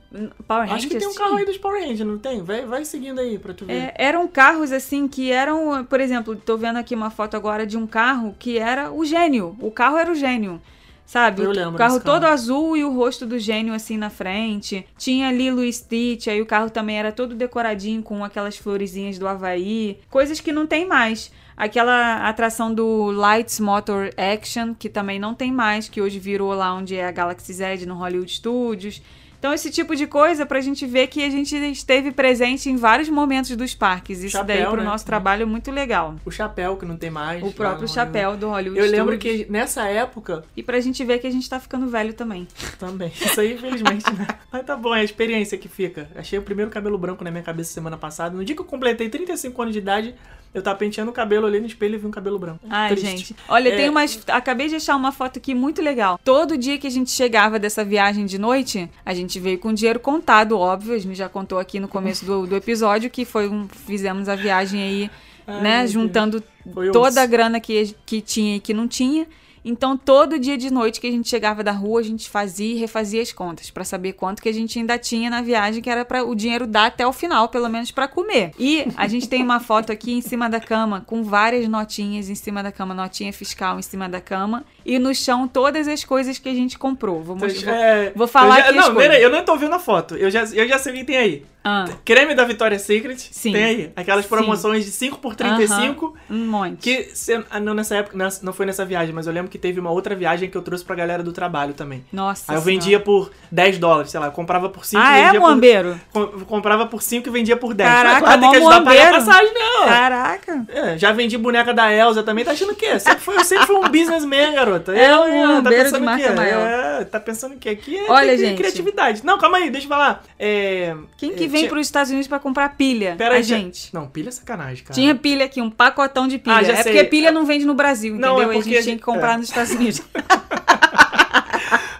Power 0.45 0.73
Acho 0.73 0.85
que 0.85 0.95
Rangers 0.95 0.99
tem 0.99 1.07
um 1.07 1.13
carro 1.13 1.37
aí 1.37 1.45
dos 1.45 1.57
Power 1.57 1.81
Rangers, 1.81 2.05
não 2.05 2.17
tem? 2.17 2.43
Vai, 2.43 2.65
vai 2.65 2.83
seguindo 2.83 3.21
aí 3.21 3.39
pra 3.39 3.53
tu 3.53 3.65
ver. 3.65 3.71
É, 3.71 3.93
eram 3.97 4.27
carros 4.27 4.73
assim 4.73 5.07
que 5.07 5.31
eram, 5.31 5.85
por 5.85 6.01
exemplo, 6.01 6.35
tô 6.35 6.57
vendo 6.57 6.75
aqui 6.75 6.93
uma 6.93 7.09
foto 7.09 7.37
agora 7.37 7.65
de 7.65 7.77
um 7.77 7.87
carro 7.87 8.35
que 8.37 8.59
era 8.59 8.91
o 8.91 9.05
gênio. 9.05 9.55
O 9.61 9.71
carro 9.71 9.97
era 9.97 10.11
o 10.11 10.15
gênio. 10.15 10.61
Sabe? 11.05 11.41
Eu 11.41 11.51
o 11.51 11.53
lembro 11.53 11.77
carro 11.77 11.93
desse 11.93 12.05
carro. 12.05 12.19
todo 12.19 12.29
azul 12.29 12.75
e 12.75 12.83
o 12.83 12.93
rosto 12.93 13.25
do 13.25 13.39
gênio 13.39 13.73
assim 13.73 13.97
na 13.97 14.09
frente. 14.09 14.85
Tinha 14.97 15.31
Lilo 15.31 15.63
e 15.63 15.71
Stitch, 15.71 16.27
aí 16.27 16.41
o 16.41 16.45
carro 16.45 16.69
também 16.69 16.99
era 16.99 17.13
todo 17.13 17.33
decoradinho 17.33 18.03
com 18.03 18.25
aquelas 18.25 18.57
florezinhas 18.57 19.17
do 19.17 19.27
Havaí. 19.27 19.97
Coisas 20.09 20.39
que 20.41 20.51
não 20.51 20.67
tem 20.67 20.85
mais. 20.85 21.31
Aquela 21.59 22.27
atração 22.29 22.73
do 22.73 23.11
Lights 23.11 23.59
Motor 23.59 24.11
Action, 24.15 24.73
que 24.73 24.87
também 24.87 25.19
não 25.19 25.35
tem 25.35 25.51
mais, 25.51 25.89
que 25.89 26.01
hoje 26.01 26.17
virou 26.17 26.53
lá 26.53 26.73
onde 26.73 26.95
é 26.95 27.05
a 27.05 27.11
Galaxy 27.11 27.51
Z 27.51 27.85
no 27.85 27.95
Hollywood 27.95 28.31
Studios. 28.31 29.01
Então, 29.37 29.53
esse 29.53 29.69
tipo 29.71 29.93
de 29.95 30.05
coisa 30.07 30.45
pra 30.45 30.59
gente 30.61 30.85
ver 30.85 31.07
que 31.07 31.21
a 31.23 31.29
gente 31.29 31.55
esteve 31.55 32.11
presente 32.11 32.69
em 32.69 32.75
vários 32.77 33.07
momentos 33.09 33.55
dos 33.57 33.73
parques. 33.75 34.21
Isso 34.23 34.37
daí 34.43 34.57
Chapéu, 34.57 34.71
pro 34.71 34.81
né? 34.81 34.87
nosso 34.87 35.05
trabalho 35.05 35.43
é 35.43 35.45
muito 35.45 35.69
legal. 35.71 36.15
O 36.25 36.31
chapéu, 36.31 36.75
que 36.77 36.85
não 36.85 36.95
tem 36.97 37.09
mais. 37.09 37.41
O 37.43 37.51
próprio 37.51 37.87
chapéu 37.87 38.35
do 38.37 38.49
Hollywood 38.49 38.79
Eu 38.79 38.89
lembro 38.91 39.15
Studios. 39.15 39.45
que 39.45 39.51
nessa 39.51 39.83
época 39.83 40.43
E 40.57 40.63
pra 40.63 40.79
gente 40.81 41.03
ver 41.05 41.19
que 41.19 41.27
a 41.27 41.31
gente 41.31 41.49
tá 41.49 41.57
ficando 41.57 41.87
velho 41.87 42.13
também. 42.13 42.47
também. 42.77 43.11
Isso 43.15 43.39
aí, 43.39 43.53
infelizmente, 43.53 44.11
né? 44.13 44.27
Mas 44.51 44.65
tá 44.65 44.75
bom, 44.75 44.93
é 44.93 44.99
a 44.99 45.03
experiência 45.05 45.57
que 45.57 45.69
fica. 45.69 46.09
Achei 46.15 46.37
o 46.37 46.41
primeiro 46.41 46.69
cabelo 46.69 46.97
branco 46.97 47.23
na 47.23 47.31
minha 47.31 47.43
cabeça 47.43 47.71
semana 47.73 47.97
passada. 47.97 48.35
No 48.35 48.43
dia 48.43 48.55
que 48.55 48.61
eu 48.61 48.65
completei 48.65 49.07
35 49.07 49.61
anos 49.61 49.73
de 49.73 49.79
idade, 49.79 50.15
eu 50.53 50.61
tava 50.61 50.77
penteando 50.77 51.11
o 51.11 51.13
cabelo, 51.13 51.45
olhei 51.45 51.59
no 51.59 51.67
espelho 51.67 51.95
e 51.95 51.97
vi 51.97 52.07
um 52.07 52.11
cabelo 52.11 52.39
branco. 52.39 52.59
Ai, 52.69 52.89
Triste. 52.89 53.07
gente. 53.17 53.35
Olha, 53.47 53.69
É. 53.69 53.75
tem 53.75 53.89
umas. 53.89 54.19
Acabei 54.27 54.67
de 54.67 54.75
achar 54.75 54.95
uma 54.95 55.11
foto 55.11 55.37
aqui 55.37 55.53
muito 55.53 55.81
legal. 55.81 56.19
Todo 56.23 56.57
dia 56.57 56.77
que 56.77 56.87
a 56.87 56.89
gente 56.89 57.11
chegava 57.11 57.59
dessa 57.59 57.83
viagem 57.85 58.25
de 58.25 58.37
noite, 58.39 58.89
a 59.05 59.13
gente 59.13 59.39
veio 59.39 59.59
com 59.59 59.71
dinheiro 59.73 59.99
contado, 59.99 60.57
óbvio. 60.57 60.95
A 60.95 60.99
gente 60.99 61.15
já 61.15 61.29
contou 61.29 61.59
aqui 61.59 61.79
no 61.79 61.87
começo 61.87 62.25
do, 62.25 62.47
do 62.47 62.55
episódio 62.55 63.09
que 63.09 63.25
foi 63.25 63.47
um. 63.47 63.67
Fizemos 63.85 64.27
a 64.27 64.35
viagem 64.35 64.81
aí, 64.81 65.11
Ai, 65.45 65.61
né? 65.61 65.87
Juntando 65.87 66.43
toda 66.91 67.21
a 67.21 67.25
grana 67.25 67.59
que, 67.59 67.95
que 68.05 68.19
tinha 68.21 68.55
e 68.55 68.59
que 68.59 68.73
não 68.73 68.87
tinha. 68.87 69.27
Então, 69.63 69.97
todo 69.97 70.39
dia 70.39 70.57
de 70.57 70.71
noite 70.71 70.99
que 70.99 71.07
a 71.07 71.11
gente 71.11 71.29
chegava 71.29 71.63
da 71.63 71.71
rua, 71.71 71.99
a 71.99 72.03
gente 72.03 72.29
fazia 72.29 72.75
e 72.75 72.77
refazia 72.77 73.21
as 73.21 73.31
contas 73.31 73.69
pra 73.69 73.83
saber 73.83 74.13
quanto 74.13 74.41
que 74.41 74.49
a 74.49 74.53
gente 74.53 74.79
ainda 74.79 74.97
tinha 74.97 75.29
na 75.29 75.41
viagem, 75.41 75.81
que 75.81 75.89
era 75.89 76.05
para 76.05 76.23
o 76.23 76.35
dinheiro 76.35 76.65
dar 76.65 76.87
até 76.87 77.05
o 77.05 77.13
final, 77.13 77.49
pelo 77.49 77.69
menos 77.69 77.91
pra 77.91 78.07
comer. 78.07 78.51
E 78.57 78.85
a 78.95 79.07
gente 79.07 79.27
tem 79.27 79.43
uma 79.43 79.59
foto 79.59 79.91
aqui 79.91 80.13
em 80.13 80.21
cima 80.21 80.49
da 80.49 80.59
cama 80.59 81.03
com 81.05 81.23
várias 81.23 81.67
notinhas 81.67 82.29
em 82.29 82.35
cima 82.35 82.63
da 82.63 82.71
cama, 82.71 82.93
notinha 82.93 83.31
fiscal 83.33 83.79
em 83.79 83.81
cima 83.81 84.07
da 84.07 84.21
cama 84.21 84.63
e 84.95 84.99
no 84.99 85.13
chão 85.13 85.47
todas 85.47 85.87
as 85.87 86.03
coisas 86.03 86.37
que 86.37 86.49
a 86.49 86.53
gente 86.53 86.77
comprou. 86.77 87.21
Vou, 87.23 87.35
mos- 87.35 87.61
vou, 87.63 87.73
É, 87.73 88.11
vou 88.15 88.27
falar 88.27 88.59
eu 88.59 88.63
já, 88.63 88.69
aqui 88.69 88.79
as 88.79 88.87
Não, 88.87 88.95
peraí, 88.95 89.21
eu 89.23 89.29
não 89.29 89.43
tô 89.43 89.55
vendo 89.57 89.75
a 89.75 89.79
foto. 89.79 90.15
Eu 90.15 90.29
já, 90.31 90.43
eu 90.53 90.67
já 90.67 90.77
sei 90.77 90.93
o 90.93 90.95
que 90.97 91.03
tem 91.05 91.17
aí. 91.17 91.45
Ah, 91.61 91.85
Creme 92.05 92.33
da 92.33 92.45
Victoria's 92.45 92.83
Secret. 92.83 93.17
Sim. 93.19 93.51
Tem 93.51 93.63
aí. 93.63 93.91
Aquelas 93.93 94.23
Sim. 94.23 94.29
promoções 94.29 94.85
de 94.85 94.91
5 94.91 95.17
por 95.19 95.35
35. 95.35 96.15
um 96.29 96.45
monte. 96.47 96.77
Que 96.77 97.09
se- 97.13 97.43
ah, 97.51 97.59
não 97.59 97.73
nessa 97.73 97.97
época, 97.97 98.17
não 98.41 98.53
foi 98.53 98.65
nessa 98.65 98.85
viagem, 98.85 99.13
mas 99.13 99.27
eu 99.27 99.33
lembro 99.33 99.51
que 99.51 99.57
teve 99.57 99.77
uma 99.77 99.91
outra 99.91 100.15
viagem 100.15 100.49
que 100.49 100.57
eu 100.57 100.61
trouxe 100.61 100.85
pra 100.85 100.95
galera 100.95 101.21
do 101.21 101.33
trabalho 101.33 101.73
também. 101.73 102.05
Nossa 102.13 102.45
Aí 102.51 102.57
eu 102.57 102.61
Senhora. 102.61 102.79
vendia 102.81 102.99
por 103.01 103.29
10 103.51 103.77
dólares, 103.77 104.09
sei 104.09 104.19
lá, 104.21 104.27
eu 104.27 104.31
comprava 104.31 104.69
por 104.69 104.85
5 104.85 105.03
Ah, 105.03 105.17
e 105.17 105.21
é, 105.21 105.25
vendia 105.25 105.39
por 105.41 105.47
Moambeiro? 105.47 106.01
com- 106.13 106.27
comprava 106.45 106.85
por 106.87 107.01
5 107.01 107.27
e 107.27 107.31
vendia 107.31 107.57
por 107.57 107.73
10. 107.73 107.89
Caraca, 107.89 108.19
claro, 108.21 108.41
tem 108.41 108.51
que 108.51 108.57
ajudar 108.57 108.77
a 108.77 108.81
pagar 108.81 109.07
a 109.07 109.17
passagem, 109.17 109.53
não. 109.53 109.85
Caraca. 109.85 110.65
É, 110.69 110.97
já 110.97 111.11
vendi 111.11 111.37
boneca 111.37 111.73
da 111.73 111.93
Elsa 111.93 112.23
também, 112.23 112.45
tá 112.45 112.51
achando 112.51 112.71
o 112.71 112.75
quê? 112.75 112.97
Sempre 112.99 113.19
foi, 113.19 113.35
eu 113.35 113.43
sempre 113.43 113.67
fui 113.67 113.75
um 113.75 113.89
businessman, 113.89 114.55
É 114.87 115.11
Eu, 115.11 115.21
um 115.21 115.27
eu, 115.27 115.47
tá 115.47 115.61
bombeiro 115.61 115.83
pensando 115.83 115.95
de 115.97 116.01
o 116.01 116.05
marca 116.05 116.33
maior. 116.33 116.67
É, 117.01 117.05
tá 117.05 117.19
pensando 117.19 117.55
que 117.57 117.69
aqui 117.69 117.97
é 117.97 118.11
Olha, 118.11 118.37
gente. 118.37 118.57
criatividade. 118.57 119.25
Não, 119.25 119.37
calma 119.37 119.57
aí, 119.57 119.69
deixa 119.69 119.85
eu 119.85 119.89
falar. 119.89 120.23
É, 120.37 120.95
Quem 121.17 121.31
que 121.35 121.45
é, 121.45 121.47
vem 121.47 121.59
tinha- 121.61 121.69
pros 121.69 121.87
Estados 121.87 122.09
Unidos 122.11 122.27
pra 122.27 122.39
comprar 122.39 122.69
pilha? 122.75 123.15
Pera 123.17 123.35
a 123.35 123.37
aí, 123.37 123.43
tinha- 123.43 123.59
gente. 123.59 123.93
Não, 123.93 124.07
pilha 124.07 124.29
é 124.29 124.31
sacanagem, 124.31 124.83
cara. 124.83 124.93
Tinha 124.93 125.15
pilha 125.15 125.45
aqui, 125.45 125.61
um 125.61 125.69
pacotão 125.69 126.27
de 126.27 126.37
pilha. 126.37 126.55
Ah, 126.55 126.61
é 126.61 126.75
sei. 126.83 126.93
porque 126.93 127.03
pilha 127.05 127.31
não 127.31 127.45
vende 127.45 127.65
no 127.65 127.73
Brasil, 127.73 128.15
Não, 128.15 128.33
entendeu? 128.35 128.41
é 128.41 128.43
a 128.43 128.47
porque 128.57 128.69
gente 128.69 128.77
a 128.77 128.81
tinha 128.81 128.91
gente- 128.93 128.99
que 128.99 129.05
comprar 129.05 129.33
é. 129.33 129.37
nos 129.37 129.47
Estados 129.49 129.71
Unidos. 129.71 130.01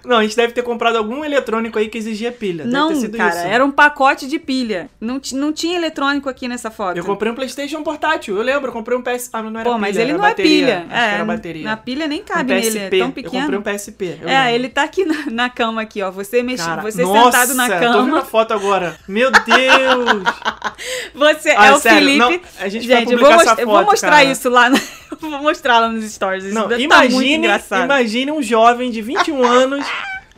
Não, 0.09 0.17
a 0.17 0.23
gente 0.23 0.35
deve 0.35 0.53
ter 0.53 0.63
comprado 0.63 0.95
algum 0.97 1.23
eletrônico 1.23 1.77
aí 1.77 1.87
que 1.87 1.97
exigia 1.99 2.31
pilha. 2.31 2.65
Não, 2.65 2.89
cara, 3.11 3.29
isso. 3.29 3.47
era 3.47 3.63
um 3.63 3.69
pacote 3.69 4.27
de 4.27 4.39
pilha. 4.39 4.89
Não, 4.99 5.21
não 5.33 5.53
tinha 5.53 5.77
eletrônico 5.77 6.27
aqui 6.27 6.47
nessa 6.47 6.71
foto. 6.71 6.97
Eu 6.97 7.03
comprei 7.05 7.31
um 7.31 7.35
PlayStation 7.35 7.83
portátil, 7.83 8.35
eu 8.35 8.41
lembro, 8.41 8.69
eu 8.69 8.73
comprei 8.73 8.97
um 8.97 9.01
PS. 9.03 9.29
Ah, 9.31 9.43
mas 9.43 9.53
não 9.53 9.59
era 9.59 9.69
Pô, 9.69 9.75
pilha, 9.75 9.81
mas 9.87 9.97
ele 9.97 10.13
não 10.13 10.19
bateria. 10.19 10.51
é 10.51 10.57
pilha. 10.57 10.77
Acho 10.79 10.87
que 10.89 10.93
é, 10.95 11.13
era 11.13 11.25
bateria. 11.25 11.63
Na 11.63 11.77
pilha 11.77 12.07
nem 12.07 12.21
um 12.21 12.23
cabe 12.23 12.53
PSP. 12.55 12.73
nele, 12.73 12.79
é 12.85 12.89
tão 12.89 13.07
Eu 13.07 13.11
pequeno. 13.13 13.41
comprei 13.43 13.59
um 13.59 13.61
PSP. 13.61 14.17
eu 14.21 14.27
É, 14.27 14.37
lembro. 14.41 14.55
ele 14.55 14.69
tá 14.69 14.83
aqui 14.83 15.05
na, 15.05 15.25
na 15.31 15.49
cama 15.49 15.81
aqui, 15.81 16.01
ó. 16.01 16.10
Você 16.10 16.41
mex... 16.41 16.60
Cara, 16.65 16.81
você 16.81 17.03
nossa, 17.03 17.31
sentado 17.45 17.53
na 17.53 17.67
Tô 17.67 17.73
vendo 17.79 17.85
a 17.89 17.93
cama. 17.93 18.21
foto 18.25 18.53
agora. 18.53 18.97
Meu 19.07 19.29
Deus! 19.29 20.23
Você 21.13 21.49
Ah, 21.57 21.67
é 21.67 21.71
o 21.73 21.77
sério, 21.79 21.99
Felipe. 21.99 22.17
não, 22.19 22.39
a 22.60 22.69
gente 22.69 22.87
vai 22.87 22.97
eu 23.03 23.05
vou, 23.05 23.12
publicar 23.17 23.35
essa 23.35 23.35
mostrar- 23.45 23.62
eu 23.62 23.67
vou 23.67 23.75
foto, 23.77 23.85
mostrar 23.91 24.10
cara. 24.12 24.23
isso 24.23 24.49
lá. 24.49 24.69
na- 24.69 24.77
eu 25.12 25.17
vou 25.29 25.29
mostrar 25.41 25.79
lá 25.79 25.89
nos 25.89 26.05
stories. 26.05 26.45
Isso 26.45 26.53
Não, 26.55 26.69
tá 26.69 26.77
imagine, 26.77 27.35
engraçado. 27.35 27.83
imagine 27.83 28.31
um 28.31 28.41
jovem 28.41 28.89
de 28.89 29.01
21 29.01 29.43
anos. 29.43 29.85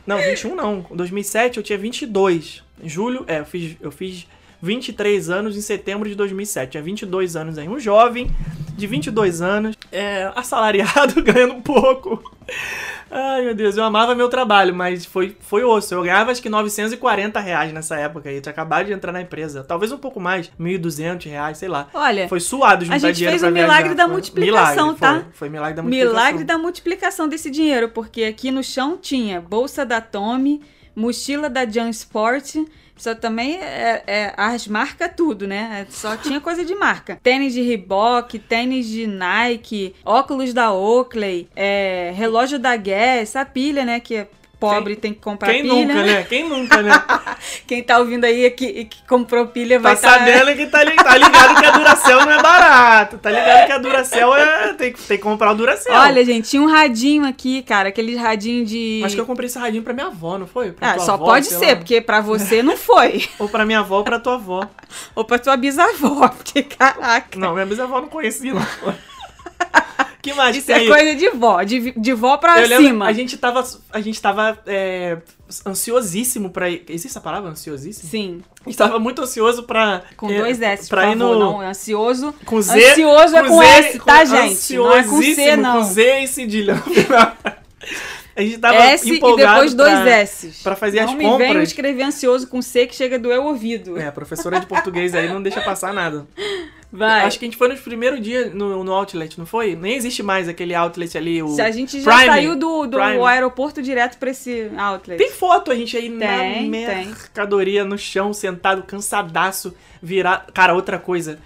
Não, 0.06 0.18
21 0.18 0.54
não. 0.54 0.86
Em 0.90 0.96
2007 0.96 1.58
eu 1.58 1.62
tinha 1.62 1.78
22. 1.78 2.62
Em 2.82 2.88
julho, 2.88 3.24
é, 3.28 3.40
eu 3.40 3.44
fiz, 3.44 3.76
eu 3.80 3.90
fiz 3.90 4.26
23 4.62 5.28
anos 5.28 5.56
em 5.56 5.60
setembro 5.60 6.08
de 6.08 6.14
2007. 6.14 6.70
Tinha 6.72 6.82
22 6.82 7.34
anos 7.36 7.58
aí. 7.58 7.68
Um 7.68 7.80
jovem 7.80 8.30
de 8.76 8.86
22 8.86 9.42
anos, 9.42 9.76
é, 9.90 10.30
assalariado, 10.34 11.20
ganhando 11.22 11.56
pouco. 11.62 12.22
Ai, 13.10 13.42
meu 13.44 13.54
Deus, 13.54 13.76
eu 13.76 13.84
amava 13.84 14.14
meu 14.14 14.28
trabalho, 14.28 14.74
mas 14.74 15.04
foi, 15.04 15.36
foi 15.40 15.62
osso. 15.62 15.92
Eu 15.94 16.02
ganhava 16.02 16.30
acho 16.30 16.40
que 16.40 16.48
940 16.48 17.38
reais 17.40 17.72
nessa 17.72 17.96
época 17.96 18.30
aí. 18.30 18.36
Eu 18.36 18.40
tinha 18.40 18.52
acabado 18.52 18.86
de 18.86 18.92
entrar 18.92 19.12
na 19.12 19.20
empresa. 19.20 19.62
Talvez 19.62 19.92
um 19.92 19.98
pouco 19.98 20.18
mais, 20.18 20.50
1.200 20.58 21.26
reais, 21.28 21.58
sei 21.58 21.68
lá. 21.68 21.88
Olha, 21.92 22.28
Foi 22.28 22.40
suado 22.40 22.84
juntar 22.84 22.96
a 22.96 22.98
gente 22.98 23.16
dinheiro 23.16 23.38
fez 23.38 23.50
o 23.50 23.52
milagre 23.52 23.82
viajar. 23.82 23.94
da 23.96 24.04
Foi- 24.04 24.12
multiplicação, 24.12 24.84
milagre, 24.94 25.00
tá? 25.00 25.12
Foi, 25.14 25.32
foi 25.34 25.48
milagre 25.50 25.74
da 25.74 25.82
multiplicação. 25.82 26.16
milagre 26.22 26.44
da 26.44 26.58
multiplicação 26.58 27.28
desse 27.28 27.50
dinheiro, 27.50 27.88
porque 27.90 28.24
aqui 28.24 28.50
no 28.50 28.62
chão 28.62 28.96
tinha 28.96 29.40
bolsa 29.40 29.84
da 29.84 30.00
Tommy, 30.00 30.62
mochila 30.96 31.50
da 31.50 31.66
Jan 31.68 31.90
Sport. 31.90 32.56
Só 33.02 33.16
também 33.16 33.56
é, 33.56 34.04
é 34.06 34.34
as 34.36 34.68
marcas 34.68 35.10
tudo, 35.16 35.44
né? 35.44 35.80
É, 35.80 35.90
Só 35.90 36.16
tinha 36.16 36.40
coisa 36.40 36.64
de 36.64 36.72
marca. 36.72 37.18
Tênis 37.20 37.52
de 37.52 37.60
Reebok, 37.60 38.38
tênis 38.38 38.86
de 38.86 39.08
Nike, 39.08 39.92
óculos 40.04 40.54
da 40.54 40.72
Oakley, 40.72 41.48
é, 41.56 42.12
relógio 42.14 42.60
da 42.60 42.76
Guess, 42.76 43.34
a 43.34 43.44
pilha, 43.44 43.84
né? 43.84 43.98
Que 43.98 44.24
pobre 44.70 44.96
tem 44.96 45.12
que 45.12 45.20
comprar 45.20 45.52
Quem 45.52 45.62
pilha. 45.62 45.74
nunca, 45.74 46.02
né? 46.02 46.22
Quem 46.28 46.48
nunca, 46.48 46.82
né? 46.82 46.92
Quem 47.66 47.82
tá 47.82 47.98
ouvindo 47.98 48.24
aí 48.24 48.50
que, 48.50 48.84
que 48.86 49.02
comprou 49.08 49.46
pilha 49.48 49.76
Tá 49.78 49.82
vai 49.82 49.96
tá... 49.96 50.10
sabendo 50.10 50.54
que 50.56 50.66
tá, 50.66 50.82
li- 50.84 50.96
tá 50.96 51.16
ligado 51.16 51.60
que 51.60 51.66
a 51.66 51.70
Duracell 51.72 52.20
não 52.20 52.30
é 52.32 52.42
barato. 52.42 53.18
Tá 53.18 53.30
ligado 53.30 53.66
que 53.66 53.72
a 53.72 53.78
Duracell 53.78 54.34
é. 54.34 54.72
Tem, 54.74 54.92
que- 54.92 55.02
tem 55.02 55.16
que 55.16 55.22
comprar 55.22 55.50
o 55.52 55.54
Duracell. 55.54 55.94
Olha, 55.94 56.24
gente, 56.24 56.48
tinha 56.50 56.62
um 56.62 56.66
radinho 56.70 57.26
aqui, 57.26 57.62
cara, 57.62 57.88
aquele 57.88 58.16
radinho 58.16 58.64
de. 58.64 59.02
Acho 59.04 59.14
que 59.14 59.20
eu 59.20 59.26
comprei 59.26 59.46
esse 59.48 59.58
radinho 59.58 59.82
pra 59.82 59.92
minha 59.92 60.06
avó, 60.06 60.38
não 60.38 60.46
foi? 60.46 60.72
Pra 60.72 60.92
Ah, 60.92 60.98
só 60.98 61.14
avó, 61.14 61.24
pode 61.26 61.46
ser, 61.46 61.66
lá. 61.70 61.76
porque 61.76 62.00
pra 62.00 62.20
você 62.20 62.62
não 62.62 62.76
foi. 62.76 63.24
Ou 63.38 63.48
pra 63.48 63.64
minha 63.66 63.80
avó 63.80 63.98
ou 63.98 64.04
pra 64.04 64.18
tua 64.18 64.34
avó. 64.34 64.66
Ou 65.14 65.24
pra 65.24 65.38
tua 65.38 65.56
bisavó, 65.56 66.28
porque 66.36 66.62
caraca. 66.62 67.38
Não, 67.38 67.54
minha 67.54 67.66
bisavó 67.66 68.00
não 68.00 68.08
conhecia, 68.08 68.54
não. 68.54 68.62
Que 70.22 70.32
mais 70.32 70.56
Isso 70.56 70.70
é 70.70 70.86
coisa 70.86 71.14
de 71.16 71.30
vó, 71.30 71.62
de, 71.64 71.90
de 71.90 72.12
vó 72.12 72.36
pra 72.36 72.60
Eu 72.62 72.68
lembro, 72.68 72.86
cima. 72.86 73.06
a 73.06 73.12
gente 73.12 73.36
tava, 73.36 73.66
a 73.92 74.00
gente 74.00 74.22
tava 74.22 74.56
é, 74.66 75.18
ansiosíssimo 75.66 76.50
pra 76.50 76.70
ir. 76.70 76.84
Existe 76.88 77.08
essa 77.08 77.20
palavra? 77.20 77.50
Ansiosíssimo? 77.50 78.08
Sim, 78.08 78.42
A 78.64 78.68
gente 78.68 78.78
tava 78.78 78.98
muito 79.00 79.20
ansioso 79.20 79.64
pra. 79.64 80.02
com 80.16 80.30
é, 80.30 80.38
dois 80.38 80.62
S, 80.62 80.88
pra 80.88 81.06
ir 81.10 81.18
favor, 81.18 81.34
no. 81.34 81.40
não, 81.40 81.62
é 81.62 81.66
ansioso. 81.66 82.32
Com 82.46 82.62
Z. 82.62 82.90
Ansioso 82.92 83.36
é 83.36 83.42
com 83.48 83.58
Z, 83.58 83.66
S, 83.66 83.98
tá, 83.98 84.24
gente? 84.24 84.76
Não 84.76 84.92
é 84.96 85.02
com 85.02 85.20
C, 85.22 85.56
não. 85.56 85.78
Com 85.78 85.84
Z 85.84 86.20
e 86.20 86.28
cedilha. 86.28 86.82
A 88.34 88.40
gente 88.40 88.56
tava 88.58 88.76
S 88.76 89.06
e 89.10 89.16
empolgado 89.16 89.52
depois 89.54 89.74
dois 89.74 89.92
pra, 89.92 90.10
S. 90.10 90.62
pra 90.62 90.74
fazer 90.74 91.00
não 91.00 91.08
as 91.08 91.12
me 91.12 91.18
venham 91.18 91.38
compras. 91.38 91.68
escrever 91.68 92.02
ansioso 92.02 92.46
com 92.46 92.62
C 92.62 92.86
que 92.86 92.94
chega 92.94 93.16
a 93.16 93.18
doer 93.18 93.38
o 93.40 93.44
ouvido. 93.44 93.98
É, 93.98 94.06
a 94.06 94.12
professora 94.12 94.58
de 94.58 94.64
português 94.64 95.14
aí 95.14 95.28
não 95.28 95.42
deixa 95.42 95.60
passar 95.60 95.92
nada. 95.92 96.26
Vai. 96.92 97.22
Acho 97.22 97.38
que 97.38 97.46
a 97.46 97.48
gente 97.48 97.56
foi 97.56 97.68
nos 97.68 97.80
primeiros 97.80 98.20
dias 98.20 98.52
no, 98.52 98.84
no 98.84 98.92
outlet, 98.92 99.38
não 99.38 99.46
foi? 99.46 99.74
Nem 99.74 99.94
existe 99.94 100.22
mais 100.22 100.46
aquele 100.46 100.74
outlet 100.74 101.16
ali, 101.16 101.42
o 101.42 101.48
Se 101.48 101.62
a 101.62 101.70
gente 101.70 102.02
já 102.02 102.12
Prime. 102.14 102.26
saiu 102.26 102.54
do, 102.54 102.86
do 102.86 102.98
Prime. 102.98 103.24
aeroporto 103.24 103.80
direto 103.80 104.18
pra 104.18 104.30
esse 104.30 104.70
outlet. 104.76 105.16
Tem 105.16 105.30
foto 105.30 105.70
a 105.70 105.74
gente 105.74 105.96
aí 105.96 106.10
na 106.10 106.26
Tem, 106.26 106.68
mercadoria, 106.68 107.82
no 107.82 107.96
chão, 107.96 108.34
sentado, 108.34 108.82
cansadaço, 108.82 109.74
virar... 110.02 110.46
Cara, 110.52 110.74
outra 110.74 110.98
coisa, 110.98 111.38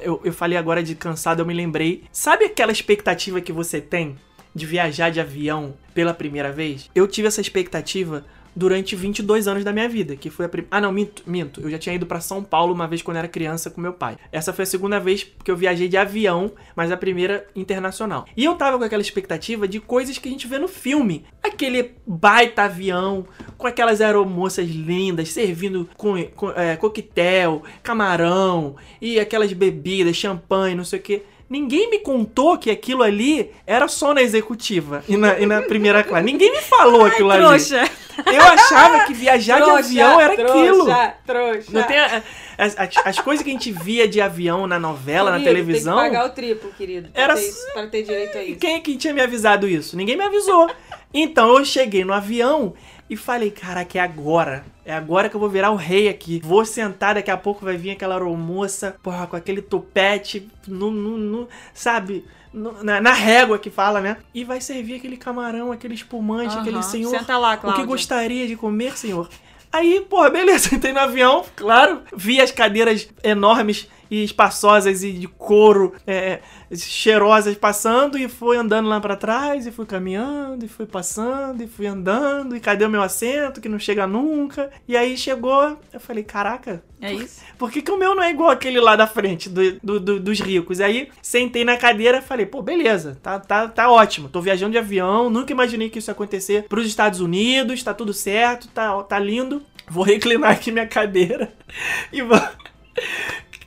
eu, 0.00 0.20
eu 0.24 0.32
falei 0.32 0.58
agora 0.58 0.82
de 0.82 0.96
cansado, 0.96 1.42
eu 1.42 1.46
me 1.46 1.54
lembrei. 1.54 2.02
Sabe 2.10 2.46
aquela 2.46 2.72
expectativa 2.72 3.40
que 3.40 3.52
você 3.52 3.80
tem 3.80 4.16
de 4.52 4.66
viajar 4.66 5.10
de 5.10 5.20
avião 5.20 5.74
pela 5.94 6.12
primeira 6.12 6.50
vez? 6.50 6.90
Eu 6.92 7.06
tive 7.06 7.28
essa 7.28 7.40
expectativa 7.40 8.24
durante 8.54 8.96
22 8.96 9.48
anos 9.48 9.64
da 9.64 9.72
minha 9.72 9.88
vida, 9.88 10.16
que 10.16 10.30
foi 10.30 10.46
a 10.46 10.48
primeira... 10.48 10.76
Ah, 10.76 10.80
não, 10.80 10.92
minto, 10.92 11.22
minto. 11.26 11.60
Eu 11.60 11.70
já 11.70 11.78
tinha 11.78 11.94
ido 11.94 12.06
pra 12.06 12.20
São 12.20 12.42
Paulo 12.42 12.74
uma 12.74 12.86
vez 12.86 13.02
quando 13.02 13.16
era 13.16 13.28
criança 13.28 13.70
com 13.70 13.80
meu 13.80 13.92
pai. 13.92 14.16
Essa 14.32 14.52
foi 14.52 14.64
a 14.64 14.66
segunda 14.66 14.98
vez 14.98 15.26
que 15.44 15.50
eu 15.50 15.56
viajei 15.56 15.88
de 15.88 15.96
avião, 15.96 16.52
mas 16.74 16.90
a 16.90 16.96
primeira 16.96 17.46
internacional. 17.54 18.26
E 18.36 18.44
eu 18.44 18.54
tava 18.54 18.78
com 18.78 18.84
aquela 18.84 19.02
expectativa 19.02 19.68
de 19.68 19.80
coisas 19.80 20.18
que 20.18 20.28
a 20.28 20.32
gente 20.32 20.46
vê 20.46 20.58
no 20.58 20.68
filme. 20.68 21.24
Aquele 21.42 21.92
baita 22.06 22.62
avião, 22.62 23.26
com 23.56 23.66
aquelas 23.66 24.00
aeromoças 24.00 24.68
lindas, 24.68 25.30
servindo 25.30 25.88
com, 25.96 26.22
com 26.34 26.50
é, 26.50 26.76
coquetel, 26.76 27.62
camarão, 27.82 28.76
e 29.00 29.18
aquelas 29.18 29.52
bebidas, 29.52 30.16
champanhe, 30.16 30.74
não 30.74 30.84
sei 30.84 30.98
o 30.98 31.02
que. 31.02 31.22
Ninguém 31.48 31.88
me 31.90 31.98
contou 32.00 32.58
que 32.58 32.70
aquilo 32.70 33.02
ali 33.02 33.50
era 33.66 33.88
só 33.88 34.12
na 34.12 34.20
executiva 34.22 35.02
e 35.08 35.16
na, 35.16 35.38
e 35.38 35.46
na 35.46 35.62
primeira 35.62 36.04
classe. 36.04 36.24
Ninguém 36.24 36.52
me 36.52 36.60
falou 36.60 37.04
aquilo 37.06 37.30
ali. 37.30 37.42
Trouxa. 37.42 37.90
Eu 38.26 38.42
achava 38.42 39.04
que 39.04 39.14
viajar 39.14 39.60
de 39.62 39.70
avião 39.70 40.20
era 40.20 40.32
aquilo. 40.34 40.84
Trouxa, 40.84 41.14
trouxa. 41.24 41.70
Não 41.72 41.82
tem 41.84 41.98
a- 41.98 42.22
as, 42.58 42.76
as- 42.78 43.06
as 43.06 43.18
coisas 43.20 43.42
que 43.44 43.48
a 43.48 43.52
gente 43.52 43.70
via 43.72 44.06
de 44.08 44.20
avião 44.20 44.66
na 44.66 44.78
novela, 44.78 45.30
na 45.30 45.38
Querido, 45.38 45.54
televisão. 45.54 45.94
Tem 46.00 46.04
que 46.10 46.16
pagar 46.16 46.26
o 46.26 46.34
triplo, 46.34 46.70
querido. 46.76 47.08
Pra, 47.10 47.22
Era 47.22 47.34
ter, 47.36 47.52
pra 47.72 47.86
ter 47.86 48.02
direito 48.02 48.36
a 48.36 48.42
E 48.42 48.50
isso. 48.50 48.60
quem 48.60 48.74
é 48.74 48.80
que 48.80 48.96
tinha 48.96 49.14
me 49.14 49.20
avisado 49.22 49.66
isso? 49.68 49.96
Ninguém 49.96 50.16
me 50.16 50.24
avisou. 50.24 50.68
Então 51.14 51.56
eu 51.56 51.64
cheguei 51.64 52.04
no 52.04 52.12
avião 52.12 52.74
e 53.08 53.16
falei, 53.16 53.50
caraca, 53.50 53.98
é 53.98 54.00
agora. 54.00 54.64
É 54.84 54.92
agora 54.94 55.28
que 55.28 55.36
eu 55.36 55.40
vou 55.40 55.48
virar 55.48 55.70
o 55.70 55.76
rei 55.76 56.08
aqui. 56.08 56.40
Vou 56.44 56.64
sentar, 56.64 57.14
daqui 57.14 57.30
a 57.30 57.36
pouco 57.36 57.64
vai 57.64 57.76
vir 57.76 57.90
aquela 57.92 58.14
aeromoça, 58.14 58.96
porra, 59.02 59.26
com 59.26 59.36
aquele 59.36 59.62
topete, 59.62 60.48
no, 60.66 60.90
no, 60.90 61.16
no- 61.18 61.48
sabe? 61.72 62.24
No- 62.52 62.82
na, 62.82 63.00
na 63.00 63.12
régua 63.12 63.58
que 63.58 63.70
fala, 63.70 64.00
né? 64.00 64.16
E 64.34 64.44
vai 64.44 64.60
servir 64.60 64.96
aquele 64.96 65.16
camarão, 65.16 65.70
aquele 65.72 65.94
espumante, 65.94 66.52
Aham. 66.54 66.60
aquele 66.62 66.82
senhor. 66.82 67.10
Senta 67.10 67.36
lá, 67.38 67.54
O 67.54 67.58
Cláudia. 67.58 67.82
que 67.82 67.86
gostaria 67.88 68.46
de 68.46 68.56
comer, 68.56 68.96
senhor? 68.96 69.28
Aí, 69.70 70.00
porra, 70.08 70.30
beleza, 70.30 70.72
entrei 70.74 70.92
no 70.94 71.00
avião, 71.00 71.44
claro, 71.54 72.00
vi 72.16 72.40
as 72.40 72.50
cadeiras 72.50 73.06
enormes 73.22 73.86
e 74.10 74.22
espaçosas 74.24 75.02
e 75.02 75.12
de 75.12 75.26
couro 75.28 75.94
é, 76.06 76.40
cheirosas 76.74 77.56
passando 77.56 78.16
e 78.18 78.28
fui 78.28 78.56
andando 78.56 78.88
lá 78.88 79.00
pra 79.00 79.16
trás 79.16 79.66
e 79.66 79.72
fui 79.72 79.86
caminhando 79.86 80.64
e 80.64 80.68
fui 80.68 80.86
passando 80.86 81.62
e 81.62 81.66
fui 81.66 81.86
andando 81.86 82.56
e 82.56 82.60
cadê 82.60 82.84
o 82.84 82.90
meu 82.90 83.02
assento 83.02 83.60
que 83.60 83.68
não 83.68 83.78
chega 83.78 84.06
nunca? 84.06 84.70
E 84.86 84.96
aí 84.96 85.16
chegou, 85.16 85.78
eu 85.92 86.00
falei, 86.00 86.24
caraca, 86.24 86.82
É 87.00 87.12
isso? 87.12 87.40
por 87.58 87.70
que, 87.70 87.82
que 87.82 87.90
o 87.90 87.98
meu 87.98 88.14
não 88.14 88.22
é 88.22 88.30
igual 88.30 88.50
aquele 88.50 88.80
lá 88.80 88.96
da 88.96 89.06
frente, 89.06 89.48
do, 89.48 89.78
do- 89.82 90.00
do- 90.00 90.20
dos 90.20 90.40
ricos? 90.40 90.80
Aí 90.80 91.08
sentei 91.22 91.64
na 91.64 91.76
cadeira 91.76 92.18
e 92.18 92.22
falei, 92.22 92.46
pô, 92.46 92.62
beleza, 92.62 93.18
tá, 93.22 93.38
tá, 93.38 93.68
tá 93.68 93.90
ótimo. 93.90 94.28
Tô 94.28 94.40
viajando 94.40 94.72
de 94.72 94.78
avião, 94.78 95.30
nunca 95.30 95.52
imaginei 95.52 95.88
que 95.90 95.98
isso 95.98 96.10
ia 96.10 96.12
acontecer 96.12 96.64
pros 96.68 96.86
Estados 96.86 97.20
Unidos, 97.20 97.82
tá 97.82 97.94
tudo 97.94 98.12
certo, 98.12 98.68
tá, 98.68 99.02
tá 99.02 99.18
lindo. 99.18 99.62
Vou 99.90 100.04
reclinar 100.04 100.50
aqui 100.52 100.70
minha 100.70 100.86
cadeira 100.86 101.50
e 102.12 102.20
vou. 102.20 102.38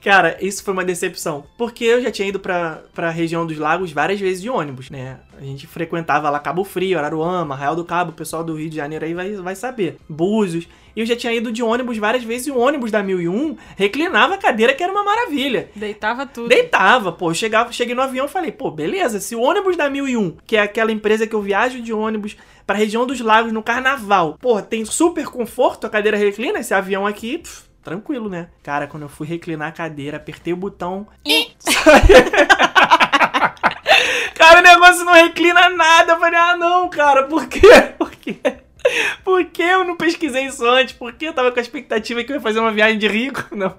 Cara, 0.02 0.36
isso 0.42 0.64
foi 0.64 0.74
uma 0.74 0.84
decepção. 0.84 1.46
Porque 1.58 1.86
eu 1.86 2.02
já 2.02 2.12
tinha 2.12 2.28
ido 2.28 2.40
pra, 2.40 2.82
pra 2.94 3.10
região 3.12 3.46
dos 3.46 3.58
lagos 3.58 3.92
várias 3.92 4.20
vezes 4.20 4.42
de 4.42 4.50
ônibus, 4.50 4.90
né? 4.90 5.20
A 5.40 5.44
gente 5.44 5.68
frequentava 5.68 6.30
lá 6.30 6.40
Cabo 6.40 6.64
Frio, 6.64 6.98
Araruama, 6.98 7.54
Arraial 7.54 7.76
do 7.76 7.86
Cabo, 7.86 8.12
o 8.12 8.16
pessoal 8.16 8.44
do 8.44 8.56
Rio 8.56 8.70
de 8.70 8.76
Janeiro 8.76 9.06
aí 9.06 9.14
vai, 9.14 9.32
vai 9.34 9.56
saber. 9.56 9.98
Búzios. 10.10 10.68
E 10.96 11.00
eu 11.00 11.06
já 11.06 11.16
tinha 11.16 11.34
ido 11.34 11.52
de 11.52 11.64
ônibus 11.64 11.98
várias 11.98 12.24
vezes 12.24 12.48
e 12.48 12.52
o 12.52 12.58
ônibus 12.58 12.92
da 12.92 13.02
1001 13.02 13.56
reclinava 13.78 14.34
a 14.34 14.38
cadeira, 14.38 14.74
que 14.74 14.84
era 14.84 14.92
uma 14.92 15.04
maravilha. 15.04 15.70
Deitava 15.76 16.26
tudo. 16.26 16.50
Deitava, 16.50 17.12
pô. 17.12 17.30
Eu 17.30 17.36
chegava, 17.36 17.72
cheguei 17.72 17.96
no 17.96 18.02
avião 18.02 18.26
e 18.26 18.30
falei, 18.30 18.52
pô, 18.52 18.72
beleza, 18.72 19.20
se 19.20 19.36
o 19.36 19.42
ônibus 19.42 19.78
da 19.78 19.90
1001, 19.90 20.38
que 20.46 20.58
é 20.58 20.62
aquela 20.62 20.92
empresa 20.92 21.28
que 21.28 21.36
eu 21.36 21.42
viajo 21.42 21.82
de 21.82 21.94
ônibus 21.94 22.36
pra 22.66 22.76
região 22.76 23.06
dos 23.06 23.22
lagos 23.22 23.54
no 23.54 23.64
carnaval, 23.64 24.38
pô, 24.40 24.62
tem 24.62 24.84
super 24.84 25.26
conforto, 25.26 25.88
a 25.88 25.90
cadeira 25.90 26.18
reclina, 26.18 26.60
esse 26.60 26.74
avião 26.74 27.08
aqui, 27.08 27.38
pff, 27.38 27.71
tranquilo, 27.84 28.30
né? 28.30 28.48
Cara, 28.64 28.88
quando 28.88 29.04
eu 29.04 29.10
fui 29.10 29.28
reclinar 29.28 29.70
a 29.70 29.72
cadeira, 29.72 30.18
apertei 30.18 30.54
o 30.54 30.58
botão. 30.58 31.08
cara, 34.36 34.60
o 34.60 34.64
negócio 34.64 35.06
não 35.06 35.14
reclina 35.14 35.70
nada. 35.70 36.14
Eu 36.14 36.20
falei, 36.20 36.40
ah, 36.40 36.58
não, 36.58 36.90
cara, 36.90 37.24
por 37.24 37.48
quê? 37.48 37.62
Por 37.98 38.12
quê? 38.12 38.40
Por 39.24 39.46
que 39.46 39.62
eu 39.62 39.84
não 39.84 39.96
pesquisei 39.96 40.46
isso 40.48 40.66
antes? 40.66 40.94
Por 40.94 41.14
que 41.14 41.26
eu 41.26 41.34
tava 41.34 41.52
com 41.52 41.60
a 41.60 41.62
expectativa 41.62 42.24
que 42.24 42.32
eu 42.32 42.36
ia 42.36 42.42
fazer 42.42 42.60
uma 42.60 42.72
viagem 42.72 42.98
de 42.98 43.08
rico? 43.08 43.46
Não. 43.56 43.76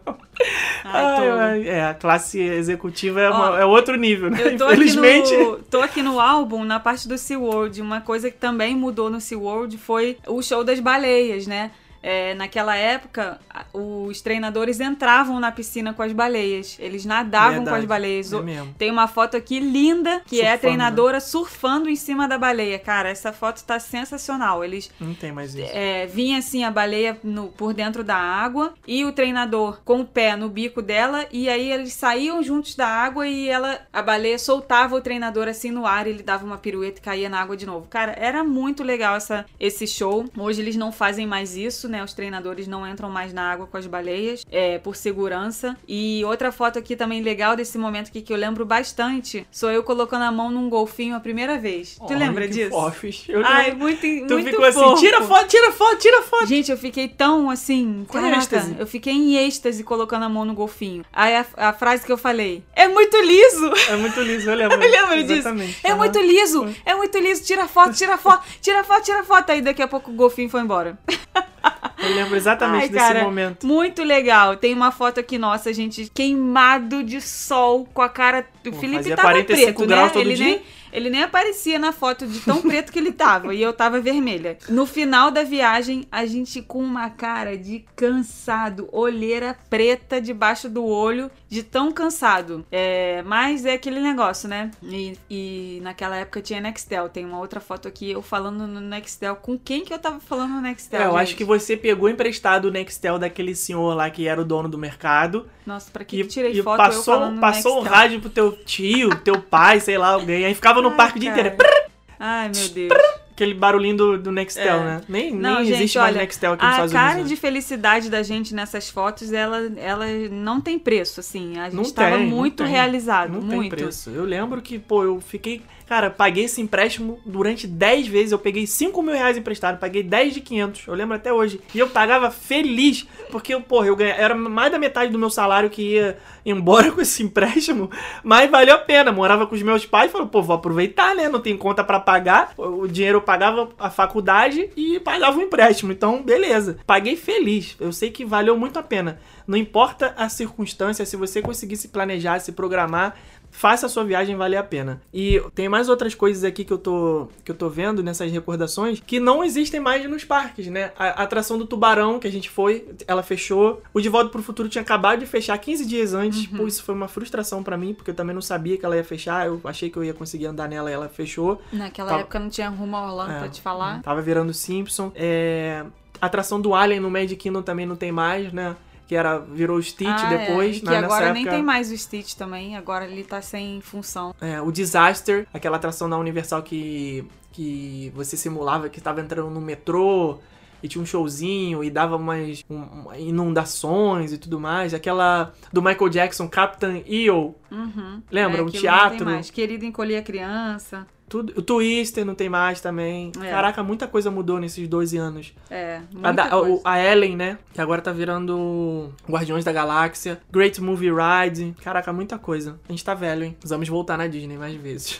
Ai, 0.85 1.29
Ai, 1.31 1.69
é, 1.69 1.85
a 1.87 1.95
classe 1.95 2.41
executiva 2.41 3.21
é, 3.21 3.29
Ó, 3.31 3.35
uma- 3.35 3.61
é 3.61 3.65
outro 3.65 3.97
nível, 3.97 4.31
né? 4.31 4.39
Eu 4.41 4.57
tô 4.57 4.65
aqui, 4.65 4.75
Infelizmente. 4.75 5.37
no, 5.37 5.57
tô 5.59 5.81
aqui 5.81 6.03
no 6.03 6.21
álbum, 6.21 6.65
na 6.65 6.79
parte 6.81 7.09
do 7.09 7.19
SeaWorld. 7.19 7.81
Uma 7.83 8.01
coisa 8.01 8.31
que 8.31 8.37
também 8.39 8.75
mudou 8.77 9.11
no 9.11 9.21
SeaWorld 9.21 9.77
foi 9.77 10.19
o 10.27 10.41
show 10.41 10.63
das 10.65 10.79
baleias, 10.81 11.47
né? 11.49 11.73
É, 12.03 12.35
naquela 12.35 12.77
época, 12.77 13.39
os 13.73 14.21
treinadores 14.21 14.81
entravam 14.81 15.39
na 15.39 15.53
piscina 15.53 15.93
com 15.95 16.03
as 16.03 16.13
baleias. 16.13 16.77
Eles 16.81 17.05
nadavam 17.05 17.59
com 17.59 17.65
Verdade, 17.65 17.79
as 17.79 17.85
baleias. 17.85 18.33
é. 18.33 18.37
Tem 18.77 18.91
uma 18.91 19.07
foto 19.07 19.37
aqui 19.37 19.61
linda, 19.61 20.21
que 20.27 20.41
é 20.41 20.47
a 20.47 20.51
Surfando, 20.53 20.61
treinadora 20.61 21.21
surfando 21.21 21.89
em 21.89 21.97
cima 21.97 22.27
da 22.27 22.37
baleia. 22.39 22.79
Cara, 22.79 23.09
essa 23.09 23.33
foto 23.33 23.63
tá 23.65 23.79
sensacional. 23.79 24.65
Eles 24.65 24.91
Não 25.01 25.15
tem 25.15 25.31
mais 25.33 25.55
isso. 25.55 25.71
é, 25.73 26.07
vinha 26.07 26.39
assim 26.39 26.65
a 26.65 26.71
baleia 26.71 27.19
no- 27.23 27.49
por 27.49 27.73
dentro 27.73 28.03
da 28.03 28.17
água 28.17 28.75
e 28.87 29.05
o 29.05 29.13
treinador 29.13 29.81
com 29.85 30.01
o 30.01 30.05
pé 30.05 30.35
no 30.37 30.49
bico 30.49 30.83
dela 30.83 31.27
e 31.31 31.49
aí 31.49 31.71
eles 31.71 31.93
saíam 31.93 32.43
juntos 32.43 32.75
da 32.75 32.87
água 32.89 33.27
e 33.29 33.49
ela 33.49 33.81
a 33.93 34.03
baleia 34.03 34.39
soltava 34.39 34.97
o 34.97 35.01
treinador 35.01 35.47
assim 35.49 35.71
no 35.71 35.87
ar 35.87 36.07
e 36.07 36.11
ele 36.11 36.23
dava 36.23 36.45
uma 36.45 36.59
pirueta 36.59 36.99
e 36.99 37.03
caía 37.03 37.29
na 37.29 37.41
água 37.41 37.57
de 37.57 37.65
novo. 37.67 37.87
Cara, 37.89 38.13
era 38.19 38.43
muito 38.43 38.83
legal 38.83 39.17
essa, 39.17 39.47
esse 39.61 39.87
show. 39.87 40.25
Hoje 40.37 40.61
eles 40.61 40.77
não 40.77 40.91
fazem 40.91 41.27
mais 41.27 41.57
isso, 41.57 41.89
né? 41.93 42.03
Os 42.03 42.13
treinadores 42.13 42.67
não 42.67 42.87
entram 42.89 43.09
mais 43.11 43.33
na 43.33 43.53
água 43.53 43.67
com 43.67 43.77
as 43.77 43.87
baleias 43.87 44.45
é, 44.51 44.79
por 44.79 44.97
segurança. 44.97 45.77
E 45.87 46.23
outra 46.25 46.51
foto 46.51 46.79
aqui 46.79 46.97
também 46.97 47.23
legal 47.23 47.55
desse 47.55 47.79
momento 47.79 48.09
aqui 48.09 48.21
que 48.23 48.33
eu 48.33 48.37
lembro 48.37 48.65
bastante 48.65 49.47
sou 49.51 49.71
eu 49.71 49.83
colocando 49.83 50.23
a 50.23 50.33
mão 50.33 50.51
num 50.51 50.69
golfinho 50.69 51.15
a 51.15 51.21
primeira 51.21 51.59
vez. 51.59 51.97
tu 51.97 52.13
Ai, 52.13 52.19
lembra 52.19 52.47
que 52.49 52.55
disso? 52.55 52.71
fofos. 52.71 53.25
Eu 53.29 53.45
Ai, 53.45 53.67
lembro. 53.67 53.79
muito, 53.81 54.01
Tu 54.01 54.35
muito 54.35 54.51
ficou 54.51 54.65
assim, 54.65 54.95
tira 54.97 55.23
foto, 55.23 55.47
tira 55.49 55.73
foto, 55.73 55.99
tira 55.99 56.23
foto. 56.23 56.47
Gente, 56.47 56.71
eu 56.71 56.77
fiquei 56.79 57.09
tão 57.09 57.51
assim. 57.51 58.05
Com 58.09 58.19
êxtase. 58.19 58.75
eu 58.79 58.87
fiquei 58.87 59.13
em 59.13 59.37
êxtase 59.37 59.85
colocando 59.85 60.25
a 60.25 60.29
mão 60.29 60.45
no 60.45 60.55
golfinho. 60.55 61.05
Aí 61.13 61.37
a, 61.37 61.47
a 61.57 61.73
frase 61.73 62.05
que 62.05 62.11
eu 62.13 62.17
falei: 62.19 62.65
É 62.75 62.89
muito 62.89 63.17
liso! 63.21 63.71
É 63.91 63.97
muito 63.97 64.21
liso, 64.23 64.51
eu 64.51 64.57
lembro. 64.57 64.83
Eu 64.83 64.91
lembro 64.91 65.17
disso. 65.23 65.33
Exatamente. 65.49 65.79
É 65.85 65.89
Aham. 65.91 65.99
muito 65.99 66.19
liso! 66.21 66.75
É 66.85 66.95
muito 66.95 67.19
liso! 67.19 67.45
Tira 67.45 67.69
foto, 67.69 67.93
tira 67.95 68.17
foto, 68.19 68.45
tira 68.61 68.83
foto, 68.85 69.03
tira 69.05 69.23
foto. 69.25 69.51
Aí 69.51 69.61
daqui 69.61 69.83
a 69.83 69.89
pouco 69.89 70.11
o 70.11 70.15
golfinho 70.15 70.49
foi 70.49 70.61
embora. 70.61 70.99
Eu 71.99 72.15
lembro 72.15 72.37
exatamente 72.37 72.83
Ai, 72.83 72.89
desse 72.89 73.07
cara, 73.07 73.25
momento. 73.25 73.67
Muito 73.67 74.05
legal. 74.05 74.57
Tem 74.57 74.73
uma 74.73 74.93
foto 74.93 75.19
aqui 75.19 75.37
nossa, 75.37 75.73
gente, 75.73 76.11
queimado 76.15 77.03
de 77.03 77.21
sol 77.21 77.87
com 77.93 78.03
a 78.03 78.09
cara. 78.09 78.47
O 78.67 78.73
Felipe 78.73 78.99
fazia 78.99 79.17
tava 79.17 79.29
45 79.31 79.73
preto, 79.73 79.89
graus 79.89 80.09
né? 80.09 80.13
todo 80.13 80.23
ele 80.27 80.35
dia? 80.35 80.47
nem 80.47 80.63
ele 80.93 81.11
nem 81.11 81.23
aparecia 81.23 81.79
na 81.79 81.93
foto 81.93 82.27
de 82.27 82.41
tão 82.41 82.61
preto 82.63 82.93
que 82.93 82.99
ele 82.99 83.13
tava 83.13 83.55
e 83.55 83.63
eu 83.63 83.73
tava 83.73 84.01
vermelha. 84.01 84.59
No 84.69 84.87
final 84.87 85.31
da 85.31 85.43
viagem, 85.43 86.07
a 86.11 86.27
gente 86.27 86.61
com 86.63 86.83
uma 86.83 87.11
cara 87.11 87.57
de 87.57 87.85
cansado, 87.97 88.89
olheira 88.93 89.57
preta 89.71 90.21
debaixo 90.21 90.69
do 90.69 90.85
olho, 90.85 91.31
de 91.49 91.63
tão 91.63 91.91
cansado. 91.93 92.65
É, 92.71 93.23
mas 93.23 93.65
é 93.65 93.73
aquele 93.75 94.01
negócio, 94.01 94.49
né? 94.49 94.71
E, 94.83 95.17
e 95.31 95.81
naquela 95.83 96.17
época 96.17 96.41
tinha 96.41 96.61
Nextel. 96.61 97.09
Tem 97.09 97.25
uma 97.25 97.39
outra 97.39 97.61
foto 97.61 97.89
aqui 97.89 98.11
eu 98.11 98.23
falando 98.23 98.67
no 98.67 98.81
Nextel. 98.81 99.37
Com 99.37 99.59
quem 99.59 99.85
que 99.85 99.93
eu 99.93 99.99
tava 99.99 100.21
falando 100.21 100.51
no 100.51 100.61
Nextel? 100.61 101.01
É, 101.01 101.05
eu 101.07 101.11
gente? 101.13 101.21
acho 101.21 101.37
que 101.37 101.45
você 101.45 101.77
pegou 101.77 102.09
emprestado 102.09 102.67
o 102.67 102.71
Nextel 102.71 103.19
daquele 103.19 103.55
senhor 103.55 103.95
lá 103.95 104.11
que 104.11 104.27
era 104.27 104.41
o 104.41 104.45
dono 104.45 104.69
do 104.69 104.77
mercado. 104.79 105.49
Nossa, 105.65 105.91
pra 105.91 106.05
que 106.05 106.19
E, 106.19 106.23
que 106.23 106.29
tirei 106.29 106.53
e 106.53 106.63
foto 106.63 106.81
eu 106.81 106.87
passou, 106.87 107.15
falando 107.15 107.35
no 107.37 107.41
passou 107.41 107.77
Nextel? 107.77 107.93
rádio 107.93 108.21
pro 108.21 108.31
teu 108.31 108.53
tio, 108.53 109.17
teu 109.21 109.41
pai, 109.41 109.81
sei 109.81 109.97
lá, 109.97 110.09
alguém. 110.09 110.45
Aí 110.45 110.55
ficava 110.55 110.82
no 110.83 110.97
parque 110.97 111.19
o 111.19 111.21
dia 111.21 111.33
cara. 111.33 111.49
inteiro. 111.49 111.73
Ai, 112.19 112.51
meu 112.55 112.69
Deus. 112.69 112.93
Aquele 113.35 113.55
barulhinho 113.55 113.97
do, 113.97 114.19
do 114.19 114.31
Nextel, 114.33 114.77
É. 114.77 114.85
né? 114.85 115.01
Nem, 115.09 115.35
Não, 115.35 115.57
nem 115.57 115.65
gente, 115.67 115.77
existe 115.77 115.99
mais 115.99 116.11
olha, 116.13 116.21
Nextel 116.23 116.53
aqui 116.53 116.63
nos 116.65 116.71
a 116.71 116.75
Estados 116.75 116.93
cara 116.93 117.11
Unidos. 117.15 117.29
de 117.31 117.35
né? 117.35 117.41
felicidade 117.41 118.11
da 118.11 118.23
gente 118.23 118.55
nessas 118.55 118.91
fotos, 118.91 119.33
ela, 119.33 119.73
ela 119.77 120.07
não 120.31 120.61
tem 120.61 120.79
preço, 120.79 121.21
assim. 121.21 121.59
A 121.59 121.65
gente 121.65 121.75
Não 121.77 121.83
estava 121.83 122.19
não 122.19 122.27
muito 122.27 122.63
tem. 122.63 122.73
realizado, 122.73 123.33
Não 123.33 123.41
muito. 123.41 123.61
tem 123.61 123.71
preço. 123.71 124.11
Eu 124.11 124.25
lembro 124.25 124.61
que, 124.61 124.79
pô, 124.79 125.03
eu 125.05 125.21
fiquei. 125.21 125.63
Cara, 125.89 126.09
paguei 126.09 126.45
esse 126.45 126.59
empréstimo 126.61 127.21
durante 127.27 127.67
10 127.67 128.07
vezes. 128.07 128.33
Eu 128.33 128.39
peguei 128.39 128.67
5 128.67 129.03
mil 129.03 129.13
reais 129.15 129.37
emprestado, 129.37 129.79
paguei 129.79 130.03
10 130.03 130.33
de 130.35 130.41
500. 130.41 130.87
Eu 130.87 130.95
lembro 130.95 131.15
até 131.17 131.31
hoje. 131.33 131.61
E 131.75 131.79
eu 131.79 131.89
pagava 131.89 132.31
feliz, 132.31 133.07
porque, 133.31 133.59
porra, 133.61 133.87
eu 133.89 133.97
ganhava. 133.97 134.21
Era 134.21 134.35
mais 134.35 134.73
da 134.73 134.79
metade 134.79 135.13
do 135.13 135.19
meu 135.19 135.29
salário 135.29 135.69
que 135.69 135.83
ia 135.95 136.17
embora 136.47 136.91
com 136.93 137.01
esse 137.01 137.23
empréstimo, 137.23 137.91
mas 138.25 138.51
valeu 138.51 138.75
a 138.75 138.79
pena. 138.79 139.13
Morava 139.13 139.47
com 139.47 139.55
os 139.55 139.63
meus 139.63 139.85
pais 139.85 140.09
e 140.09 140.13
falou, 140.13 140.27
pô, 140.29 140.41
vou 140.43 140.57
aproveitar, 140.57 141.15
né? 141.15 141.29
Não 141.29 141.41
tem 141.41 141.57
conta 141.57 141.85
pra 141.85 142.01
pagar. 142.01 142.53
O 142.57 142.87
dinheiro 142.89 143.21
pagava 143.23 143.71
a 143.79 143.91
faculdade 143.91 144.71
e 144.77 145.01
pagava 145.01 145.39
o 145.39 145.43
empréstimo. 145.43 145.93
Então, 145.93 146.23
beleza. 146.23 146.79
Paguei 146.87 147.17
feliz. 147.17 147.77
Eu 147.81 147.93
sei 147.93 148.11
que 148.11 148.25
valeu 148.25 148.57
muito 148.59 148.79
a 148.79 148.83
pena. 148.83 149.21
Não 149.47 149.57
importa 149.57 150.15
a 150.17 150.29
circunstância, 150.29 151.05
se 151.07 151.17
você 151.17 151.43
conseguir 151.43 151.77
se 151.77 151.89
planejar, 151.89 152.39
se 152.39 152.53
programar, 152.53 153.17
faça 153.55 153.87
a 153.87 153.89
sua 153.89 154.03
viagem 154.03 154.35
valer 154.35 154.57
a 154.57 154.63
pena. 154.65 155.01
E 155.15 155.41
tem 155.55 155.69
mais 155.69 155.89
outras 155.89 156.15
coisas 156.15 156.43
aqui 156.43 156.65
que 156.65 156.73
eu 156.73 156.79
tô, 156.79 157.29
que 157.45 157.51
eu 157.53 157.55
tô 157.55 157.69
vendo 157.69 158.03
nessas 158.03 158.33
recordações 158.33 159.01
que 159.07 159.21
não 159.21 159.45
existem 159.45 159.79
mais 159.79 160.09
nos 160.11 160.25
parques, 160.25 160.67
né? 160.67 160.91
A, 160.99 161.21
a 161.21 161.23
atração 161.25 161.57
do 161.59 161.67
tubarão 161.67 162.19
que 162.19 162.27
a 162.27 162.33
gente 162.33 162.49
foi, 162.51 162.89
ela 163.07 163.23
fechou. 163.23 163.81
O 163.95 164.01
De 164.01 164.09
Volta 164.09 164.31
pro 164.31 164.43
Futuro 164.43 164.69
tinha 164.69 164.83
acabado 164.83 165.21
de 165.21 165.27
fechar 165.27 165.57
15 165.59 165.87
dias 165.87 166.15
antes. 166.15 166.47
Pô, 166.47 166.67
isso 166.67 166.83
foi 166.83 166.95
uma 166.95 167.07
frustração 167.09 167.63
pra 167.63 167.77
mim, 167.77 167.93
porque 167.95 168.11
eu 168.11 168.15
também 168.15 168.35
não 168.35 168.43
sabia 168.43 168.77
que 168.77 168.85
ela 168.85 168.97
ia 168.97 169.05
fechar. 169.05 169.47
Eu 169.47 169.61
achei 169.65 169.91
que 169.91 169.97
eu 169.97 170.03
ia 170.03 170.15
conseguir 170.15 170.47
andar 170.47 170.67
nela 170.69 170.91
e 170.91 170.95
ela 170.95 171.09
fechou. 171.09 171.61
Naquela 171.73 172.09
Tava- 172.09 172.21
época 172.23 172.39
não 172.39 172.49
tinha 172.49 172.69
rumo 172.71 172.97
a 172.97 173.05
Orlando 173.07 173.33
É, 173.33 173.39
pra 173.41 173.49
te 173.49 173.61
falar. 173.61 174.03
Tava 174.03 174.23
virando 174.23 174.53
Simpson. 174.55 175.13
É, 175.15 175.85
a 176.21 176.27
atração 176.27 176.61
do 176.61 176.75
Alien 176.75 177.01
no 177.01 177.11
Magic 177.11 177.37
Kingdom 177.37 177.63
também 177.63 177.85
não 177.85 177.97
tem 177.97 178.11
mais, 178.11 178.53
né? 178.53 178.75
Que 179.13 179.17
era, 179.17 179.39
virou 179.41 179.77
o 179.77 179.83
Stitch 179.83 180.09
Ah, 180.09 180.33
é, 180.33 180.47
depois. 180.47 180.77
e 180.79 180.81
que 180.81 180.87
né? 180.87 180.93
Nessa 181.03 181.05
agora 181.05 181.33
nem 181.35 181.43
época- 181.43 181.57
tem 181.57 181.63
mais 181.63 181.93
o 181.93 181.99
Stitch 181.99 182.33
também, 182.33 182.79
agora 182.79 183.05
ele 183.05 183.23
tá 183.23 183.43
sem 183.43 183.79
função. 183.83 184.35
É, 184.41 184.59
o 184.59 184.73
Disaster, 184.73 185.47
aquela 185.53 185.77
atração 185.77 186.09
da 186.09 186.17
Universal 186.17 186.63
que, 186.63 187.23
que 187.53 188.11
você 188.17 188.39
simulava 188.39 188.89
que 188.89 188.97
estava 188.97 189.21
entrando 189.21 189.51
no 189.51 189.61
metrô 189.61 190.39
e 190.83 190.89
tinha 190.89 191.03
um 191.03 191.05
showzinho 191.05 191.85
e 191.85 191.91
dava 191.91 192.17
umas 192.17 192.65
um- 192.71 193.13
inundações 193.19 194.33
e 194.33 194.39
tudo 194.39 194.59
mais. 194.59 194.95
Aquela 194.95 195.53
do 195.71 195.83
Michael 195.83 196.09
Jackson, 196.09 196.49
Captain 196.49 197.05
EO, 197.07 197.55
Uhum. 197.71 198.23
Lembra? 198.31 198.61
É, 198.61 198.63
Um 198.63 198.71
teatro. 198.71 199.11
Não 199.19 199.27
tem 199.27 199.35
mais. 199.35 199.51
Querido 199.51 199.85
encolher 199.85 200.17
a 200.17 200.23
criança. 200.23 201.07
Tudo, 201.33 201.51
o 201.57 201.63
Twister 201.63 202.27
não 202.27 202.35
tem 202.35 202.51
mais 202.51 202.79
também. 202.79 203.33
É. 203.43 203.49
Caraca, 203.49 203.83
muita 203.83 204.07
coisa 204.07 204.31
mudou 204.31 204.61
nesses 204.61 204.87
12 204.87 205.17
anos. 205.17 205.55
É, 205.71 206.03
muita 206.13 206.29
A, 206.29 206.33
da- 206.33 206.49
coisa. 206.51 206.81
a 206.85 207.03
Ellen, 207.03 207.37
né? 207.37 207.59
Que 207.73 207.81
agora 207.81 208.03
tá 208.03 208.13
virando 208.13 209.11
Guardiões 209.27 209.65
da 209.65 209.73
Galáxia. 209.73 210.39
Great 210.53 210.79
Movie 210.79 211.09
Ride. 211.11 211.75
Caraca, 211.83 212.13
muita 212.13 212.37
coisa. 212.39 212.79
A 212.87 212.93
gente 212.93 213.03
tá 213.03 213.15
velho, 213.15 213.45
hein? 213.45 213.57
Vamos 213.65 213.89
voltar 213.89 214.19
na 214.19 214.27
Disney 214.27 214.59
mais 214.59 214.75
vezes. 214.75 215.19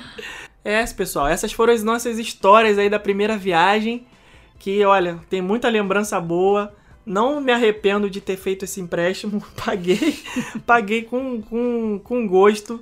é, 0.64 0.82
pessoal. 0.86 1.28
Essas 1.28 1.52
foram 1.52 1.74
as 1.74 1.82
nossas 1.82 2.18
histórias 2.18 2.78
aí 2.78 2.88
da 2.88 2.98
primeira 2.98 3.36
viagem. 3.36 4.06
Que, 4.58 4.82
olha, 4.86 5.18
tem 5.28 5.42
muita 5.42 5.68
lembrança 5.68 6.18
boa. 6.18 6.72
Não 7.04 7.42
me 7.42 7.52
arrependo 7.52 8.08
de 8.08 8.22
ter 8.22 8.38
feito 8.38 8.64
esse 8.64 8.80
empréstimo. 8.80 9.42
Paguei. 9.62 10.18
paguei 10.64 11.02
com, 11.02 11.42
com, 11.42 12.00
com 12.02 12.26
gosto. 12.26 12.80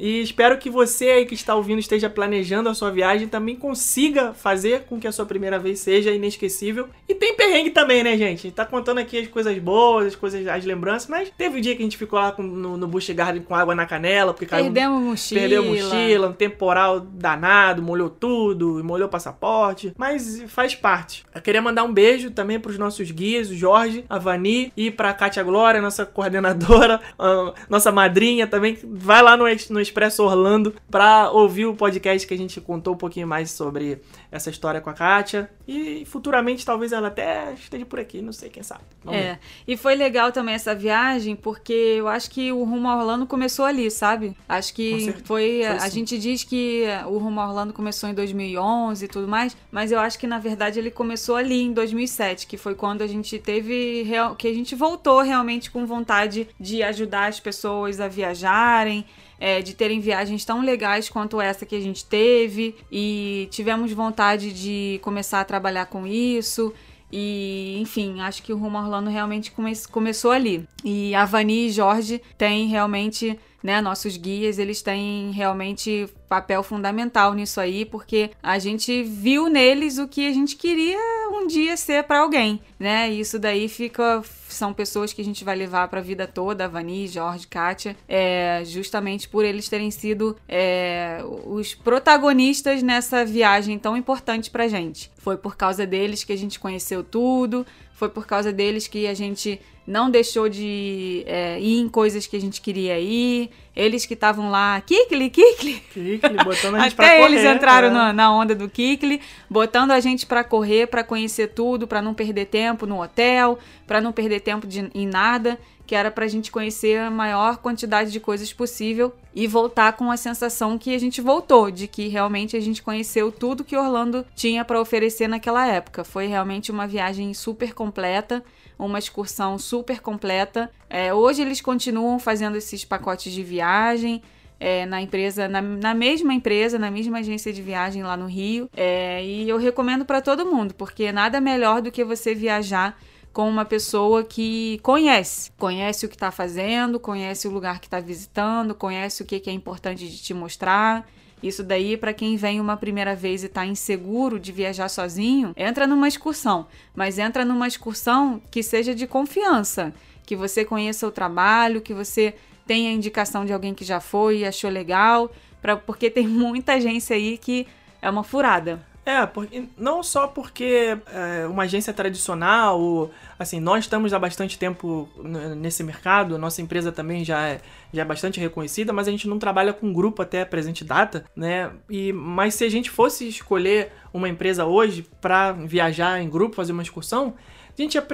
E 0.00 0.22
espero 0.22 0.56
que 0.56 0.70
você 0.70 1.10
aí 1.10 1.26
que 1.26 1.34
está 1.34 1.54
ouvindo 1.54 1.78
esteja 1.78 2.08
planejando 2.08 2.68
a 2.70 2.74
sua 2.74 2.90
viagem 2.90 3.28
também 3.28 3.54
consiga 3.54 4.32
fazer 4.32 4.84
com 4.88 4.98
que 4.98 5.06
a 5.06 5.12
sua 5.12 5.26
primeira 5.26 5.58
vez 5.58 5.78
seja 5.80 6.10
inesquecível. 6.10 6.88
E 7.08 7.14
tem 7.14 7.34
perrengue 7.36 7.70
também, 7.70 8.02
né, 8.02 8.16
gente? 8.16 8.38
A 8.40 8.42
gente 8.42 8.52
tá 8.52 8.64
contando 8.64 8.98
aqui 8.98 9.18
as 9.18 9.28
coisas 9.28 9.56
boas, 9.58 10.06
as 10.06 10.16
coisas, 10.16 10.46
as 10.48 10.64
lembranças, 10.64 11.08
mas 11.08 11.30
teve 11.36 11.58
um 11.58 11.60
dia 11.60 11.76
que 11.76 11.82
a 11.82 11.84
gente 11.84 11.98
ficou 11.98 12.18
lá 12.18 12.32
com- 12.32 12.42
no, 12.42 12.76
no 12.78 12.86
Busch 12.88 13.10
Garden 13.10 13.42
com 13.42 13.54
água 13.54 13.74
na 13.74 13.84
canela, 13.84 14.32
porque 14.32 14.46
caiu, 14.46 14.64
Perdemos 14.64 15.02
mochila. 15.02 15.40
perdeu 15.40 15.62
a 15.62 15.66
mochila, 15.66 16.28
um 16.28 16.32
temporal 16.32 17.00
danado, 17.00 17.82
molhou 17.82 18.08
tudo, 18.08 18.82
molhou 18.82 19.06
o 19.06 19.10
passaporte, 19.10 19.92
mas 19.98 20.42
faz 20.48 20.74
parte. 20.74 21.24
Eu 21.34 21.42
queria 21.42 21.60
mandar 21.60 21.84
um 21.84 21.92
beijo 21.92 22.30
também 22.30 22.58
pros 22.58 22.78
nossos 22.78 23.10
guias, 23.10 23.50
o 23.50 23.54
Jorge, 23.54 24.04
a 24.08 24.18
Vani 24.18 24.72
e 24.76 24.90
pra 24.90 25.12
Kátia 25.12 25.42
Glória, 25.42 25.82
nossa 25.82 26.06
coordenadora, 26.06 27.00
nossa 27.68 27.92
madrinha 27.92 28.46
também. 28.46 28.78
Vai 28.82 29.22
lá 29.22 29.36
no, 29.36 29.44
no 29.70 29.80
Expresso 29.90 30.22
Orlando 30.22 30.74
pra 30.88 31.30
ouvir 31.30 31.66
o 31.66 31.74
podcast 31.74 32.26
que 32.26 32.32
a 32.32 32.38
gente 32.38 32.60
contou 32.60 32.94
um 32.94 32.96
pouquinho 32.96 33.26
mais 33.26 33.50
sobre 33.50 34.00
essa 34.30 34.50
história 34.50 34.80
com 34.80 34.90
a 34.90 34.92
Kátia. 34.94 35.50
E 35.66 36.04
futuramente 36.04 36.64
talvez 36.64 36.92
ela 36.92 37.08
até 37.08 37.52
esteja 37.54 37.84
por 37.86 37.98
aqui, 38.00 38.20
não 38.22 38.32
sei, 38.32 38.48
quem 38.50 38.62
sabe. 38.62 38.82
Vamos 39.04 39.18
ver. 39.20 39.26
É, 39.26 39.38
e 39.66 39.76
foi 39.76 39.94
legal 39.94 40.30
também 40.32 40.54
essa 40.54 40.74
viagem, 40.74 41.34
porque 41.36 41.72
eu 41.72 42.08
acho 42.08 42.30
que 42.30 42.50
o 42.52 42.62
Rumo 42.64 42.88
a 42.88 42.96
Orlando 42.96 43.26
começou 43.26 43.64
ali, 43.64 43.90
sabe? 43.90 44.36
Acho 44.48 44.74
que 44.74 45.12
foi. 45.24 45.24
Foi 45.24 45.64
a 45.66 45.78
sim. 45.80 45.90
gente 46.00 46.18
diz 46.18 46.44
que 46.44 46.84
o 47.06 47.18
Rumo 47.18 47.40
a 47.40 47.48
Orlando 47.48 47.72
começou 47.72 48.08
em 48.08 48.14
2011 48.14 49.04
e 49.04 49.08
tudo 49.08 49.26
mais, 49.28 49.56
mas 49.70 49.90
eu 49.92 49.98
acho 50.00 50.18
que 50.18 50.26
na 50.26 50.38
verdade 50.38 50.78
ele 50.78 50.90
começou 50.90 51.36
ali 51.36 51.62
em 51.62 51.72
2007, 51.72 52.46
que 52.46 52.56
foi 52.56 52.74
quando 52.74 53.02
a 53.02 53.06
gente 53.06 53.38
teve. 53.38 54.02
real- 54.02 54.34
que 54.36 54.46
a 54.48 54.54
gente 54.54 54.74
voltou 54.74 55.20
realmente 55.22 55.70
com 55.70 55.86
vontade 55.86 56.48
de 56.58 56.82
ajudar 56.82 57.28
as 57.28 57.40
pessoas 57.40 58.00
a 58.00 58.08
viajarem. 58.08 59.04
é, 59.42 59.62
de 59.62 59.72
terem 59.72 60.00
viagens 60.00 60.44
tão 60.44 60.60
legais 60.60 61.08
quanto 61.08 61.40
essa 61.40 61.64
que 61.64 61.74
a 61.74 61.80
gente 61.80 62.04
teve 62.04 62.74
e 62.92 63.48
tivemos 63.50 63.90
vontade 63.90 64.19
de 64.52 65.00
começar 65.02 65.40
a 65.40 65.44
trabalhar 65.44 65.86
com 65.86 66.06
isso 66.06 66.72
E, 67.12 67.76
enfim, 67.80 68.20
acho 68.20 68.42
que 68.42 68.52
o 68.52 68.56
Rumo 68.56 68.78
Orlando 68.78 69.10
realmente 69.10 69.50
come 69.50 69.72
começou 69.90 70.30
ali. 70.30 70.64
E 70.84 71.14
a 71.14 71.24
Vani 71.24 71.66
e 71.66 71.70
Jorge 71.70 72.22
têm 72.38 72.68
realmente 72.68 73.38
né, 73.62 73.80
nossos 73.80 74.16
guias, 74.16 74.58
eles 74.58 74.82
têm 74.82 75.30
realmente 75.32 76.08
papel 76.28 76.62
fundamental 76.62 77.34
nisso 77.34 77.60
aí, 77.60 77.84
porque 77.84 78.30
a 78.42 78.58
gente 78.58 79.02
viu 79.02 79.48
neles 79.48 79.98
o 79.98 80.06
que 80.06 80.26
a 80.26 80.32
gente 80.32 80.56
queria 80.56 80.98
um 81.32 81.46
dia 81.46 81.76
ser 81.76 82.04
para 82.04 82.20
alguém, 82.20 82.60
né? 82.78 83.10
E 83.10 83.20
isso 83.20 83.38
daí 83.38 83.68
fica 83.68 84.22
são 84.48 84.72
pessoas 84.72 85.12
que 85.12 85.22
a 85.22 85.24
gente 85.24 85.44
vai 85.44 85.56
levar 85.56 85.88
para 85.88 86.00
a 86.00 86.02
vida 86.02 86.26
toda, 86.26 86.68
Vani, 86.68 87.06
Jorge, 87.06 87.46
Kátia, 87.46 87.96
é, 88.08 88.62
justamente 88.64 89.28
por 89.28 89.44
eles 89.44 89.68
terem 89.68 89.90
sido 89.90 90.36
é, 90.48 91.20
os 91.46 91.74
protagonistas 91.74 92.82
nessa 92.82 93.24
viagem 93.24 93.78
tão 93.78 93.96
importante 93.96 94.50
pra 94.50 94.68
gente. 94.68 95.10
Foi 95.18 95.36
por 95.36 95.56
causa 95.56 95.86
deles 95.86 96.24
que 96.24 96.32
a 96.32 96.36
gente 96.36 96.58
conheceu 96.58 97.02
tudo, 97.02 97.66
foi 98.00 98.08
por 98.08 98.26
causa 98.26 98.50
deles 98.50 98.88
que 98.88 99.06
a 99.06 99.12
gente 99.12 99.60
não 99.86 100.10
deixou 100.10 100.48
de 100.48 101.22
é, 101.26 101.60
ir 101.60 101.78
em 101.80 101.86
coisas 101.86 102.26
que 102.26 102.34
a 102.34 102.40
gente 102.40 102.58
queria 102.58 102.98
ir. 102.98 103.50
Eles 103.76 104.06
que 104.06 104.14
estavam 104.14 104.50
lá, 104.50 104.80
Kikli, 104.80 105.28
Kikli. 105.28 105.82
Kikli, 105.92 106.36
botando 106.42 106.76
a 106.76 106.80
gente 106.80 106.94
Até 106.94 106.96
pra 106.96 107.16
correr. 107.18 107.24
eles 107.24 107.44
entraram 107.44 107.88
é. 107.88 107.90
na, 107.90 108.12
na 108.14 108.32
onda 108.32 108.54
do 108.54 108.70
Kikli, 108.70 109.20
botando 109.50 109.90
a 109.90 110.00
gente 110.00 110.24
pra 110.24 110.42
correr, 110.42 110.86
pra 110.86 111.04
conhecer 111.04 111.48
tudo, 111.48 111.86
pra 111.86 112.00
não 112.00 112.14
perder 112.14 112.46
tempo 112.46 112.86
no 112.86 113.02
hotel, 113.02 113.58
pra 113.86 114.00
não 114.00 114.12
perder 114.12 114.40
tempo 114.40 114.66
de, 114.66 114.90
em 114.94 115.06
nada, 115.06 115.58
que 115.90 115.94
era 115.96 116.08
pra 116.08 116.28
gente 116.28 116.52
conhecer 116.52 117.00
a 117.00 117.10
maior 117.10 117.56
quantidade 117.56 118.12
de 118.12 118.20
coisas 118.20 118.52
possível 118.52 119.12
e 119.34 119.48
voltar 119.48 119.94
com 119.94 120.08
a 120.08 120.16
sensação 120.16 120.78
que 120.78 120.94
a 120.94 120.98
gente 121.00 121.20
voltou, 121.20 121.68
de 121.68 121.88
que 121.88 122.06
realmente 122.06 122.56
a 122.56 122.60
gente 122.60 122.80
conheceu 122.80 123.32
tudo 123.32 123.64
que 123.64 123.76
Orlando 123.76 124.24
tinha 124.36 124.64
pra 124.64 124.80
oferecer 124.80 125.26
naquela 125.26 125.66
época. 125.66 126.04
Foi 126.04 126.28
realmente 126.28 126.70
uma 126.70 126.86
viagem 126.86 127.34
super 127.34 127.74
completa 127.74 128.44
uma 128.78 129.00
excursão 129.00 129.58
super 129.58 130.00
completa. 130.00 130.70
É, 130.88 131.12
hoje 131.12 131.42
eles 131.42 131.60
continuam 131.60 132.20
fazendo 132.20 132.56
esses 132.56 132.84
pacotes 132.84 133.32
de 133.32 133.42
viagem. 133.42 134.22
É, 134.60 134.86
na 134.86 135.00
empresa, 135.00 135.48
na, 135.48 135.60
na, 135.60 135.94
mesma 135.94 136.34
empresa, 136.34 136.78
na 136.78 136.90
mesma 136.90 137.18
agência 137.18 137.52
de 137.52 137.62
viagem 137.62 138.02
lá 138.02 138.16
no 138.16 138.26
Rio. 138.26 138.70
É, 138.76 139.24
e 139.24 139.48
eu 139.48 139.56
recomendo 139.56 140.04
para 140.04 140.20
todo 140.20 140.46
mundo, 140.46 140.72
porque 140.74 141.10
nada 141.10 141.40
melhor 141.40 141.82
do 141.82 141.90
que 141.90 142.04
você 142.04 142.34
viajar 142.34 142.96
com 143.32 143.48
uma 143.48 143.64
pessoa 143.64 144.24
que 144.24 144.80
conhece, 144.82 145.52
conhece 145.56 146.04
o 146.04 146.08
que 146.08 146.16
está 146.16 146.30
fazendo, 146.30 146.98
conhece 146.98 147.46
o 147.46 147.50
lugar 147.50 147.78
que 147.78 147.86
está 147.86 148.00
visitando, 148.00 148.74
conhece 148.74 149.22
o 149.22 149.26
que, 149.26 149.38
que 149.38 149.50
é 149.50 149.52
importante 149.52 150.08
de 150.08 150.18
te 150.18 150.34
mostrar. 150.34 151.08
Isso 151.42 151.62
daí, 151.62 151.96
para 151.96 152.12
quem 152.12 152.36
vem 152.36 152.60
uma 152.60 152.76
primeira 152.76 153.14
vez 153.14 153.42
e 153.42 153.46
está 153.46 153.64
inseguro 153.64 154.38
de 154.38 154.52
viajar 154.52 154.88
sozinho, 154.88 155.54
entra 155.56 155.86
numa 155.86 156.06
excursão, 156.06 156.66
mas 156.94 157.18
entra 157.18 157.44
numa 157.44 157.66
excursão 157.66 158.42
que 158.50 158.62
seja 158.62 158.94
de 158.94 159.06
confiança, 159.06 159.94
que 160.26 160.36
você 160.36 160.64
conheça 160.64 161.06
o 161.06 161.10
trabalho, 161.10 161.80
que 161.80 161.94
você 161.94 162.34
tenha 162.66 162.92
indicação 162.92 163.44
de 163.46 163.52
alguém 163.52 163.72
que 163.72 163.84
já 163.84 164.00
foi 164.00 164.38
e 164.38 164.44
achou 164.44 164.70
legal, 164.70 165.30
pra, 165.62 165.76
porque 165.76 166.10
tem 166.10 166.26
muita 166.28 166.74
agência 166.74 167.16
aí 167.16 167.38
que 167.38 167.66
é 168.02 168.10
uma 168.10 168.22
furada. 168.22 168.89
É, 169.10 169.26
porque, 169.26 169.64
não 169.76 170.04
só 170.04 170.28
porque 170.28 170.96
é 171.12 171.44
uma 171.48 171.64
agência 171.64 171.92
tradicional, 171.92 173.10
assim, 173.36 173.58
nós 173.58 173.84
estamos 173.84 174.14
há 174.14 174.20
bastante 174.20 174.56
tempo 174.56 175.08
nesse 175.56 175.82
mercado, 175.82 176.38
nossa 176.38 176.62
empresa 176.62 176.92
também 176.92 177.24
já 177.24 177.48
é, 177.48 177.60
já 177.92 178.02
é 178.02 178.04
bastante 178.04 178.38
reconhecida, 178.38 178.92
mas 178.92 179.08
a 179.08 179.10
gente 179.10 179.26
não 179.26 179.36
trabalha 179.36 179.72
com 179.72 179.92
grupo 179.92 180.22
até 180.22 180.42
a 180.42 180.46
presente 180.46 180.84
data, 180.84 181.24
né? 181.34 181.72
E, 181.88 182.12
mas 182.12 182.54
se 182.54 182.64
a 182.64 182.70
gente 182.70 182.88
fosse 182.88 183.26
escolher 183.26 183.90
uma 184.14 184.28
empresa 184.28 184.64
hoje 184.64 185.04
para 185.20 185.50
viajar 185.52 186.22
em 186.22 186.30
grupo, 186.30 186.54
fazer 186.54 186.70
uma 186.70 186.82
excursão, 186.82 187.34
a 187.76 187.82
gente 187.82 187.96
ia 187.96 188.06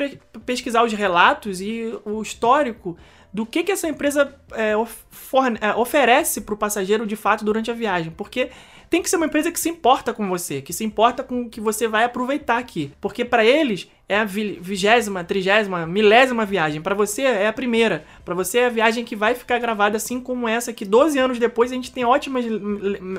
pesquisar 0.46 0.82
os 0.82 0.94
relatos 0.94 1.60
e 1.60 1.92
o 2.06 2.22
histórico 2.22 2.96
do 3.36 3.44
que, 3.44 3.62
que 3.62 3.70
essa 3.70 3.86
empresa 3.86 4.34
é, 4.52 4.72
forne, 5.10 5.58
é, 5.60 5.74
oferece 5.74 6.40
para 6.40 6.54
o 6.54 6.56
passageiro 6.56 7.06
de 7.06 7.16
fato 7.16 7.44
durante 7.44 7.70
a 7.70 7.74
viagem. 7.74 8.10
Porque 8.16 8.48
tem 8.88 9.02
que 9.02 9.10
ser 9.10 9.16
uma 9.16 9.26
empresa 9.26 9.52
que 9.52 9.60
se 9.60 9.68
importa 9.68 10.14
com 10.14 10.26
você, 10.26 10.62
que 10.62 10.72
se 10.72 10.82
importa 10.82 11.22
com 11.22 11.42
o 11.42 11.50
que 11.50 11.60
você 11.60 11.86
vai 11.86 12.04
aproveitar 12.04 12.56
aqui. 12.56 12.92
Porque 12.98 13.26
para 13.26 13.44
eles 13.44 13.90
é 14.08 14.16
a 14.16 14.24
vigésima, 14.24 15.22
trigésima, 15.22 15.86
milésima 15.86 16.46
viagem. 16.46 16.80
Para 16.80 16.94
você 16.94 17.24
é 17.24 17.46
a 17.46 17.52
primeira. 17.52 18.06
Para 18.24 18.34
você 18.34 18.60
é 18.60 18.66
a 18.68 18.70
viagem 18.70 19.04
que 19.04 19.14
vai 19.14 19.34
ficar 19.34 19.58
gravada 19.58 19.98
assim 19.98 20.18
como 20.18 20.48
essa, 20.48 20.72
que 20.72 20.86
12 20.86 21.18
anos 21.18 21.38
depois 21.38 21.70
a 21.70 21.74
gente 21.74 21.92
tem 21.92 22.06
ótimas. 22.06 22.42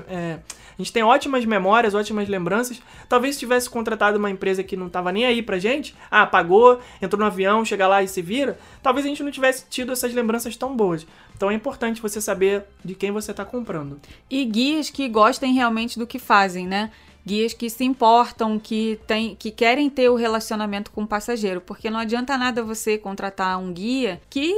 É, 0.07 0.39
a 0.77 0.81
gente 0.81 0.93
tem 0.93 1.01
ótimas 1.01 1.43
memórias, 1.43 1.95
ótimas 1.95 2.29
lembranças. 2.29 2.79
Talvez 3.09 3.35
se 3.35 3.39
tivesse 3.39 3.67
contratado 3.67 4.19
uma 4.19 4.29
empresa 4.29 4.63
que 4.63 4.77
não 4.77 4.89
tava 4.89 5.11
nem 5.11 5.25
aí 5.25 5.41
pra 5.41 5.57
gente, 5.57 5.95
ah, 6.11 6.25
pagou, 6.25 6.79
entrou 7.01 7.19
no 7.19 7.25
avião, 7.25 7.65
chega 7.65 7.87
lá 7.87 8.03
e 8.03 8.07
se 8.07 8.21
vira, 8.21 8.59
talvez 8.83 9.05
a 9.05 9.09
gente 9.09 9.23
não 9.23 9.31
tivesse 9.31 9.65
tido 9.69 9.91
essas 9.91 10.13
lembranças 10.13 10.55
tão 10.55 10.75
boas. 10.75 11.07
Então 11.35 11.49
é 11.49 11.53
importante 11.55 12.01
você 12.01 12.21
saber 12.21 12.63
de 12.85 12.93
quem 12.93 13.11
você 13.11 13.31
está 13.31 13.43
comprando. 13.43 13.99
E 14.29 14.45
guias 14.45 14.91
que 14.91 15.07
gostem 15.09 15.53
realmente 15.53 15.97
do 15.97 16.05
que 16.05 16.19
fazem, 16.19 16.67
né? 16.67 16.91
Guias 17.27 17.53
que 17.53 17.69
se 17.69 17.83
importam, 17.83 18.57
que, 18.57 18.97
tem, 19.05 19.35
que 19.35 19.51
querem 19.51 19.89
ter 19.89 20.09
o 20.09 20.15
relacionamento 20.15 20.89
com 20.91 21.03
o 21.03 21.07
passageiro, 21.07 21.59
porque 21.59 21.89
não 21.89 21.99
adianta 21.99 22.37
nada 22.37 22.63
você 22.63 22.97
contratar 22.97 23.59
um 23.59 23.73
guia 23.73 24.21
que 24.29 24.55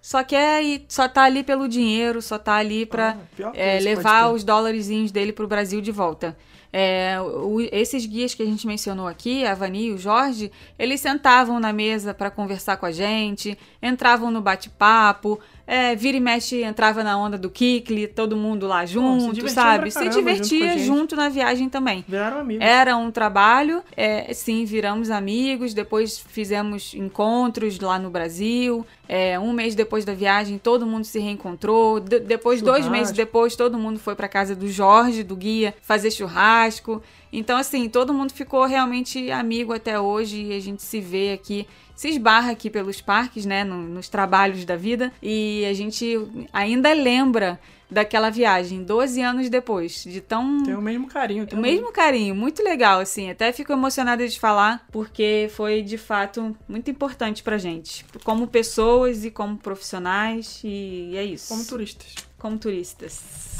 só 0.00 0.24
quer 0.24 0.62
e 0.64 0.84
só 0.88 1.06
tá 1.06 1.24
ali 1.24 1.44
pelo 1.44 1.68
dinheiro, 1.68 2.22
só 2.22 2.38
tá 2.38 2.54
ali 2.54 2.86
para 2.86 3.18
ah, 3.42 3.52
é, 3.54 3.78
levar 3.80 4.32
os 4.32 4.42
dólares 4.42 4.88
dele 5.12 5.32
pro 5.32 5.46
Brasil 5.46 5.80
de 5.82 5.92
volta. 5.92 6.36
É, 6.72 7.18
o, 7.20 7.60
esses 7.72 8.04
guias 8.04 8.34
que 8.34 8.42
a 8.42 8.46
gente 8.46 8.66
mencionou 8.66 9.06
aqui, 9.06 9.46
a 9.46 9.54
Vani 9.54 9.86
e 9.86 9.92
o 9.92 9.98
Jorge, 9.98 10.50
eles 10.78 11.00
sentavam 11.00 11.60
na 11.60 11.72
mesa 11.72 12.12
para 12.12 12.30
conversar 12.30 12.76
com 12.76 12.86
a 12.86 12.92
gente, 12.92 13.58
entravam 13.82 14.30
no 14.30 14.40
bate-papo, 14.40 15.38
é, 15.66 15.96
vira 15.96 16.16
e 16.16 16.20
mexe 16.20 16.62
entrava 16.62 17.02
na 17.02 17.18
onda 17.18 17.36
do 17.36 17.50
Kikli, 17.50 18.06
todo 18.06 18.36
mundo 18.36 18.66
lá 18.66 18.86
junto, 18.86 19.40
Pô, 19.40 19.48
se 19.48 19.54
sabe? 19.54 19.90
Se 19.90 20.08
divertia 20.08 20.78
junto, 20.78 20.84
junto, 20.84 21.16
na 21.16 21.28
viagem 21.28 21.68
também. 21.68 22.04
Viraram 22.06 22.38
amigos. 22.38 22.64
Era 22.64 22.96
um 22.96 23.10
trabalho, 23.10 23.82
é, 23.96 24.32
sim, 24.32 24.64
viramos 24.64 25.10
amigos, 25.10 25.74
depois 25.74 26.18
fizemos 26.18 26.94
encontros 26.94 27.80
lá 27.80 27.98
no 27.98 28.10
Brasil. 28.10 28.86
É, 29.08 29.38
um 29.38 29.52
mês 29.52 29.74
depois 29.74 30.04
da 30.04 30.14
viagem, 30.14 30.58
todo 30.58 30.86
mundo 30.86 31.04
se 31.04 31.18
reencontrou. 31.18 32.00
De 32.00 32.20
depois, 32.20 32.60
churrasco. 32.60 32.82
dois 32.82 32.88
meses 32.90 33.12
depois, 33.12 33.56
todo 33.56 33.78
mundo 33.78 33.98
foi 33.98 34.14
para 34.14 34.28
casa 34.28 34.54
do 34.54 34.68
Jorge, 34.68 35.22
do 35.22 35.34
guia, 35.34 35.74
fazer 35.82 36.10
churrasco. 36.10 37.02
Então, 37.32 37.58
assim, 37.58 37.88
todo 37.88 38.14
mundo 38.14 38.32
ficou 38.32 38.64
realmente 38.64 39.30
amigo 39.30 39.72
até 39.72 39.98
hoje 40.00 40.42
e 40.42 40.56
a 40.56 40.60
gente 40.60 40.82
se 40.82 41.00
vê 41.00 41.32
aqui 41.32 41.66
se 41.96 42.08
esbarra 42.08 42.52
aqui 42.52 42.70
pelos 42.70 43.00
parques, 43.00 43.44
né, 43.46 43.64
no, 43.64 43.82
nos 43.82 44.08
trabalhos 44.08 44.64
da 44.64 44.76
vida, 44.76 45.12
e 45.22 45.64
a 45.68 45.72
gente 45.72 46.16
ainda 46.52 46.92
lembra 46.92 47.58
daquela 47.90 48.30
viagem, 48.30 48.82
12 48.82 49.22
anos 49.22 49.48
depois, 49.48 50.02
de 50.02 50.20
tão... 50.20 50.62
Tem 50.64 50.74
o 50.74 50.82
mesmo 50.82 51.06
carinho. 51.06 51.46
Tem 51.46 51.58
o 51.58 51.62
mesmo 51.62 51.92
carinho, 51.92 52.34
muito 52.34 52.62
legal, 52.62 53.00
assim, 53.00 53.30
até 53.30 53.52
fico 53.52 53.72
emocionada 53.72 54.26
de 54.26 54.38
falar, 54.38 54.84
porque 54.90 55.48
foi, 55.54 55.82
de 55.82 55.96
fato, 55.96 56.56
muito 56.68 56.90
importante 56.90 57.42
pra 57.42 57.58
gente, 57.58 58.04
como 58.24 58.46
pessoas 58.46 59.24
e 59.24 59.30
como 59.30 59.56
profissionais, 59.56 60.60
e 60.64 61.12
é 61.16 61.24
isso. 61.24 61.48
Como 61.48 61.64
turistas. 61.64 62.14
Como 62.38 62.58
turistas. 62.58 63.55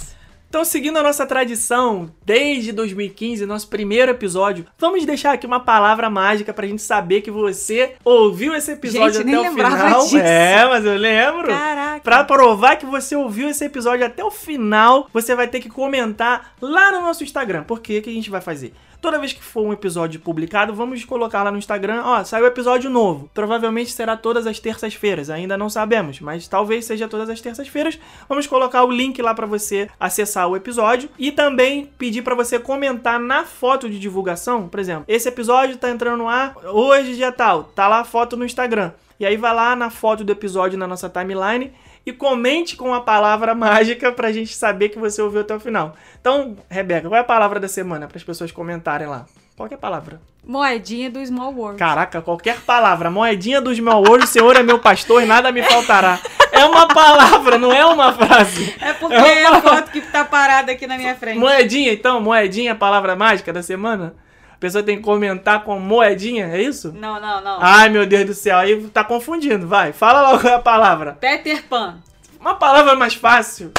Então, 0.57 0.65
seguindo 0.65 0.97
a 0.97 1.03
nossa 1.03 1.27
tradição, 1.27 2.11
desde 2.25 2.73
2015, 2.73 3.45
nosso 3.45 3.69
primeiro 3.69 4.11
episódio, 4.11 4.65
vamos 4.79 5.05
deixar 5.05 5.33
aqui 5.33 5.47
uma 5.47 5.61
palavra 5.61 6.09
mágica 6.09 6.51
pra 6.51 6.67
gente 6.67 6.81
saber 6.81 7.21
que 7.21 7.31
você 7.31 7.93
ouviu 8.03 8.55
esse 8.55 8.73
episódio 8.73 9.23
gente, 9.23 9.35
até 9.35 9.51
o 9.51 9.53
final. 9.53 10.03
Disso. 10.05 10.17
É, 10.17 10.65
mas 10.67 10.83
eu 10.87 10.97
lembro. 10.97 11.49
Caraca. 11.49 12.01
Pra 12.01 12.25
provar 12.25 12.77
que 12.77 12.87
você 12.87 13.15
ouviu 13.15 13.51
esse 13.51 13.67
episódio 13.67 14.07
até 14.07 14.25
o 14.25 14.31
final, 14.31 15.11
você 15.13 15.35
vai 15.35 15.47
ter 15.47 15.61
que 15.61 15.69
comentar 15.69 16.55
lá 16.59 16.91
no 16.91 17.03
nosso 17.03 17.23
Instagram. 17.23 17.63
Por 17.65 17.81
que 17.81 18.01
que 18.01 18.09
a 18.09 18.15
gente 18.15 18.31
vai 18.31 18.41
fazer? 18.41 18.73
Toda 19.01 19.19
vez 19.19 19.33
que 19.33 19.43
for 19.43 19.63
um 19.63 19.73
episódio 19.73 20.21
publicado, 20.21 20.75
vamos 20.75 21.05
colocar 21.05 21.43
lá 21.43 21.51
no 21.51 21.59
Instagram, 21.59 22.03
ó, 22.05 22.25
saiu 22.25 22.47
episódio 22.47 22.91
novo. 22.91 23.31
Provavelmente 23.35 23.93
será 23.93 24.17
todas 24.17 24.47
as 24.47 24.59
terças-feiras, 24.59 25.31
ainda 25.31 25.57
não 25.57 25.69
sabemos, 25.69 26.21
mas 26.21 26.49
talvez 26.49 26.85
seja 26.85 27.09
todas 27.09 27.29
as 27.29 27.41
terças-feiras. 27.41 27.99
Vamos 28.29 28.47
colocar 28.47 28.85
o 28.85 28.91
link 28.91 29.21
lá 29.21 29.35
para 29.35 29.47
você 29.47 29.89
acessar 29.99 30.49
o 30.49 30.57
episódio 30.57 31.09
e 31.19 31.31
também 31.31 31.91
pedir 31.99 32.23
para 32.23 32.35
você 32.35 32.59
comentar 32.59 33.21
na 33.21 33.45
foto 33.45 33.89
de 33.89 33.99
divulgação, 33.99 34.69
por 34.69 34.81
exemplo, 34.81 35.05
esse 35.09 35.29
episódio 35.29 35.77
tá 35.77 35.91
entrando 35.91 36.19
no 36.19 36.29
ar 36.29 36.57
hoje 36.65 37.15
dia 37.15 37.33
tal, 37.33 37.65
tá 37.65 37.89
lá 37.89 38.01
a 38.01 38.05
foto 38.05 38.37
no 38.37 38.45
Instagram. 38.45 38.93
E 39.19 39.25
aí 39.25 39.37
vai 39.37 39.55
lá 39.55 39.75
na 39.75 39.89
foto 39.89 40.23
do 40.23 40.33
episódio 40.33 40.79
na 40.79 40.87
nossa 40.87 41.09
timeline 41.09 41.73
e 42.07 42.13
comente 42.13 42.77
com 42.77 42.95
a 42.95 43.01
palavra 43.01 43.53
mágica 43.53 44.13
pra 44.13 44.31
gente 44.31 44.55
saber 44.55 44.91
que 44.91 44.99
você 44.99 45.21
ouviu 45.21 45.41
até 45.41 45.55
o 45.57 45.61
final. 45.61 45.97
Então, 46.21 46.57
Rebeca, 46.71 47.09
qual 47.09 47.17
é 47.17 47.21
a 47.21 47.25
palavra 47.25 47.59
da 47.59 47.67
semana 47.67 48.07
para 48.07 48.17
as 48.17 48.23
pessoas 48.23 48.53
comentarem 48.53 49.09
lá? 49.09 49.27
Qual 49.57 49.69
é 49.69 49.75
a 49.75 49.79
palavra? 49.79 50.21
Moedinha 50.45 51.11
do 51.11 51.25
Small 51.27 51.53
World. 51.53 51.79
Caraca, 51.79 52.23
qualquer 52.23 52.61
palavra. 52.61 53.11
Moedinha 53.11 53.61
do 53.61 53.75
Small 53.75 54.05
World, 54.05 54.25
o 54.25 54.29
Senhor 54.29 54.55
é 54.55 54.63
meu 54.63 54.79
pastor 54.79 55.23
e 55.23 55.27
nada 55.27 55.51
me 55.51 55.63
faltará. 55.63 56.21
É 56.53 56.65
uma 56.65 56.87
palavra, 56.87 57.59
não 57.59 57.73
é 57.73 57.85
uma 57.85 58.13
frase. 58.13 58.73
É 58.81 58.93
porque 58.93 59.15
é, 59.15 59.19
uma... 59.19 59.29
é 59.29 59.47
a 59.47 59.61
foto 59.61 59.91
que 59.91 60.01
tá 60.01 60.25
parada 60.25 60.73
aqui 60.73 60.87
na 60.87 60.97
minha 60.97 61.17
frente. 61.17 61.39
Moedinha, 61.39 61.93
então, 61.93 62.21
moedinha, 62.21 62.73
a 62.73 62.77
palavra 62.77 63.17
mágica 63.17 63.53
da 63.53 63.63
semana? 63.63 64.15
A 64.57 64.59
pessoa 64.59 64.83
tem 64.83 64.97
que 64.97 65.03
comentar 65.03 65.63
com 65.65 65.79
moedinha, 65.79 66.47
é 66.47 66.63
isso? 66.63 66.93
Não, 66.97 67.21
não, 67.21 67.43
não. 67.43 67.59
Ai, 67.61 67.91
meu 67.91 68.07
Deus 68.07 68.25
do 68.25 68.35
céu, 68.35 68.57
aí 68.57 68.81
tá 68.89 69.05
confundindo. 69.05 69.67
Vai, 69.69 69.93
fala 69.93 70.31
logo 70.33 70.49
a 70.49 70.59
palavra. 70.59 71.13
Peter 71.21 71.63
Pan. 71.69 71.99
Uma 72.41 72.55
palavra 72.55 72.95
mais 72.95 73.15
fácil. 73.15 73.71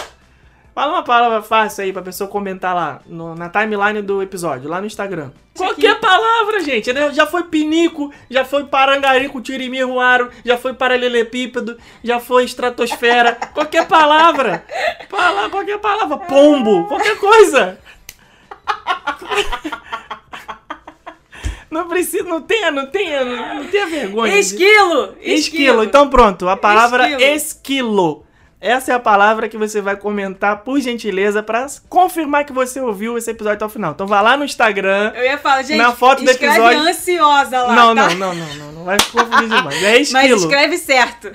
Fala 0.75 0.93
uma 0.93 1.03
palavra 1.03 1.41
fácil 1.41 1.83
aí 1.83 1.91
pra 1.91 2.03
pessoa 2.03 2.29
comentar 2.29 2.75
lá 2.75 2.99
no- 3.07 3.33
na 3.33 3.49
timeline 3.49 3.99
do 4.03 4.21
episódio, 4.21 4.69
lá 4.69 4.79
no 4.79 4.85
Instagram. 4.85 5.31
Isso 5.55 5.63
aqui. 5.63 5.81
Qualquer 5.81 5.99
palavra, 5.99 6.59
gente. 6.59 6.93
né? 6.93 7.11
Já 7.11 7.25
foi 7.25 7.41
pinico, 7.45 8.13
já 8.29 8.45
foi 8.45 8.63
parangarico, 8.65 9.41
tirimiru, 9.41 9.99
aro, 9.99 10.29
já 10.45 10.55
foi 10.59 10.75
paralelepípedo, 10.75 11.75
já 12.03 12.19
foi 12.19 12.43
estratosfera. 12.43 13.33
qualquer 13.55 13.87
palavra. 13.87 14.63
Fala 15.09 15.49
qualquer 15.49 15.79
palavra. 15.79 16.17
Pombo, 16.17 16.85
qualquer 16.87 17.17
coisa. 17.17 17.79
Não 21.69 21.87
precisa, 21.87 22.23
não 22.23 22.41
tenha, 22.41 22.71
não 22.71 22.85
tenha, 22.87 23.25
não 23.25 23.65
tenha 23.65 23.85
vergonha. 23.87 24.31
de- 24.33 24.39
Esquilo. 24.39 25.15
Esquilo. 25.21 25.83
Então 25.83 26.09
pronto, 26.09 26.47
a 26.47 26.55
palavra 26.57 27.09
Esquilo. 27.09 27.21
esquilo. 27.35 28.23
Essa 28.59 28.93
é 28.93 28.95
a 28.95 28.99
palavra 28.99 29.47
que 29.47 29.55
você 29.57 29.79
vai 29.81 29.95
comentar, 29.95 30.63
por 30.63 30.79
gentileza, 30.79 31.43
pra 31.43 31.67
confirmar 31.87 32.43
que 32.43 32.51
você 32.51 32.79
ouviu 32.81 33.15
esse 33.15 33.29
episódio 33.29 33.55
até 33.57 33.65
o 33.65 33.69
final. 33.69 33.91
Então 33.91 34.07
vai 34.07 34.23
lá 34.23 34.35
no 34.35 34.43
Instagram. 34.43 35.11
Eu 35.15 35.23
ia 35.25 35.37
falar, 35.37 35.61
gente, 35.61 35.77
Na 35.77 35.91
foto 35.91 36.23
do 36.23 36.31
escreve 36.31 36.55
episódio- 36.55 36.79
ansiosa 36.79 37.61
lá, 37.63 37.75
não, 37.75 37.95
tá? 37.95 38.09
não, 38.09 38.15
não, 38.15 38.33
não, 38.33 38.53
não, 38.55 38.71
não 38.71 38.83
vai 38.83 38.97
confundir 39.11 39.47
demais. 39.49 39.83
É 39.83 39.91
Mas 40.11 40.11
esquilo. 40.11 40.37
escreve 40.39 40.77
certo. 40.79 41.31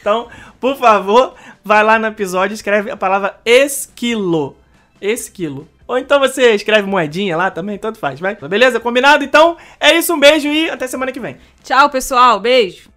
Então, 0.00 0.28
por 0.60 0.76
favor, 0.76 1.34
vai 1.64 1.82
lá 1.82 1.98
no 1.98 2.06
episódio 2.06 2.52
escreve 2.52 2.90
a 2.90 2.96
palavra 2.98 3.40
esquilo. 3.46 4.54
Esquilo. 5.00 5.66
Ou 5.88 5.96
então 5.98 6.20
você 6.20 6.54
escreve 6.54 6.86
moedinha 6.86 7.34
lá 7.34 7.50
também, 7.50 7.78
tanto 7.78 7.98
faz, 7.98 8.20
vai? 8.20 8.36
Beleza? 8.36 8.78
Combinado? 8.78 9.24
Então, 9.24 9.56
é 9.80 9.96
isso, 9.96 10.12
um 10.12 10.20
beijo 10.20 10.46
e 10.46 10.68
até 10.68 10.86
semana 10.86 11.10
que 11.10 11.18
vem. 11.18 11.38
Tchau, 11.64 11.88
pessoal. 11.88 12.38
Beijo. 12.38 12.90